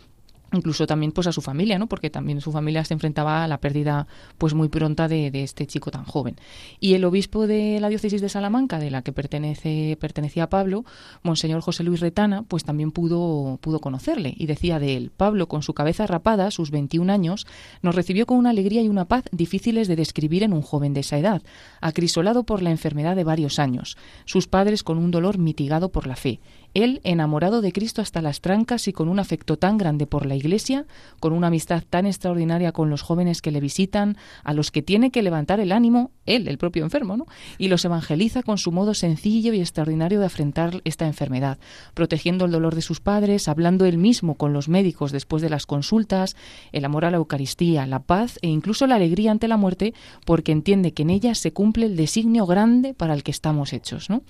incluso 0.53 0.85
también 0.85 1.13
pues 1.13 1.27
a 1.27 1.31
su 1.31 1.41
familia, 1.41 1.79
¿no? 1.79 1.87
Porque 1.87 2.09
también 2.09 2.41
su 2.41 2.51
familia 2.51 2.83
se 2.83 2.93
enfrentaba 2.93 3.43
a 3.43 3.47
la 3.47 3.59
pérdida 3.59 4.07
pues 4.37 4.53
muy 4.53 4.67
pronta 4.67 5.07
de, 5.07 5.31
este 5.33 5.65
chico 5.65 5.91
tan 5.91 6.03
joven. 6.03 6.35
Y 6.81 6.93
el 6.93 7.05
obispo 7.05 7.47
de 7.47 7.79
la 7.79 7.87
diócesis 7.87 8.21
de 8.21 8.27
Salamanca, 8.27 8.77
de 8.77 8.91
la 8.91 9.01
que 9.01 9.13
pertenece 9.13 9.97
pertenecía 9.99 10.49
Pablo, 10.49 10.83
Monseñor 11.23 11.61
José 11.61 11.83
Luis 11.83 12.01
Retana, 12.01 12.43
pues 12.43 12.65
también 12.65 12.91
pudo 12.91 13.59
pudo 13.61 13.79
conocerle 13.79 14.33
y 14.37 14.45
decía 14.45 14.77
de 14.79 14.97
él, 14.97 15.11
Pablo 15.15 15.47
con 15.47 15.63
su 15.63 15.73
cabeza 15.73 16.05
rapada, 16.05 16.51
sus 16.51 16.69
21 16.69 17.11
años, 17.11 17.47
nos 17.81 17.95
recibió 17.95 18.25
con 18.25 18.37
una 18.37 18.49
alegría 18.49 18.81
y 18.81 18.89
una 18.89 19.05
paz 19.05 19.23
difíciles 19.31 19.87
de 19.87 19.95
describir 19.95 20.43
en 20.43 20.51
un 20.51 20.61
joven 20.63 20.93
de 20.93 20.99
esa 20.99 21.17
edad, 21.17 21.41
acrisolado 21.79 22.43
por 22.43 22.61
la 22.61 22.71
enfermedad 22.71 23.15
de 23.15 23.23
varios 23.23 23.57
años, 23.57 23.97
sus 24.25 24.47
padres 24.47 24.83
con 24.83 24.97
un 24.97 25.11
dolor 25.11 25.37
mitigado 25.37 25.93
por 25.93 26.07
la 26.07 26.17
fe, 26.17 26.41
él 26.73 27.01
enamorado 27.03 27.61
de 27.61 27.71
Cristo 27.71 28.01
hasta 28.01 28.21
las 28.21 28.41
trancas 28.41 28.87
y 28.87 28.93
con 28.93 29.09
un 29.09 29.19
afecto 29.19 29.57
tan 29.57 29.77
grande 29.77 30.07
por 30.07 30.25
la 30.25 30.35
Iglesia, 30.35 30.85
con 31.19 31.33
una 31.33 31.47
amistad 31.47 31.83
tan 31.89 32.05
extraordinaria 32.05 32.71
con 32.71 32.89
los 32.89 33.01
jóvenes 33.01 33.41
que 33.41 33.51
le 33.51 33.59
visitan, 33.59 34.17
a 34.43 34.53
los 34.53 34.71
que 34.71 34.81
tiene 34.81 35.11
que 35.11 35.21
levantar 35.21 35.59
el 35.59 35.71
ánimo, 35.71 36.11
él, 36.25 36.47
el 36.47 36.57
propio 36.57 36.83
enfermo, 36.83 37.17
¿no? 37.17 37.25
Y 37.57 37.67
los 37.67 37.83
evangeliza 37.85 38.43
con 38.43 38.57
su 38.57 38.71
modo 38.71 38.93
sencillo 38.93 39.53
y 39.53 39.59
extraordinario 39.59 40.19
de 40.19 40.25
afrontar 40.27 40.81
esta 40.85 41.05
enfermedad, 41.05 41.57
protegiendo 41.93 42.45
el 42.45 42.51
dolor 42.51 42.75
de 42.75 42.81
sus 42.81 42.99
padres, 42.99 43.47
hablando 43.47 43.85
él 43.85 43.97
mismo 43.97 44.35
con 44.35 44.53
los 44.53 44.69
médicos 44.69 45.11
después 45.11 45.41
de 45.41 45.49
las 45.49 45.65
consultas, 45.65 46.35
el 46.71 46.85
amor 46.85 47.05
a 47.05 47.11
la 47.11 47.17
Eucaristía, 47.17 47.85
la 47.85 47.99
paz 47.99 48.39
e 48.41 48.47
incluso 48.47 48.87
la 48.87 48.95
alegría 48.95 49.31
ante 49.31 49.47
la 49.47 49.57
muerte, 49.57 49.93
porque 50.25 50.51
entiende 50.51 50.93
que 50.93 51.03
en 51.03 51.09
ella 51.09 51.35
se 51.35 51.53
cumple 51.53 51.85
el 51.85 51.95
designio 51.95 52.45
grande 52.45 52.93
para 52.93 53.13
el 53.13 53.23
que 53.23 53.31
estamos 53.31 53.73
hechos, 53.73 54.09
¿no? 54.09 54.23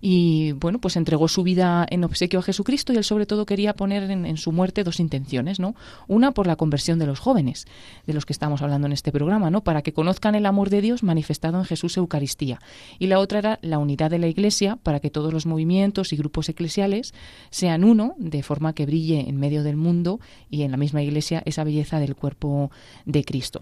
Y 0.00 0.52
bueno, 0.52 0.80
pues 0.80 0.96
entregó 0.96 1.28
su 1.28 1.42
vida 1.42 1.79
en 1.88 2.04
obsequio 2.04 2.38
a 2.40 2.42
Jesucristo 2.42 2.92
y 2.92 2.96
él 2.96 3.04
sobre 3.04 3.26
todo 3.26 3.46
quería 3.46 3.74
poner 3.74 4.10
en, 4.10 4.36
su 4.36 4.52
muerte 4.52 4.84
dos 4.84 5.00
intenciones, 5.00 5.60
¿no? 5.60 5.74
Una 6.08 6.32
por 6.32 6.46
la 6.46 6.56
conversión 6.56 6.98
de 6.98 7.06
los 7.06 7.20
jóvenes, 7.20 7.66
de 8.06 8.12
los 8.14 8.26
que 8.26 8.32
estamos 8.32 8.62
hablando 8.62 8.86
en 8.86 8.92
este 8.92 9.12
programa, 9.12 9.50
¿no? 9.50 9.62
Para 9.62 9.82
que 9.82 9.92
conozcan 9.92 10.34
el 10.34 10.46
amor 10.46 10.70
de 10.70 10.80
Dios 10.80 11.02
manifestado 11.02 11.58
en 11.58 11.64
Jesús 11.64 11.96
Eucaristía. 11.96 12.60
Y 12.98 13.06
la 13.06 13.18
otra 13.18 13.38
era 13.38 13.58
la 13.62 13.78
unidad 13.78 14.10
de 14.10 14.18
la 14.18 14.28
Iglesia 14.28 14.76
para 14.82 15.00
que 15.00 15.10
todos 15.10 15.32
los 15.32 15.46
movimientos 15.46 16.12
y 16.12 16.16
grupos 16.16 16.48
eclesiales 16.48 17.14
sean 17.50 17.84
uno, 17.84 18.14
de 18.18 18.42
forma 18.42 18.74
que 18.74 18.86
brille 18.86 19.28
en 19.28 19.36
medio 19.36 19.62
del 19.62 19.76
mundo 19.76 20.20
y 20.50 20.62
en 20.62 20.70
la 20.70 20.76
misma 20.76 21.02
Iglesia 21.02 21.42
esa 21.46 21.64
belleza 21.64 21.98
del 21.98 22.16
cuerpo 22.16 22.70
de 23.04 23.24
Cristo. 23.24 23.60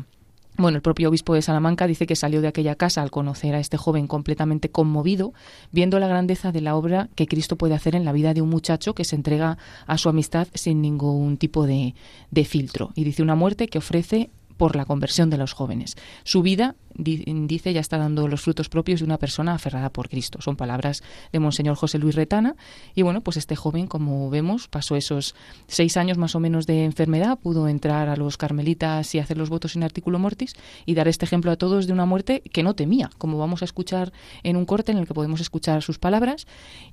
Bueno, 0.61 0.75
el 0.75 0.83
propio 0.83 1.09
obispo 1.09 1.35
de 1.35 1.43
Salamanca 1.43 1.87
dice 1.87 2.05
que 2.05 2.17
salió 2.17 2.41
de 2.41 2.49
aquella 2.49 2.75
casa 2.75 3.01
al 3.01 3.13
conocer 3.13 3.55
a 3.55 3.61
este 3.61 3.77
joven 3.77 4.09
completamente 4.09 4.71
conmovido, 4.71 5.33
viendo 5.71 6.01
la 6.01 6.09
grandeza 6.09 6.51
de 6.51 6.61
la 6.61 6.75
obra 6.75 7.09
que 7.15 7.29
Cristo 7.29 7.55
puede 7.55 7.75
hacer 7.75 7.95
en 7.95 8.05
la 8.05 8.11
vida 8.11 8.35
de 8.35 8.43
un 8.43 8.49
muchacho 8.49 8.93
que 8.93 9.05
se 9.05 9.15
entrega 9.15 9.57
a 9.87 9.99
su 9.99 10.09
amistad 10.09 10.49
sin 10.55 10.83
ningún 10.83 11.37
tipo 11.37 11.65
de, 11.65 11.95
de 12.33 12.45
filtro. 12.45 12.91
Y 12.97 13.05
dice 13.05 13.23
una 13.23 13.37
muerte 13.37 13.69
que 13.69 13.79
ofrece 13.79 14.31
por 14.59 14.77
la 14.77 14.85
conversión 14.85 15.31
de 15.31 15.39
los 15.39 15.55
jóvenes. 15.55 15.97
Su 16.25 16.43
vida 16.43 16.77
dice 16.99 17.73
ya 17.73 17.81
está 17.81 17.97
dando 17.97 18.27
los 18.27 18.43
frutos 18.43 18.69
propios 18.69 19.01
de 19.01 19.07
una 19.07 19.19
persona 19.19 19.55
aferrada 19.55 19.91
por 19.91 20.09
Cristo. 20.09 20.41
Son 20.43 20.57
palabras 20.57 21.03
de 21.33 21.39
Monseñor 21.39 21.77
José 21.77 21.99
Luis 21.99 22.15
Retana. 22.15 22.57
Y 22.95 23.03
bueno, 23.03 23.21
pues 23.21 23.37
este 23.37 23.57
joven, 23.57 23.87
como 23.87 24.29
vemos, 24.31 24.69
pasó 24.69 24.97
esos 24.97 25.35
seis 25.69 25.97
años 25.97 26.19
más 26.19 26.35
o 26.35 26.41
menos 26.41 26.67
de 26.67 26.85
enfermedad, 26.85 27.39
pudo 27.39 27.69
entrar 27.69 28.09
a 28.09 28.17
los 28.17 28.37
carmelitas 28.37 29.15
y 29.15 29.21
hacer 29.21 29.39
los 29.39 29.49
votos 29.49 29.77
en 29.77 29.85
artículo 29.85 30.19
mortis 30.19 30.55
y 30.87 30.95
dar 30.95 31.09
este 31.09 31.25
ejemplo 31.25 31.51
a 31.53 31.57
todos 31.57 31.87
de 31.87 31.93
una 31.93 32.05
muerte 32.05 32.43
que 32.53 32.63
no 32.63 32.75
temía, 32.75 33.11
como 33.19 33.39
vamos 33.39 33.63
a 33.63 33.65
escuchar 33.65 34.13
en 34.43 34.57
un 34.57 34.67
corte 34.67 34.93
en 34.93 34.99
el 34.99 35.07
que 35.07 35.15
podemos 35.15 35.41
escuchar 35.41 35.83
sus 35.83 35.99
palabras. 35.99 36.47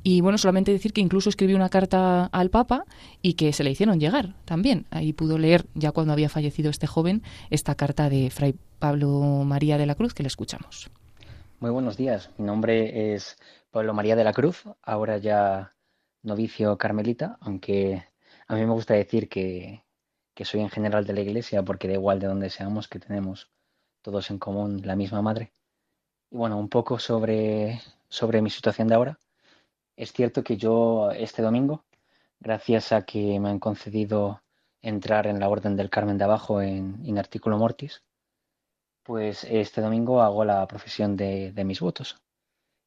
Y 0.03 0.22
bueno, 0.22 0.38
solamente 0.38 0.72
decir 0.72 0.93
que 0.93 1.01
incluso 1.01 1.30
escribió 1.30 1.55
una 1.55 1.70
carta 1.70 2.26
al 2.26 2.51
Papa 2.51 2.86
y 3.24 3.34
que 3.34 3.51
se 3.53 3.63
le 3.63 3.72
hicieron 3.72 3.99
llegar 3.99 4.36
también. 4.45 4.86
Ahí 4.91 5.13
pudo 5.13 5.39
leer, 5.39 5.66
ya 5.74 5.91
cuando 5.91 6.13
había 6.13 6.30
fallecido 6.30 6.70
este 6.70 6.86
joven, 6.86 7.24
esta 7.55 7.75
carta 7.75 8.09
de 8.09 8.29
Fray 8.29 8.53
Pablo 8.79 9.09
María 9.45 9.77
de 9.77 9.85
la 9.85 9.95
Cruz, 9.95 10.13
que 10.13 10.23
le 10.23 10.27
escuchamos. 10.27 10.91
Muy 11.61 11.71
buenos 11.71 11.95
días. 11.95 12.29
Mi 12.37 12.45
nombre 12.45 13.13
es 13.13 13.37
Pablo 13.71 13.93
María 13.93 14.17
de 14.17 14.25
la 14.25 14.33
Cruz, 14.33 14.65
ahora 14.83 15.17
ya 15.17 15.73
novicio 16.21 16.77
carmelita, 16.77 17.37
aunque 17.39 18.03
a 18.47 18.55
mí 18.55 18.65
me 18.65 18.73
gusta 18.73 18.93
decir 18.93 19.29
que, 19.29 19.83
soy 20.43 20.59
en 20.59 20.69
general 20.69 21.05
de 21.05 21.13
la 21.13 21.21
iglesia 21.21 21.63
porque 21.63 21.87
da 21.87 21.93
igual 21.93 22.19
de 22.19 22.27
donde 22.27 22.49
seamos, 22.49 22.89
que 22.89 22.99
tenemos 22.99 23.49
todos 24.01 24.29
en 24.31 24.37
común 24.37 24.81
la 24.83 24.97
misma 24.97 25.21
madre. 25.21 25.53
Y 26.29 26.35
bueno, 26.35 26.57
un 26.59 26.67
poco 26.67 26.99
sobre, 26.99 27.79
sobre 28.09 28.41
mi 28.41 28.49
situación 28.49 28.89
de 28.89 28.95
ahora. 28.95 29.19
Es 29.95 30.11
cierto 30.11 30.43
que 30.43 30.57
yo 30.57 31.09
este 31.11 31.41
domingo, 31.41 31.85
gracias 32.41 32.91
a 32.91 33.03
que 33.03 33.39
me 33.39 33.49
han 33.49 33.59
concedido 33.59 34.41
entrar 34.86 35.25
en 35.27 35.39
la 35.39 35.49
Orden 35.49 35.75
del 35.75 35.89
Carmen 35.89 36.17
de 36.17 36.23
Abajo 36.25 36.61
en, 36.61 37.01
en 37.05 37.17
artículo 37.17 37.57
mortis, 37.57 38.03
pues 39.03 39.43
este 39.43 39.81
domingo 39.81 40.21
hago 40.21 40.45
la 40.45 40.65
profesión 40.67 41.15
de, 41.15 41.53
mis 41.65 41.79
votos. 41.79 42.21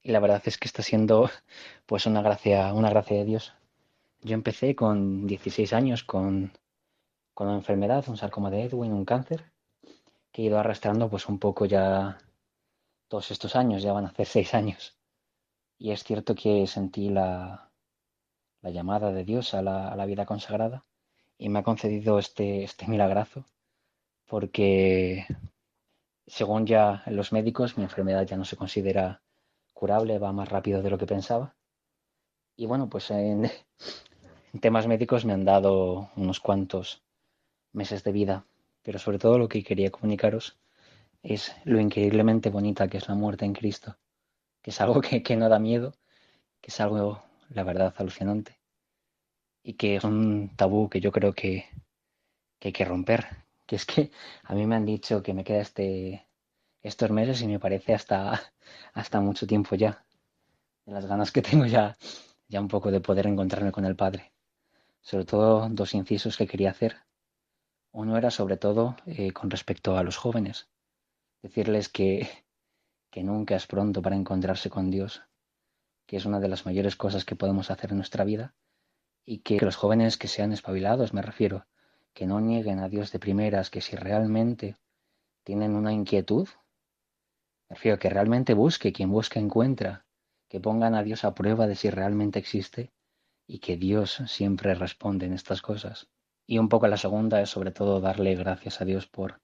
Y 0.02 0.12
la 0.12 0.20
verdad 0.20 0.42
es 0.44 0.58
que 0.58 0.66
está 0.66 0.82
siendo 0.82 1.28
pues 1.86 2.06
una 2.06 2.22
gracia, 2.22 2.72
una 2.72 2.90
gracia 2.90 3.18
de 3.18 3.24
Dios. 3.24 3.54
Yo 4.20 4.34
empecé 4.34 4.74
con 4.74 5.26
16 5.26 5.72
años 5.72 6.04
con, 6.04 6.52
con 7.34 7.48
una 7.48 7.56
enfermedad, 7.56 8.04
un 8.08 8.16
sarcoma 8.16 8.50
de 8.50 8.64
Edwin, 8.64 8.92
un 8.92 9.04
cáncer, 9.04 9.52
que 10.32 10.42
he 10.42 10.46
ido 10.46 10.58
arrastrando 10.58 11.08
pues 11.08 11.28
un 11.28 11.38
poco 11.38 11.66
ya 11.66 12.18
todos 13.08 13.30
estos 13.30 13.56
años, 13.56 13.82
ya 13.82 13.92
van 13.92 14.06
a 14.06 14.08
hacer 14.08 14.26
seis 14.26 14.54
años. 14.54 14.96
Y 15.78 15.92
es 15.92 16.04
cierto 16.04 16.34
que 16.34 16.66
sentí 16.66 17.10
la, 17.10 17.70
la 18.60 18.70
llamada 18.70 19.12
de 19.12 19.24
Dios 19.24 19.54
a 19.54 19.62
la, 19.62 19.88
a 19.88 19.96
la, 19.96 20.06
vida 20.06 20.26
consagrada 20.26 20.84
y 21.38 21.48
me 21.48 21.60
ha 21.60 21.62
concedido 21.62 22.18
este, 22.18 22.64
este 22.64 22.86
milagrazo 22.88 23.44
porque 24.28 25.26
según 26.26 26.66
ya 26.66 27.02
los 27.06 27.32
médicos, 27.32 27.78
mi 27.78 27.84
enfermedad 27.84 28.26
ya 28.26 28.36
no 28.36 28.44
se 28.44 28.56
considera 28.56 29.22
curable, 29.72 30.18
va 30.18 30.32
más 30.32 30.48
rápido 30.48 30.82
de 30.82 30.90
lo 30.90 30.98
que 30.98 31.06
pensaba. 31.06 31.56
Y 32.54 32.66
bueno, 32.66 32.88
pues 32.88 33.10
en, 33.10 33.50
temas 34.60 34.86
médicos 34.86 35.24
me 35.24 35.32
han 35.32 35.44
dado 35.44 36.10
unos 36.16 36.40
cuantos 36.40 37.02
meses 37.72 38.04
de 38.04 38.12
vida, 38.12 38.44
pero 38.82 38.98
sobre 38.98 39.18
todo 39.18 39.38
lo 39.38 39.48
que 39.48 39.64
quería 39.64 39.90
comunicaros 39.90 40.58
es 41.22 41.54
lo 41.64 41.80
increíblemente 41.80 42.50
bonita 42.50 42.88
que 42.88 42.98
es 42.98 43.08
la 43.08 43.14
muerte 43.14 43.44
en 43.44 43.54
Cristo, 43.54 43.96
que 44.62 44.70
es 44.70 44.80
algo 44.80 45.00
que, 45.00 45.36
no 45.36 45.48
da 45.48 45.58
miedo, 45.58 45.94
que 46.60 46.70
es 46.70 46.80
algo, 46.80 47.22
la 47.48 47.64
verdad, 47.64 47.94
alucinante, 47.96 48.57
y 49.68 49.74
que 49.74 49.96
es 49.96 50.04
un 50.04 50.48
tabú 50.56 50.88
que 50.88 50.98
yo 50.98 51.12
creo 51.12 51.34
que, 51.34 51.66
que 52.58 52.68
hay 52.68 52.72
que 52.72 52.86
romper, 52.86 53.26
que 53.66 53.76
es 53.76 53.84
que 53.84 54.10
a 54.44 54.54
mí 54.54 54.66
me 54.66 54.76
han 54.76 54.86
dicho 54.86 55.22
que 55.22 55.34
me 55.34 55.44
queda 55.44 55.60
este, 55.60 56.26
estos 56.80 57.10
meses 57.10 57.42
y 57.42 57.46
me 57.48 57.58
parece 57.60 57.92
hasta, 57.92 58.40
hasta 58.94 59.20
mucho 59.20 59.46
tiempo 59.46 59.76
ya. 59.76 60.06
Las 60.86 61.04
ganas 61.04 61.32
que 61.32 61.42
tengo 61.48 61.66
ya, 61.66 61.98
ya 62.48 62.62
un 62.62 62.68
poco 62.68 62.90
de 62.90 63.02
poder 63.02 63.26
encontrarme 63.26 63.70
con 63.70 63.84
el 63.84 63.94
Padre. 63.94 64.32
Sobre 65.02 65.26
todo 65.26 65.68
dos 65.68 65.92
incisos 65.92 66.38
que 66.38 66.46
quería 66.46 66.70
hacer. 66.70 66.96
Uno 67.92 68.16
era 68.16 68.30
sobre 68.30 68.56
todo 68.56 68.96
eh, 69.04 69.32
con 69.32 69.50
respecto 69.50 69.98
a 69.98 70.02
los 70.02 70.16
jóvenes. 70.16 70.70
Decirles 71.42 71.90
que, 71.90 72.26
que 73.10 73.22
nunca 73.22 73.54
es 73.54 73.66
pronto 73.66 74.00
para 74.00 74.16
encontrarse 74.16 74.70
con 74.70 74.90
Dios, 74.90 75.24
que 76.06 76.16
es 76.16 76.24
una 76.24 76.40
de 76.40 76.48
las 76.48 76.64
mayores 76.64 76.96
cosas 76.96 77.26
que 77.26 77.36
podemos 77.36 77.70
hacer 77.70 77.90
en 77.90 77.98
nuestra 77.98 78.24
vida 78.24 78.54
y 79.30 79.40
que 79.40 79.60
los 79.60 79.76
jóvenes 79.76 80.16
que 80.16 80.26
sean 80.26 80.54
espabilados, 80.54 81.12
me 81.12 81.20
refiero, 81.20 81.66
que 82.14 82.26
no 82.26 82.40
nieguen 82.40 82.78
a 82.78 82.88
Dios 82.88 83.12
de 83.12 83.18
primeras, 83.18 83.68
que 83.68 83.82
si 83.82 83.94
realmente 83.94 84.76
tienen 85.44 85.76
una 85.76 85.92
inquietud, 85.92 86.48
me 87.68 87.76
refiero 87.76 87.98
que 87.98 88.08
realmente 88.08 88.54
busque, 88.54 88.90
quien 88.90 89.10
busca 89.10 89.38
encuentra, 89.38 90.06
que 90.48 90.60
pongan 90.60 90.94
a 90.94 91.02
Dios 91.02 91.26
a 91.26 91.34
prueba 91.34 91.66
de 91.66 91.74
si 91.74 91.90
realmente 91.90 92.38
existe 92.38 92.90
y 93.46 93.58
que 93.58 93.76
Dios 93.76 94.22
siempre 94.28 94.74
responde 94.74 95.26
en 95.26 95.34
estas 95.34 95.60
cosas. 95.60 96.08
Y 96.46 96.56
un 96.56 96.70
poco 96.70 96.86
la 96.88 96.96
segunda 96.96 97.42
es 97.42 97.50
sobre 97.50 97.70
todo 97.70 98.00
darle 98.00 98.34
gracias 98.34 98.80
a 98.80 98.86
Dios 98.86 99.06
por 99.08 99.42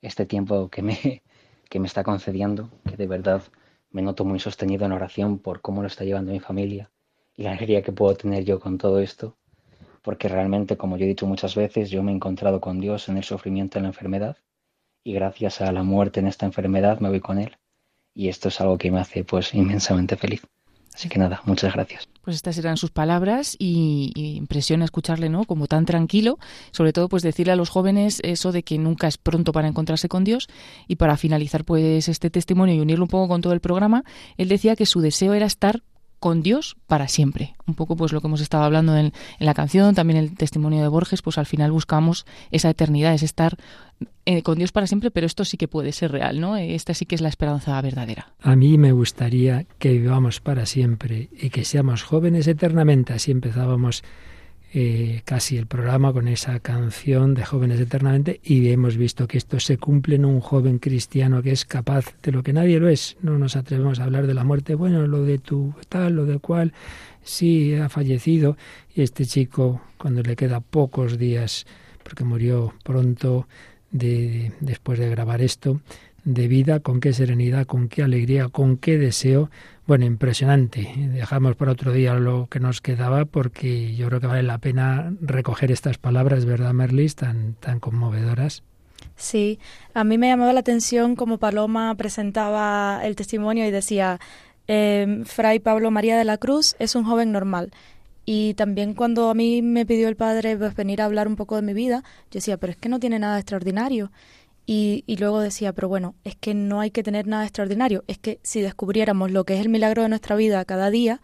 este 0.00 0.24
tiempo 0.24 0.70
que 0.70 0.80
me, 0.80 1.22
que 1.68 1.80
me 1.80 1.86
está 1.86 2.02
concediendo, 2.02 2.70
que 2.88 2.96
de 2.96 3.06
verdad 3.06 3.42
me 3.90 4.00
noto 4.00 4.24
muy 4.24 4.40
sostenido 4.40 4.86
en 4.86 4.92
oración 4.92 5.38
por 5.38 5.60
cómo 5.60 5.82
lo 5.82 5.88
está 5.88 6.04
llevando 6.04 6.32
mi 6.32 6.40
familia 6.40 6.90
y 7.38 7.44
la 7.44 7.52
alegría 7.52 7.80
que 7.80 7.92
puedo 7.92 8.14
tener 8.14 8.44
yo 8.44 8.60
con 8.60 8.76
todo 8.76 9.00
esto 9.00 9.38
porque 10.08 10.28
realmente, 10.28 10.78
como 10.78 10.96
yo 10.96 11.04
he 11.04 11.08
dicho 11.08 11.26
muchas 11.26 11.54
veces, 11.54 11.90
yo 11.90 12.02
me 12.02 12.12
he 12.12 12.14
encontrado 12.14 12.62
con 12.62 12.80
Dios 12.80 13.10
en 13.10 13.18
el 13.18 13.24
sufrimiento, 13.24 13.78
en 13.78 13.82
la 13.82 13.90
enfermedad, 13.90 14.38
y 15.04 15.12
gracias 15.12 15.60
a 15.60 15.70
la 15.70 15.82
muerte 15.82 16.20
en 16.20 16.26
esta 16.26 16.46
enfermedad 16.46 17.00
me 17.00 17.10
voy 17.10 17.20
con 17.20 17.38
Él. 17.38 17.58
Y 18.14 18.28
esto 18.28 18.48
es 18.48 18.58
algo 18.62 18.78
que 18.78 18.90
me 18.90 19.00
hace 19.00 19.22
pues 19.24 19.52
inmensamente 19.54 20.16
feliz. 20.16 20.46
Así 20.94 21.10
que 21.10 21.18
nada, 21.18 21.42
muchas 21.44 21.74
gracias. 21.74 22.08
Pues 22.22 22.36
estas 22.36 22.56
eran 22.56 22.78
sus 22.78 22.90
palabras 22.90 23.54
y, 23.58 24.12
impresiona 24.16 24.86
escucharle, 24.86 25.28
¿no? 25.28 25.44
Como 25.44 25.66
tan 25.66 25.84
tranquilo, 25.84 26.38
sobre 26.72 26.94
todo 26.94 27.10
pues 27.10 27.22
decirle 27.22 27.52
a 27.52 27.56
los 27.56 27.68
jóvenes 27.68 28.20
eso 28.24 28.50
de 28.50 28.62
que 28.62 28.78
nunca 28.78 29.06
es 29.06 29.18
pronto 29.18 29.52
para 29.52 29.68
encontrarse 29.68 30.08
con 30.08 30.24
Dios 30.24 30.48
y 30.86 30.96
para 30.96 31.18
finalizar 31.18 31.66
pues 31.66 32.08
este 32.08 32.30
testimonio 32.30 32.74
y 32.74 32.80
unirlo 32.80 33.04
un 33.04 33.10
poco 33.10 33.28
con 33.28 33.42
todo 33.42 33.52
el 33.52 33.60
programa, 33.60 34.04
él 34.38 34.48
decía 34.48 34.74
que 34.74 34.86
su 34.86 35.00
deseo 35.00 35.34
era 35.34 35.44
estar 35.44 35.82
con 36.18 36.42
Dios 36.42 36.76
para 36.86 37.08
siempre. 37.08 37.54
Un 37.66 37.74
poco 37.74 37.96
pues 37.96 38.12
lo 38.12 38.20
que 38.20 38.26
hemos 38.26 38.40
estado 38.40 38.64
hablando 38.64 38.96
en, 38.96 39.12
la 39.38 39.54
canción, 39.54 39.94
también 39.94 40.18
el 40.18 40.34
testimonio 40.36 40.82
de 40.82 40.88
Borges, 40.88 41.22
pues 41.22 41.38
al 41.38 41.46
final 41.46 41.70
buscamos 41.72 42.26
esa 42.50 42.70
eternidad, 42.70 43.14
es 43.14 43.22
estar 43.22 43.56
eh, 44.26 44.42
con 44.42 44.58
Dios 44.58 44.72
para 44.72 44.86
siempre, 44.86 45.10
pero 45.10 45.26
esto 45.26 45.44
sí 45.44 45.56
que 45.56 45.68
puede 45.68 45.92
ser 45.92 46.12
real, 46.12 46.40
¿no? 46.40 46.56
Esta 46.56 46.94
sí 46.94 47.06
que 47.06 47.14
es 47.14 47.20
la 47.20 47.28
esperanza 47.28 47.80
verdadera. 47.80 48.32
A 48.40 48.56
mí 48.56 48.78
me 48.78 48.92
gustaría 48.92 49.66
que 49.78 49.92
vivamos 49.92 50.40
para 50.40 50.66
siempre 50.66 51.28
y 51.32 51.50
que 51.50 51.64
seamos 51.64 52.02
jóvenes 52.02 52.46
eternamente. 52.46 53.12
Así 53.12 53.30
empezábamos 53.30 54.02
eh, 54.74 55.22
casi 55.24 55.56
el 55.56 55.66
programa 55.66 56.12
con 56.12 56.28
esa 56.28 56.60
canción 56.60 57.32
de 57.32 57.44
Jóvenes 57.44 57.80
Eternamente 57.80 58.38
y 58.44 58.68
hemos 58.68 58.98
visto 58.98 59.26
que 59.26 59.38
esto 59.38 59.60
se 59.60 59.78
cumple 59.78 60.16
en 60.16 60.26
un 60.26 60.40
joven 60.40 60.78
cristiano 60.78 61.42
que 61.42 61.52
es 61.52 61.64
capaz 61.64 62.14
de 62.22 62.32
lo 62.32 62.42
que 62.42 62.52
nadie 62.52 62.78
lo 62.78 62.88
es. 62.88 63.16
No 63.22 63.38
nos 63.38 63.56
atrevemos 63.56 63.98
a 63.98 64.04
hablar 64.04 64.26
de 64.26 64.34
la 64.34 64.44
muerte, 64.44 64.74
bueno, 64.74 65.06
lo 65.06 65.22
de 65.22 65.38
tu 65.38 65.74
tal, 65.88 66.16
lo 66.16 66.26
de 66.26 66.38
cual, 66.38 66.74
sí, 67.22 67.74
ha 67.76 67.88
fallecido. 67.88 68.58
Y 68.94 69.02
este 69.02 69.24
chico, 69.24 69.80
cuando 69.96 70.22
le 70.22 70.36
queda 70.36 70.60
pocos 70.60 71.16
días, 71.16 71.66
porque 72.02 72.24
murió 72.24 72.74
pronto 72.84 73.48
de, 73.90 74.52
después 74.60 74.98
de 74.98 75.08
grabar 75.08 75.40
esto, 75.40 75.80
de 76.34 76.46
vida, 76.46 76.80
con 76.80 77.00
qué 77.00 77.12
serenidad, 77.12 77.66
con 77.66 77.88
qué 77.88 78.02
alegría, 78.02 78.48
con 78.48 78.76
qué 78.76 78.98
deseo, 78.98 79.50
bueno, 79.86 80.04
impresionante. 80.04 80.92
Dejamos 81.12 81.56
por 81.56 81.70
otro 81.70 81.92
día 81.92 82.14
lo 82.14 82.46
que 82.50 82.60
nos 82.60 82.82
quedaba 82.82 83.24
porque 83.24 83.94
yo 83.94 84.08
creo 84.08 84.20
que 84.20 84.26
vale 84.26 84.42
la 84.42 84.58
pena 84.58 85.12
recoger 85.22 85.72
estas 85.72 85.96
palabras, 85.96 86.44
¿verdad, 86.44 86.74
Merlis? 86.74 87.16
Tan, 87.16 87.54
tan 87.54 87.80
conmovedoras. 87.80 88.62
Sí, 89.16 89.58
a 89.94 90.04
mí 90.04 90.18
me 90.18 90.28
llamaba 90.28 90.52
la 90.52 90.60
atención 90.60 91.16
como 91.16 91.38
Paloma 91.38 91.94
presentaba 91.94 93.00
el 93.02 93.16
testimonio 93.16 93.66
y 93.66 93.70
decía, 93.70 94.20
eh, 94.66 95.22
Fray 95.24 95.58
Pablo 95.58 95.90
María 95.90 96.18
de 96.18 96.24
la 96.24 96.36
Cruz 96.36 96.76
es 96.78 96.94
un 96.94 97.04
joven 97.04 97.32
normal. 97.32 97.72
Y 98.26 98.52
también 98.54 98.92
cuando 98.92 99.30
a 99.30 99.34
mí 99.34 99.62
me 99.62 99.86
pidió 99.86 100.06
el 100.06 100.16
padre 100.16 100.54
pues, 100.54 100.74
venir 100.76 101.00
a 101.00 101.06
hablar 101.06 101.28
un 101.28 101.36
poco 101.36 101.56
de 101.56 101.62
mi 101.62 101.72
vida, 101.72 102.04
yo 102.30 102.40
decía, 102.40 102.58
pero 102.58 102.72
es 102.72 102.76
que 102.76 102.90
no 102.90 103.00
tiene 103.00 103.18
nada 103.18 103.38
extraordinario. 103.38 104.12
Y, 104.70 105.16
luego 105.18 105.40
decía, 105.40 105.72
pero 105.72 105.88
bueno, 105.88 106.14
es 106.24 106.36
que 106.36 106.52
no 106.52 106.80
hay 106.80 106.90
que 106.90 107.02
tener 107.02 107.26
nada 107.26 107.44
extraordinario, 107.44 108.04
es 108.06 108.18
que 108.18 108.38
si 108.42 108.60
descubriéramos 108.60 109.30
lo 109.30 109.44
que 109.44 109.54
es 109.54 109.62
el 109.62 109.70
milagro 109.70 110.02
de 110.02 110.10
nuestra 110.10 110.36
vida 110.36 110.62
cada 110.66 110.90
día, 110.90 111.22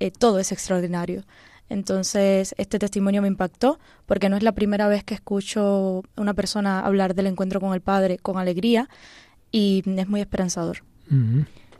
eh, 0.00 0.10
todo 0.10 0.40
es 0.40 0.50
extraordinario. 0.50 1.22
Entonces, 1.68 2.52
este 2.58 2.80
testimonio 2.80 3.22
me 3.22 3.28
impactó 3.28 3.78
porque 4.06 4.28
no 4.28 4.36
es 4.36 4.42
la 4.42 4.50
primera 4.50 4.88
vez 4.88 5.04
que 5.04 5.14
escucho 5.14 6.02
a 6.16 6.20
una 6.20 6.34
persona 6.34 6.80
hablar 6.80 7.14
del 7.14 7.28
encuentro 7.28 7.60
con 7.60 7.74
el 7.74 7.80
Padre 7.80 8.18
con 8.18 8.38
alegría 8.38 8.88
y 9.52 9.84
es 9.86 10.08
muy 10.08 10.20
esperanzador. 10.20 10.82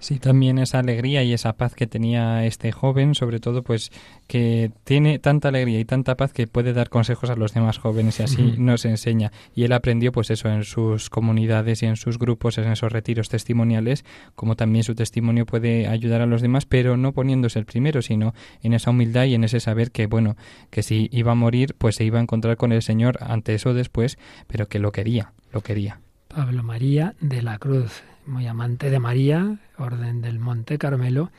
Sí, 0.00 0.18
también 0.18 0.58
esa 0.58 0.78
alegría 0.78 1.22
y 1.22 1.34
esa 1.34 1.52
paz 1.52 1.74
que 1.74 1.86
tenía 1.86 2.46
este 2.46 2.72
joven, 2.72 3.14
sobre 3.14 3.38
todo 3.38 3.62
pues 3.62 3.92
que 4.26 4.72
tiene 4.84 5.18
tanta 5.18 5.48
alegría 5.48 5.78
y 5.78 5.84
tanta 5.84 6.16
paz 6.16 6.32
que 6.32 6.46
puede 6.46 6.72
dar 6.72 6.88
consejos 6.88 7.28
a 7.28 7.36
los 7.36 7.52
demás 7.52 7.78
jóvenes 7.78 8.18
y 8.18 8.22
así 8.22 8.54
nos 8.58 8.86
enseña. 8.86 9.30
Y 9.54 9.64
él 9.64 9.72
aprendió 9.72 10.10
pues 10.10 10.30
eso 10.30 10.48
en 10.48 10.64
sus 10.64 11.10
comunidades 11.10 11.82
y 11.82 11.86
en 11.86 11.96
sus 11.96 12.18
grupos, 12.18 12.56
en 12.56 12.72
esos 12.72 12.90
retiros 12.90 13.28
testimoniales, 13.28 14.06
como 14.34 14.56
también 14.56 14.84
su 14.84 14.94
testimonio 14.94 15.44
puede 15.44 15.86
ayudar 15.86 16.22
a 16.22 16.26
los 16.26 16.40
demás, 16.40 16.64
pero 16.64 16.96
no 16.96 17.12
poniéndose 17.12 17.58
el 17.58 17.66
primero, 17.66 18.00
sino 18.00 18.34
en 18.62 18.72
esa 18.72 18.90
humildad 18.90 19.26
y 19.26 19.34
en 19.34 19.44
ese 19.44 19.60
saber 19.60 19.90
que 19.90 20.06
bueno, 20.06 20.36
que 20.70 20.82
si 20.82 21.10
iba 21.12 21.32
a 21.32 21.34
morir, 21.36 21.74
pues 21.76 21.96
se 21.96 22.04
iba 22.04 22.18
a 22.18 22.22
encontrar 22.22 22.56
con 22.56 22.72
el 22.72 22.80
Señor 22.80 23.18
antes 23.20 23.66
o 23.66 23.74
después, 23.74 24.18
pero 24.46 24.66
que 24.66 24.78
lo 24.78 24.92
quería, 24.92 25.32
lo 25.52 25.60
quería. 25.60 26.00
Pablo 26.28 26.62
María 26.62 27.14
de 27.20 27.42
la 27.42 27.58
Cruz, 27.58 28.02
muy 28.26 28.46
amante 28.46 28.90
de 28.90 28.98
María, 28.98 29.58
Orden 29.78 30.20
del 30.20 30.38
Monte 30.38 30.78
Carmelo 30.78 31.30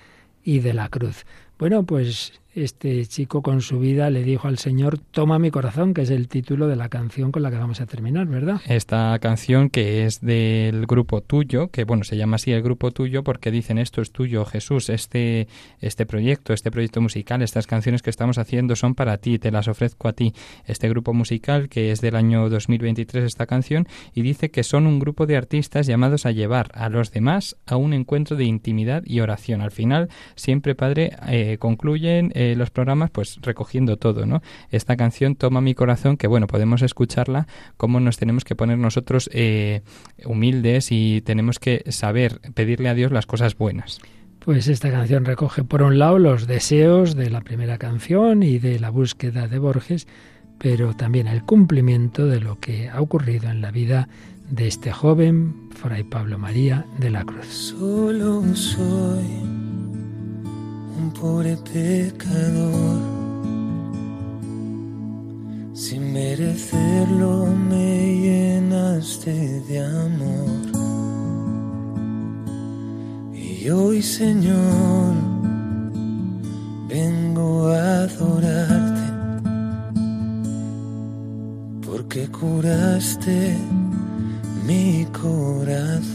y 0.43 0.59
de 0.59 0.73
la 0.73 0.89
Cruz. 0.89 1.25
Bueno, 1.59 1.83
pues 1.83 2.40
este 2.53 3.05
chico 3.05 3.41
con 3.41 3.61
su 3.61 3.79
vida 3.79 4.09
le 4.09 4.23
dijo 4.23 4.47
al 4.47 4.57
Señor, 4.57 4.99
toma 4.99 5.39
mi 5.39 5.51
corazón, 5.51 5.93
que 5.93 6.01
es 6.01 6.09
el 6.09 6.27
título 6.27 6.67
de 6.67 6.75
la 6.75 6.89
canción 6.89 7.31
con 7.31 7.43
la 7.43 7.51
que 7.51 7.57
vamos 7.57 7.79
a 7.81 7.85
terminar, 7.85 8.27
¿verdad? 8.27 8.61
Esta 8.67 9.17
canción 9.19 9.69
que 9.69 10.05
es 10.05 10.21
del 10.21 10.85
grupo 10.85 11.21
tuyo, 11.21 11.69
que 11.69 11.85
bueno, 11.85 12.03
se 12.03 12.17
llama 12.17 12.35
así 12.35 12.51
el 12.51 12.61
grupo 12.61 12.91
tuyo 12.91 13.23
porque 13.23 13.51
dicen 13.51 13.77
esto 13.77 14.01
es 14.01 14.11
tuyo, 14.11 14.45
Jesús, 14.45 14.89
este, 14.89 15.47
este 15.79 16.05
proyecto, 16.05 16.53
este 16.53 16.71
proyecto 16.71 17.01
musical, 17.01 17.41
estas 17.41 17.67
canciones 17.67 18.01
que 18.01 18.09
estamos 18.09 18.37
haciendo 18.37 18.75
son 18.75 18.95
para 18.95 19.17
ti, 19.17 19.39
te 19.39 19.51
las 19.51 19.67
ofrezco 19.67 20.07
a 20.07 20.13
ti. 20.13 20.33
Este 20.65 20.89
grupo 20.89 21.13
musical 21.13 21.69
que 21.69 21.91
es 21.91 22.01
del 22.01 22.15
año 22.15 22.49
2023 22.49 23.23
esta 23.23 23.45
canción 23.45 23.87
y 24.13 24.21
dice 24.21 24.51
que 24.51 24.63
son 24.63 24.87
un 24.87 24.99
grupo 24.99 25.25
de 25.25 25.37
artistas 25.37 25.87
llamados 25.87 26.25
a 26.25 26.31
llevar 26.31 26.69
a 26.73 26.89
los 26.89 27.11
demás 27.11 27.55
a 27.65 27.77
un 27.77 27.93
encuentro 27.93 28.35
de 28.35 28.43
intimidad 28.43 29.03
y 29.05 29.19
oración. 29.21 29.61
Al 29.61 29.71
final, 29.71 30.09
siempre, 30.35 30.75
Padre, 30.75 31.11
eh, 31.27 31.57
concluyen 31.59 32.31
eh, 32.41 32.55
los 32.55 32.71
programas 32.71 33.11
pues 33.11 33.37
recogiendo 33.41 33.97
todo, 33.97 34.25
¿no? 34.25 34.41
Esta 34.69 34.95
canción 34.95 35.35
Toma 35.35 35.61
mi 35.61 35.75
corazón, 35.75 36.17
que 36.17 36.27
bueno, 36.27 36.47
podemos 36.47 36.81
escucharla, 36.81 37.47
cómo 37.77 37.99
nos 37.99 38.17
tenemos 38.17 38.43
que 38.43 38.55
poner 38.55 38.77
nosotros 38.77 39.29
eh, 39.31 39.81
humildes 40.25 40.91
y 40.91 41.21
tenemos 41.21 41.59
que 41.59 41.83
saber 41.89 42.39
pedirle 42.53 42.89
a 42.89 42.93
Dios 42.93 43.11
las 43.11 43.25
cosas 43.25 43.57
buenas. 43.57 43.99
Pues 44.39 44.67
esta 44.67 44.89
canción 44.89 45.25
recoge 45.25 45.63
por 45.63 45.83
un 45.83 45.99
lado 45.99 46.17
los 46.17 46.47
deseos 46.47 47.15
de 47.15 47.29
la 47.29 47.41
primera 47.41 47.77
canción 47.77 48.41
y 48.41 48.57
de 48.57 48.79
la 48.79 48.89
búsqueda 48.89 49.47
de 49.47 49.59
Borges, 49.59 50.07
pero 50.57 50.95
también 50.95 51.27
el 51.27 51.43
cumplimiento 51.43 52.25
de 52.25 52.39
lo 52.39 52.59
que 52.59 52.89
ha 52.89 53.01
ocurrido 53.01 53.51
en 53.51 53.61
la 53.61 53.69
vida 53.69 54.09
de 54.49 54.67
este 54.67 54.91
joven, 54.91 55.69
Fray 55.75 56.03
Pablo 56.03 56.39
María 56.39 56.85
de 56.97 57.11
la 57.11 57.23
Cruz. 57.23 57.75
Solo 57.77 58.43
soy 58.55 59.60
un 61.01 61.11
pobre 61.11 61.57
pecador. 61.57 62.99
Sin 65.73 66.13
merecerlo 66.13 67.47
me 67.69 67.89
llenaste 68.25 69.33
de 69.67 69.77
amor. 70.03 70.61
Y 73.33 73.69
hoy, 73.69 74.01
Señor, 74.01 75.13
vengo 76.87 77.67
a 77.67 78.03
adorarte 78.03 79.07
porque 81.85 82.27
curaste 82.29 83.57
mi 84.67 85.05
corazón. 85.21 86.10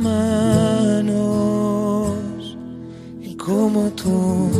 Manos 0.00 1.36
y 3.20 3.34
como 3.34 3.90
tú 3.90 4.50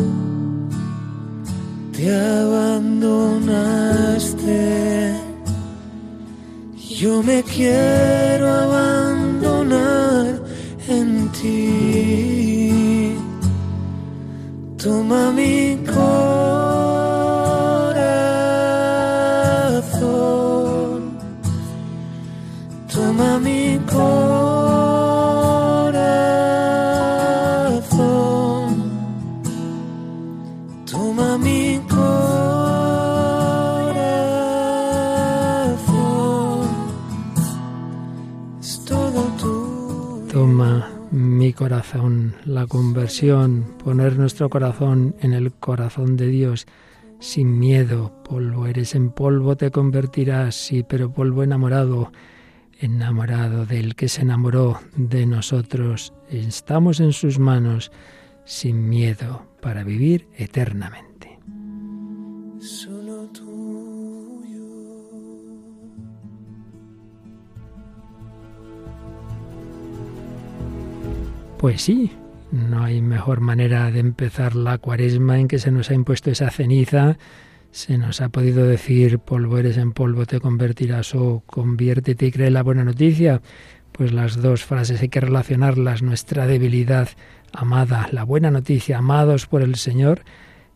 y 1.98 2.08
abandonaste. 2.08 3.28
Yo 7.00 7.22
me 7.22 7.42
quiero 7.42 8.48
abandonar 8.48 10.42
en 10.88 11.28
ti. 11.32 13.14
Toma 14.76 15.32
mi 15.32 15.67
corazón, 41.58 42.36
la 42.44 42.68
conversión, 42.68 43.74
poner 43.82 44.16
nuestro 44.16 44.48
corazón 44.48 45.16
en 45.18 45.32
el 45.32 45.52
corazón 45.52 46.16
de 46.16 46.28
Dios, 46.28 46.68
sin 47.18 47.58
miedo, 47.58 48.22
polvo 48.22 48.68
eres, 48.68 48.94
en 48.94 49.10
polvo 49.10 49.56
te 49.56 49.72
convertirás, 49.72 50.54
sí, 50.54 50.84
pero 50.88 51.12
polvo 51.12 51.42
enamorado, 51.42 52.12
enamorado 52.78 53.66
del 53.66 53.96
que 53.96 54.08
se 54.08 54.22
enamoró 54.22 54.78
de 54.94 55.26
nosotros, 55.26 56.14
estamos 56.30 57.00
en 57.00 57.12
sus 57.12 57.40
manos, 57.40 57.90
sin 58.44 58.88
miedo, 58.88 59.48
para 59.60 59.82
vivir 59.82 60.28
eternamente. 60.36 61.40
Pues 71.58 71.82
sí, 71.82 72.12
no 72.52 72.84
hay 72.84 73.02
mejor 73.02 73.40
manera 73.40 73.90
de 73.90 73.98
empezar 73.98 74.54
la 74.54 74.78
cuaresma 74.78 75.40
en 75.40 75.48
que 75.48 75.58
se 75.58 75.72
nos 75.72 75.90
ha 75.90 75.94
impuesto 75.94 76.30
esa 76.30 76.50
ceniza, 76.50 77.18
se 77.72 77.98
nos 77.98 78.20
ha 78.20 78.28
podido 78.28 78.64
decir 78.64 79.18
polvo 79.18 79.58
eres 79.58 79.76
en 79.76 79.90
polvo 79.90 80.24
te 80.24 80.38
convertirás 80.38 81.16
o 81.16 81.42
conviértete 81.46 82.26
y 82.26 82.30
cree 82.30 82.50
la 82.52 82.62
buena 82.62 82.84
noticia. 82.84 83.42
Pues 83.90 84.12
las 84.12 84.40
dos 84.40 84.64
frases 84.64 85.02
hay 85.02 85.08
que 85.08 85.20
relacionarlas, 85.20 86.00
nuestra 86.00 86.46
debilidad 86.46 87.08
amada, 87.52 88.08
la 88.12 88.22
buena 88.22 88.52
noticia, 88.52 88.98
amados 88.98 89.46
por 89.46 89.62
el 89.62 89.74
Señor, 89.74 90.22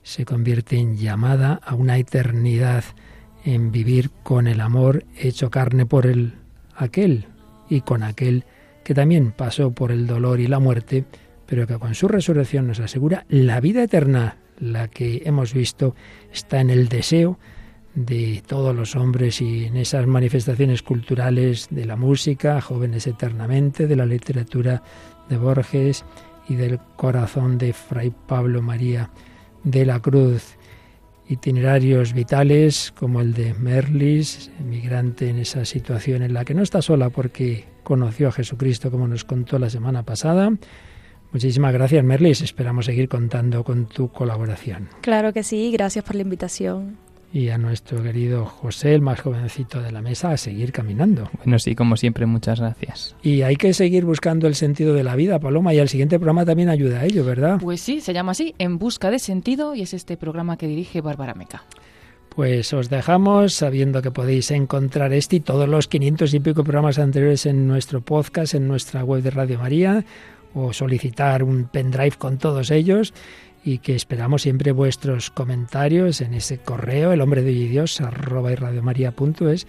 se 0.02 0.24
convierte 0.24 0.78
en 0.78 0.96
llamada 0.96 1.60
a 1.64 1.76
una 1.76 1.96
eternidad, 1.96 2.82
en 3.44 3.70
vivir 3.70 4.10
con 4.24 4.48
el 4.48 4.60
amor 4.60 5.04
hecho 5.16 5.48
carne 5.48 5.86
por 5.86 6.06
el 6.06 6.34
aquel 6.74 7.26
y 7.68 7.82
con 7.82 8.02
aquel 8.02 8.44
que 8.84 8.94
también 8.94 9.32
pasó 9.32 9.72
por 9.72 9.92
el 9.92 10.06
dolor 10.06 10.40
y 10.40 10.46
la 10.46 10.58
muerte, 10.58 11.04
pero 11.46 11.66
que 11.66 11.78
con 11.78 11.94
su 11.94 12.08
resurrección 12.08 12.66
nos 12.66 12.80
asegura 12.80 13.26
la 13.28 13.60
vida 13.60 13.82
eterna, 13.82 14.36
la 14.58 14.88
que 14.88 15.22
hemos 15.24 15.54
visto 15.54 15.94
está 16.32 16.60
en 16.60 16.70
el 16.70 16.88
deseo 16.88 17.38
de 17.94 18.42
todos 18.46 18.74
los 18.74 18.96
hombres 18.96 19.40
y 19.40 19.66
en 19.66 19.76
esas 19.76 20.06
manifestaciones 20.06 20.82
culturales 20.82 21.68
de 21.70 21.84
la 21.84 21.96
música, 21.96 22.60
jóvenes 22.60 23.06
eternamente, 23.06 23.86
de 23.86 23.96
la 23.96 24.06
literatura 24.06 24.82
de 25.28 25.36
Borges 25.36 26.04
y 26.48 26.54
del 26.54 26.78
corazón 26.96 27.58
de 27.58 27.72
Fray 27.72 28.12
Pablo 28.26 28.62
María 28.62 29.10
de 29.62 29.84
la 29.84 30.00
Cruz. 30.00 30.56
Itinerarios 31.28 32.12
vitales 32.12 32.92
como 32.92 33.20
el 33.20 33.32
de 33.32 33.54
Merlis, 33.54 34.50
emigrante 34.58 35.28
en 35.28 35.38
esa 35.38 35.64
situación 35.64 36.22
en 36.22 36.34
la 36.34 36.44
que 36.44 36.54
no 36.54 36.62
está 36.62 36.82
sola 36.82 37.10
porque 37.10 37.71
conoció 37.82 38.28
a 38.28 38.32
Jesucristo 38.32 38.90
como 38.90 39.08
nos 39.08 39.24
contó 39.24 39.58
la 39.58 39.70
semana 39.70 40.02
pasada. 40.02 40.52
Muchísimas 41.32 41.72
gracias, 41.72 42.04
Merlis. 42.04 42.42
Esperamos 42.42 42.86
seguir 42.86 43.08
contando 43.08 43.64
con 43.64 43.86
tu 43.86 44.08
colaboración. 44.08 44.88
Claro 45.00 45.32
que 45.32 45.42
sí, 45.42 45.70
gracias 45.72 46.04
por 46.04 46.14
la 46.14 46.22
invitación. 46.22 46.98
Y 47.32 47.48
a 47.48 47.56
nuestro 47.56 48.02
querido 48.02 48.44
José, 48.44 48.94
el 48.94 49.00
más 49.00 49.22
jovencito 49.22 49.80
de 49.80 49.90
la 49.90 50.02
mesa, 50.02 50.32
a 50.32 50.36
seguir 50.36 50.70
caminando. 50.70 51.30
Bueno, 51.38 51.58
sí, 51.58 51.74
como 51.74 51.96
siempre, 51.96 52.26
muchas 52.26 52.60
gracias. 52.60 53.16
Y 53.22 53.40
hay 53.40 53.56
que 53.56 53.72
seguir 53.72 54.04
buscando 54.04 54.46
el 54.46 54.54
sentido 54.54 54.92
de 54.92 55.02
la 55.02 55.16
vida, 55.16 55.38
Paloma, 55.38 55.72
y 55.72 55.78
el 55.78 55.88
siguiente 55.88 56.18
programa 56.18 56.44
también 56.44 56.68
ayuda 56.68 57.00
a 57.00 57.04
ello, 57.06 57.24
¿verdad? 57.24 57.58
Pues 57.58 57.80
sí, 57.80 58.02
se 58.02 58.12
llama 58.12 58.32
así, 58.32 58.54
En 58.58 58.78
Busca 58.78 59.10
de 59.10 59.18
Sentido, 59.18 59.74
y 59.74 59.80
es 59.80 59.94
este 59.94 60.18
programa 60.18 60.58
que 60.58 60.66
dirige 60.66 61.00
Bárbara 61.00 61.32
Meca. 61.32 61.64
Pues 62.34 62.72
os 62.72 62.88
dejamos 62.88 63.52
sabiendo 63.52 64.00
que 64.00 64.10
podéis 64.10 64.50
encontrar 64.52 65.12
este 65.12 65.36
y 65.36 65.40
todos 65.40 65.68
los 65.68 65.86
500 65.86 66.32
y 66.32 66.40
pico 66.40 66.64
programas 66.64 66.98
anteriores 66.98 67.44
en 67.44 67.66
nuestro 67.66 68.00
podcast, 68.00 68.54
en 68.54 68.66
nuestra 68.66 69.04
web 69.04 69.22
de 69.22 69.30
Radio 69.30 69.58
María, 69.58 70.02
o 70.54 70.72
solicitar 70.72 71.42
un 71.42 71.64
pendrive 71.64 72.16
con 72.16 72.38
todos 72.38 72.70
ellos 72.70 73.12
y 73.62 73.78
que 73.78 73.94
esperamos 73.94 74.42
siempre 74.42 74.72
vuestros 74.72 75.30
comentarios 75.30 76.22
en 76.22 76.32
ese 76.32 76.56
correo, 76.56 77.12
el 77.12 77.20
hombre 77.20 77.42
de 77.42 77.52
Dios, 77.52 78.00
arroba 78.00 78.50
y 78.50 78.54
radiomaria.es, 78.54 79.66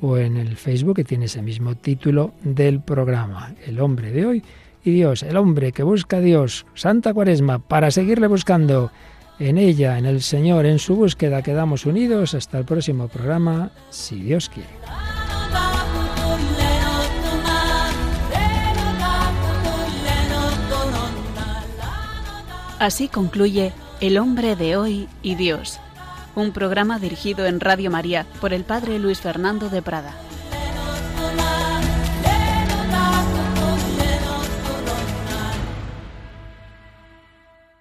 o 0.00 0.16
en 0.16 0.36
el 0.36 0.56
Facebook 0.56 0.94
que 0.94 1.04
tiene 1.04 1.24
ese 1.24 1.42
mismo 1.42 1.74
título 1.74 2.32
del 2.44 2.80
programa, 2.80 3.54
el 3.66 3.80
hombre 3.80 4.12
de 4.12 4.24
hoy 4.24 4.42
y 4.84 4.92
Dios, 4.92 5.24
el 5.24 5.36
hombre 5.36 5.72
que 5.72 5.82
busca 5.82 6.18
a 6.18 6.20
Dios, 6.20 6.64
Santa 6.74 7.12
Cuaresma, 7.12 7.58
para 7.58 7.90
seguirle 7.90 8.28
buscando 8.28 8.92
en 9.38 9.58
ella, 9.58 9.98
en 9.98 10.06
el 10.06 10.22
Señor, 10.22 10.66
en 10.66 10.78
su 10.78 10.96
búsqueda, 10.96 11.42
quedamos 11.42 11.86
unidos 11.86 12.34
hasta 12.34 12.58
el 12.58 12.64
próximo 12.64 13.08
programa, 13.08 13.70
si 13.90 14.20
Dios 14.20 14.48
quiere. 14.48 14.68
Así 22.78 23.08
concluye 23.08 23.72
El 24.00 24.18
hombre 24.18 24.56
de 24.56 24.76
hoy 24.76 25.08
y 25.22 25.36
Dios, 25.36 25.80
un 26.34 26.52
programa 26.52 26.98
dirigido 26.98 27.46
en 27.46 27.60
Radio 27.60 27.90
María 27.90 28.26
por 28.40 28.52
el 28.52 28.64
Padre 28.64 28.98
Luis 28.98 29.20
Fernando 29.20 29.70
de 29.70 29.80
Prada. 29.80 30.12